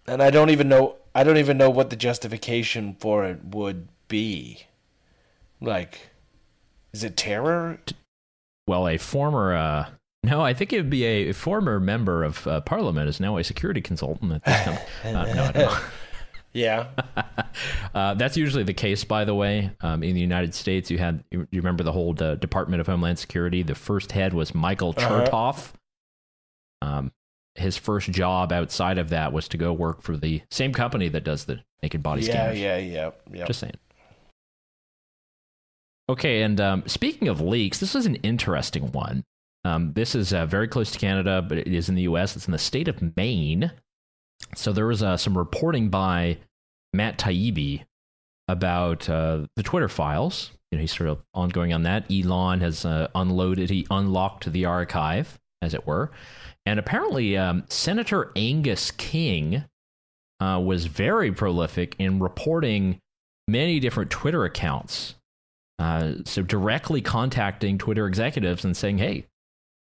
And 0.07 0.23
I 0.23 0.31
don't 0.31 0.51
even 0.51 0.69
know. 0.69 0.97
I 1.15 1.25
don't 1.25 1.37
even 1.37 1.59
know 1.59 1.71
what 1.71 1.91
the 1.91 1.97
justification 1.97 2.97
for 2.99 3.25
it 3.25 3.45
would 3.45 3.89
be. 4.09 4.67
Like, 5.61 6.11
is 6.93 7.05
it 7.05 7.17
terror? 7.17 7.79
Well, 8.67 8.89
a 8.89 8.97
former. 8.99 9.55
Uh, 9.55 9.87
no, 10.25 10.41
I 10.41 10.55
think 10.55 10.73
it 10.73 10.79
would 10.79 10.91
be 10.91 11.05
a 11.05 11.33
former 11.33 11.79
member 11.79 12.25
of 12.25 12.47
uh, 12.47 12.61
parliament 12.63 13.09
is 13.09 13.21
now 13.21 13.37
a 13.37 13.45
security 13.45 13.81
consultant 13.81 14.33
at 14.33 14.45
this 14.45 14.63
company. 14.65 14.87
uh, 15.05 15.35
no, 15.35 15.45
I 15.45 15.53
don't. 15.53 15.83
Yeah. 16.53 16.87
Uh, 17.95 18.13
that's 18.15 18.37
usually 18.37 18.63
the 18.63 18.75
case, 18.75 19.05
by 19.05 19.25
the 19.25 19.35
way. 19.35 19.71
Um, 19.81 20.03
in 20.03 20.15
the 20.15 20.21
United 20.21 20.55
States, 20.55 20.91
you 20.91 20.99
had 20.99 21.25
you 21.31 21.47
remember 21.53 21.83
the 21.83 21.93
whole 21.93 22.15
uh, 22.23 22.35
Department 22.35 22.81
of 22.83 22.87
Homeland 22.87 23.19
Security. 23.19 23.63
The 23.63 23.75
first 23.75 24.13
head 24.13 24.35
was 24.35 24.55
Michael 24.55 24.93
Uh-huh. 24.97 25.25
Chertoff. 25.25 25.73
Um, 26.83 27.13
his 27.55 27.79
first 27.79 28.11
job 28.11 28.53
outside 28.53 28.99
of 28.99 29.09
that 29.11 29.33
was 29.33 29.49
to 29.49 29.57
go 29.57 29.73
work 29.73 30.03
for 30.03 30.17
the 30.19 30.43
same 30.51 30.75
company 30.75 31.09
that 31.09 31.25
does 31.25 31.47
the 31.47 31.61
naked 31.83 32.03
body 32.03 32.23
yeah, 32.23 32.33
scanners. 32.33 32.59
yeah, 32.59 32.77
yeah, 32.77 33.11
yeah. 33.33 33.45
Just 33.47 33.61
saying. 33.61 33.77
Okay, 36.09 36.43
and 36.43 36.61
um, 36.61 36.85
speaking 36.87 37.29
of 37.29 37.41
leaks, 37.41 37.79
this 37.79 37.95
is 37.95 38.07
an 38.07 38.17
interesting 38.17 38.93
one. 38.93 39.25
Um, 39.65 39.93
this 39.95 40.15
is 40.15 40.33
uh, 40.33 40.47
very 40.47 40.69
close 40.69 40.93
to 40.93 40.99
Canada, 40.99 41.43
but 41.43 41.59
it 41.59 41.67
is 41.67 41.89
in 41.89 41.97
the 41.97 42.03
U.S. 42.03 42.37
It's 42.37 42.47
in 42.47 42.53
the 42.53 42.59
state 42.59 42.87
of 42.87 43.17
Maine. 43.17 43.73
So 44.55 44.73
there 44.73 44.87
was 44.87 45.03
uh, 45.03 45.17
some 45.17 45.37
reporting 45.37 45.89
by 45.89 46.39
Matt 46.93 47.19
Taibbi 47.19 47.85
about 48.47 49.09
uh, 49.09 49.47
the 49.57 49.65
Twitter 49.65 49.89
files. 49.89 50.53
You 50.71 50.79
know, 50.79 50.83
he's 50.83 50.97
sort 50.97 51.11
of 51.11 51.23
ongoing 51.35 51.73
on 51.73 51.83
that. 51.83 52.11
Elon 52.11 52.61
has 52.61 52.85
uh, 52.85 53.09
unloaded, 53.17 53.71
he 53.71 53.87
unlocked 53.91 54.53
the 54.53 54.65
archive, 54.65 55.41
as 55.61 55.75
it 55.75 55.87
were, 55.87 56.13
and 56.65 56.79
apparently 56.79 57.37
um, 57.37 57.65
Senator 57.69 58.31
Angus 58.37 58.93
King 58.93 59.65
uh, 60.39 60.61
was 60.65 60.87
very 60.87 61.33
prolific 61.33 61.97
in 61.99 62.21
reporting 62.21 63.01
many 63.49 63.81
different 63.81 64.11
Twitter 64.11 64.45
accounts. 64.45 65.16
Uh, 65.79 66.15
so 66.25 66.43
directly 66.43 67.01
contacting 67.03 67.77
Twitter 67.79 68.07
executives 68.07 68.65
and 68.65 68.77
saying, 68.77 68.99
"Hey, 68.99 69.27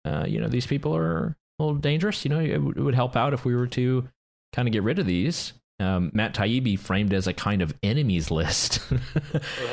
uh, 0.04 0.24
you 0.26 0.40
know 0.40 0.48
these 0.48 0.66
people 0.66 0.96
are 0.96 1.36
a 1.58 1.62
little 1.62 1.78
dangerous. 1.78 2.24
You 2.24 2.30
know, 2.30 2.40
it, 2.40 2.58
would- 2.58 2.76
it 2.76 2.80
would 2.82 2.94
help 2.94 3.16
out 3.16 3.34
if 3.34 3.44
we 3.44 3.54
were 3.54 3.66
to 3.68 4.08
kind 4.52 4.66
of 4.68 4.72
get 4.72 4.82
rid 4.82 4.98
of 4.98 5.06
these." 5.06 5.52
Um, 5.80 6.12
Matt 6.14 6.34
Taibbi 6.34 6.78
framed 6.78 7.12
as 7.12 7.26
a 7.26 7.32
kind 7.32 7.60
of 7.60 7.74
enemies 7.82 8.30
list, 8.30 8.78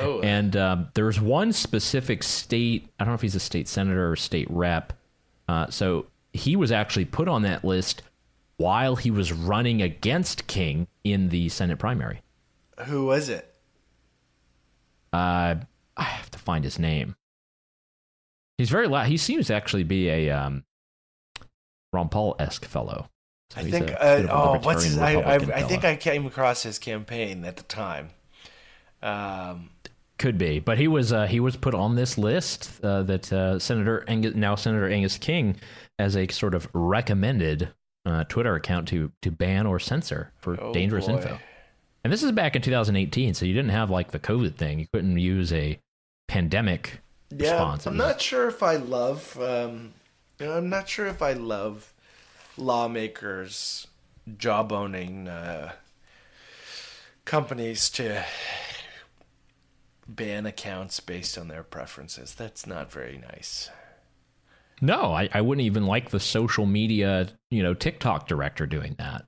Oh. 0.01 0.19
and 0.23 0.57
um, 0.57 0.87
there's 0.95 1.21
one 1.21 1.53
specific 1.53 2.23
state. 2.23 2.89
I 2.99 3.03
don't 3.03 3.11
know 3.11 3.15
if 3.15 3.21
he's 3.21 3.35
a 3.35 3.39
state 3.39 3.67
senator 3.67 4.11
or 4.11 4.15
state 4.15 4.47
rep. 4.49 4.93
Uh, 5.47 5.69
so 5.69 6.07
he 6.33 6.55
was 6.55 6.71
actually 6.71 7.05
put 7.05 7.27
on 7.27 7.43
that 7.43 7.63
list 7.63 8.01
while 8.57 8.95
he 8.95 9.11
was 9.11 9.31
running 9.31 9.81
against 9.83 10.47
King 10.47 10.87
in 11.03 11.29
the 11.29 11.49
Senate 11.49 11.77
primary. 11.77 12.21
Who 12.85 13.05
was 13.05 13.29
it? 13.29 13.53
Uh, 15.13 15.55
I 15.97 16.03
have 16.03 16.31
to 16.31 16.39
find 16.39 16.63
his 16.63 16.79
name. 16.79 17.15
He's 18.57 18.69
very 18.69 18.87
loud. 18.87 19.07
He 19.07 19.17
seems 19.17 19.47
to 19.47 19.55
actually 19.55 19.83
be 19.83 20.09
a 20.09 20.29
um, 20.29 20.63
Ron 21.93 22.09
Paul 22.09 22.35
esque 22.39 22.65
fellow. 22.65 23.09
So 23.51 23.61
I 23.61 23.63
think. 23.69 23.91
Uh, 23.91 24.17
bit 24.17 24.25
of 24.25 24.29
a 24.29 24.33
oh, 24.33 24.59
what's 24.61 24.83
his? 24.83 24.97
I, 24.97 25.13
I, 25.13 25.35
I 25.35 25.63
think. 25.63 25.83
I 25.83 25.95
came 25.95 26.25
across 26.25 26.63
his 26.63 26.79
campaign 26.79 27.43
at 27.43 27.57
the 27.57 27.63
time. 27.63 28.09
Um, 29.01 29.71
could 30.19 30.37
be, 30.37 30.59
but 30.59 30.77
he 30.77 30.87
was 30.87 31.11
uh, 31.11 31.25
he 31.25 31.39
was 31.39 31.55
put 31.57 31.73
on 31.73 31.95
this 31.95 32.17
list 32.17 32.79
uh, 32.83 33.01
that 33.03 33.33
uh, 33.33 33.57
Senator 33.57 34.05
Angus, 34.07 34.35
now 34.35 34.53
Senator 34.55 34.87
Angus 34.87 35.17
King 35.17 35.55
as 35.97 36.15
a 36.15 36.27
sort 36.27 36.53
of 36.53 36.67
recommended 36.73 37.69
uh, 38.05 38.23
Twitter 38.25 38.53
account 38.55 38.87
to 38.89 39.11
to 39.23 39.31
ban 39.31 39.65
or 39.65 39.79
censor 39.79 40.31
for 40.37 40.61
Oh, 40.61 40.71
dangerous 40.71 41.07
boy. 41.07 41.13
info. 41.13 41.39
And 42.03 42.11
this 42.11 42.23
is 42.23 42.31
back 42.31 42.55
in 42.55 42.61
2018, 42.61 43.33
so 43.35 43.45
you 43.45 43.53
didn't 43.53 43.71
have 43.71 43.89
like 43.89 44.11
the 44.11 44.19
COVID 44.19 44.55
thing. 44.55 44.79
You 44.79 44.87
couldn't 44.91 45.17
use 45.17 45.53
a 45.53 45.79
pandemic 46.27 47.01
yeah, 47.29 47.51
response. 47.51 47.85
I'm 47.85 47.97
not 47.97 48.19
sure 48.19 48.47
if 48.47 48.63
I 48.63 48.77
love. 48.77 49.39
Um, 49.39 49.93
you 50.39 50.47
know, 50.47 50.57
I'm 50.57 50.69
not 50.69 50.89
sure 50.89 51.05
if 51.05 51.21
I 51.21 51.33
love 51.33 51.93
lawmakers 52.57 53.87
jawboning 54.27 55.27
uh, 55.27 55.73
companies 57.25 57.89
to 57.91 58.25
ban 60.07 60.47
accounts 60.47 60.99
based 60.99 61.37
on 61.37 61.49
their 61.49 61.63
preferences. 61.63 62.33
That's 62.33 62.65
not 62.65 62.91
very 62.91 63.19
nice. 63.19 63.69
No, 64.81 65.13
I, 65.13 65.29
I 65.31 65.41
wouldn't 65.41 65.65
even 65.65 65.85
like 65.85 66.09
the 66.09 66.19
social 66.19 66.65
media, 66.65 67.27
you 67.51 67.61
know, 67.61 67.75
TikTok 67.75 68.27
director 68.27 68.65
doing 68.65 68.95
that 68.97 69.25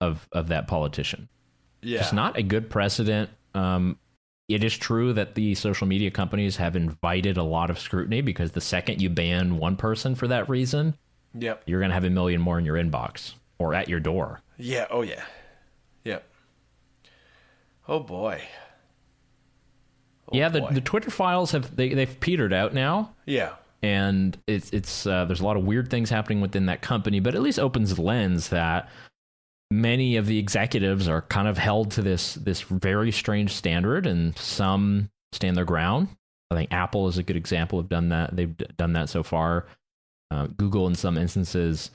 of 0.00 0.28
of 0.32 0.48
that 0.48 0.66
politician. 0.68 1.28
Yeah, 1.82 2.00
It's 2.00 2.12
not 2.12 2.36
a 2.36 2.42
good 2.42 2.68
precedent. 2.70 3.30
Um, 3.54 3.98
it 4.48 4.62
is 4.64 4.76
true 4.76 5.12
that 5.14 5.34
the 5.34 5.54
social 5.54 5.86
media 5.86 6.10
companies 6.10 6.56
have 6.56 6.76
invited 6.76 7.36
a 7.36 7.42
lot 7.42 7.70
of 7.70 7.78
scrutiny 7.78 8.20
because 8.20 8.52
the 8.52 8.60
second 8.60 9.00
you 9.00 9.08
ban 9.08 9.56
one 9.58 9.76
person 9.76 10.14
for 10.14 10.28
that 10.28 10.48
reason, 10.48 10.96
Yep. 11.38 11.62
you're 11.66 11.78
going 11.80 11.90
to 11.90 11.94
have 11.94 12.04
a 12.04 12.10
million 12.10 12.40
more 12.40 12.58
in 12.58 12.64
your 12.64 12.76
inbox 12.76 13.32
or 13.58 13.74
at 13.74 13.88
your 13.88 14.00
door. 14.00 14.40
Yeah. 14.58 14.86
Oh 14.90 15.02
yeah. 15.02 15.22
Yep. 16.04 16.26
Oh 17.88 18.00
boy. 18.00 18.42
Oh, 20.32 20.36
yeah, 20.36 20.48
the, 20.48 20.60
boy. 20.60 20.70
the 20.72 20.80
Twitter 20.80 21.10
files 21.10 21.52
have 21.52 21.74
they 21.74 21.94
they've 21.94 22.20
petered 22.20 22.52
out 22.52 22.72
now. 22.74 23.14
yeah. 23.26 23.54
and 23.82 24.36
it's 24.46 24.70
it's 24.70 25.06
uh, 25.06 25.24
there's 25.24 25.40
a 25.40 25.44
lot 25.44 25.56
of 25.56 25.64
weird 25.64 25.88
things 25.90 26.10
happening 26.10 26.40
within 26.40 26.66
that 26.66 26.82
company, 26.82 27.20
but 27.20 27.34
at 27.34 27.40
least 27.42 27.58
opens 27.58 27.98
lens 27.98 28.48
that 28.50 28.88
many 29.70 30.16
of 30.16 30.26
the 30.26 30.38
executives 30.38 31.08
are 31.08 31.22
kind 31.22 31.48
of 31.48 31.58
held 31.58 31.92
to 31.92 32.02
this 32.02 32.34
this 32.34 32.62
very 32.62 33.12
strange 33.12 33.52
standard, 33.52 34.06
and 34.06 34.36
some 34.38 35.10
stand 35.32 35.56
their 35.56 35.64
ground. 35.64 36.08
I 36.50 36.56
think 36.56 36.72
Apple 36.72 37.06
is 37.08 37.18
a 37.18 37.22
good 37.22 37.36
example 37.36 37.78
of 37.78 37.88
done 37.88 38.08
that. 38.08 38.34
They've 38.34 38.56
done 38.76 38.94
that 38.94 39.08
so 39.08 39.22
far. 39.22 39.66
Uh, 40.30 40.46
Google, 40.46 40.86
in 40.86 40.94
some 40.94 41.16
instances, 41.16 41.90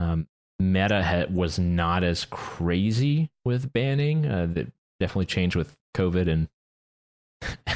um, 0.00 0.26
Meta 0.58 1.02
ha- 1.02 1.32
was 1.32 1.58
not 1.58 2.04
as 2.04 2.24
crazy 2.26 3.30
with 3.44 3.72
banning. 3.72 4.26
Uh, 4.26 4.46
that 4.52 4.72
definitely 5.00 5.26
changed 5.26 5.56
with 5.56 5.76
COVID 5.96 6.28
and 6.28 6.48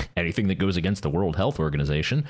anything 0.16 0.48
that 0.48 0.58
goes 0.58 0.76
against 0.76 1.02
the 1.02 1.10
World 1.10 1.36
Health 1.36 1.58
Organization 1.58 2.26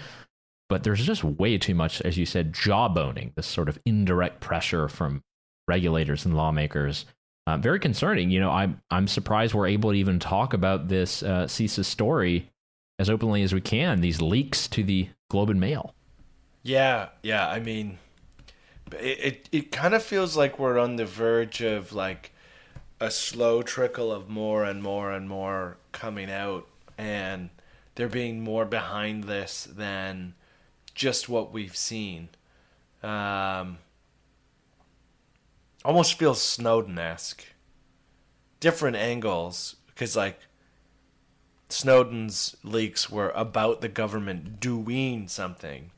but 0.70 0.84
there's 0.84 1.04
just 1.04 1.24
way 1.24 1.58
too 1.58 1.74
much, 1.74 2.00
as 2.02 2.16
you 2.16 2.24
said, 2.24 2.52
jawboning, 2.54 3.34
this 3.34 3.48
sort 3.48 3.68
of 3.68 3.80
indirect 3.84 4.40
pressure 4.40 4.88
from 4.88 5.24
regulators 5.70 6.26
and 6.26 6.36
lawmakers. 6.36 7.06
Uh, 7.46 7.56
very 7.56 7.78
concerning. 7.78 8.30
You 8.30 8.40
know, 8.40 8.50
I'm 8.50 8.82
I'm 8.90 9.06
surprised 9.06 9.54
we're 9.54 9.68
able 9.68 9.90
to 9.90 9.96
even 9.96 10.18
talk 10.18 10.52
about 10.52 10.88
this 10.88 11.22
uh, 11.22 11.44
CSIS 11.46 11.86
story 11.86 12.50
as 12.98 13.08
openly 13.08 13.42
as 13.42 13.54
we 13.54 13.60
can. 13.60 14.00
These 14.00 14.20
leaks 14.20 14.68
to 14.68 14.82
the 14.82 15.08
Globe 15.30 15.50
and 15.50 15.60
Mail. 15.60 15.94
Yeah. 16.62 17.08
Yeah. 17.22 17.48
I 17.48 17.60
mean, 17.60 17.98
it, 18.92 19.18
it 19.18 19.48
it 19.52 19.72
kind 19.72 19.94
of 19.94 20.02
feels 20.02 20.36
like 20.36 20.58
we're 20.58 20.78
on 20.78 20.96
the 20.96 21.06
verge 21.06 21.62
of 21.62 21.92
like 21.92 22.32
a 23.00 23.10
slow 23.10 23.62
trickle 23.62 24.12
of 24.12 24.28
more 24.28 24.64
and 24.64 24.82
more 24.82 25.10
and 25.10 25.28
more 25.28 25.78
coming 25.92 26.30
out, 26.30 26.66
and 26.98 27.48
there 27.94 28.08
being 28.08 28.42
more 28.42 28.66
behind 28.66 29.24
this 29.24 29.64
than 29.64 30.34
just 30.94 31.28
what 31.28 31.52
we've 31.52 31.76
seen. 31.76 32.28
Um, 33.02 33.78
almost 35.84 36.18
feels 36.18 36.40
Snowden 36.42 36.98
esque. 36.98 37.44
Different 38.60 38.96
angles, 38.96 39.76
because 39.86 40.16
like 40.16 40.38
Snowden's 41.68 42.56
leaks 42.62 43.08
were 43.08 43.30
about 43.30 43.80
the 43.80 43.88
government 43.88 44.60
doing 44.60 45.28
something, 45.28 45.92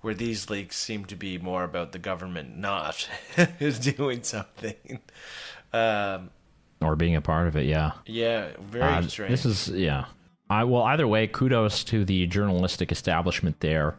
where 0.00 0.14
these 0.14 0.48
leaks 0.48 0.76
seem 0.76 1.04
to 1.06 1.16
be 1.16 1.36
more 1.38 1.64
about 1.64 1.92
the 1.92 1.98
government 1.98 2.56
not 2.56 3.08
doing 3.80 4.22
something. 4.22 5.00
Um, 5.72 6.30
Or 6.80 6.96
being 6.96 7.16
a 7.16 7.20
part 7.20 7.48
of 7.48 7.56
it, 7.56 7.66
yeah. 7.66 7.92
yeah, 8.06 8.48
very 8.60 8.82
Uh, 8.82 9.02
strange. 9.02 9.30
This 9.30 9.44
is 9.44 9.68
yeah. 9.68 10.06
I 10.48 10.62
well 10.64 10.84
either 10.84 11.08
way, 11.08 11.26
kudos 11.26 11.82
to 11.84 12.04
the 12.04 12.26
journalistic 12.28 12.92
establishment 12.92 13.60
there. 13.60 13.96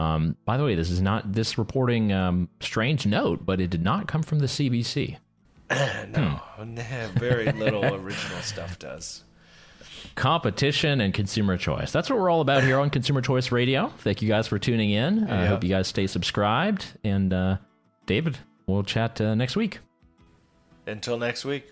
Um, 0.00 0.36
by 0.46 0.56
the 0.56 0.64
way, 0.64 0.74
this 0.74 0.90
is 0.90 1.02
not 1.02 1.32
this 1.32 1.58
reporting. 1.58 2.10
Um, 2.12 2.48
strange 2.60 3.04
note, 3.06 3.44
but 3.44 3.60
it 3.60 3.68
did 3.70 3.82
not 3.82 4.08
come 4.08 4.22
from 4.22 4.38
the 4.38 4.46
CBC. 4.46 5.18
no, 5.70 6.40
very 7.14 7.52
little 7.52 7.84
original 7.94 8.40
stuff 8.40 8.78
does. 8.78 9.24
Competition 10.14 11.00
and 11.00 11.12
consumer 11.12 11.56
choice. 11.56 11.92
That's 11.92 12.08
what 12.08 12.18
we're 12.18 12.30
all 12.30 12.40
about 12.40 12.64
here 12.64 12.78
on 12.80 12.88
Consumer 12.90 13.20
Choice 13.20 13.52
Radio. 13.52 13.92
Thank 13.98 14.22
you 14.22 14.28
guys 14.28 14.48
for 14.48 14.58
tuning 14.58 14.90
in. 14.90 15.24
I 15.30 15.42
Yeah. 15.42 15.48
hope 15.48 15.62
you 15.62 15.68
guys 15.70 15.86
stay 15.88 16.06
subscribed. 16.06 16.86
And 17.04 17.32
uh, 17.32 17.58
David, 18.06 18.38
we'll 18.66 18.82
chat 18.82 19.20
uh, 19.20 19.34
next 19.34 19.56
week. 19.56 19.78
Until 20.86 21.18
next 21.18 21.44
week. 21.44 21.70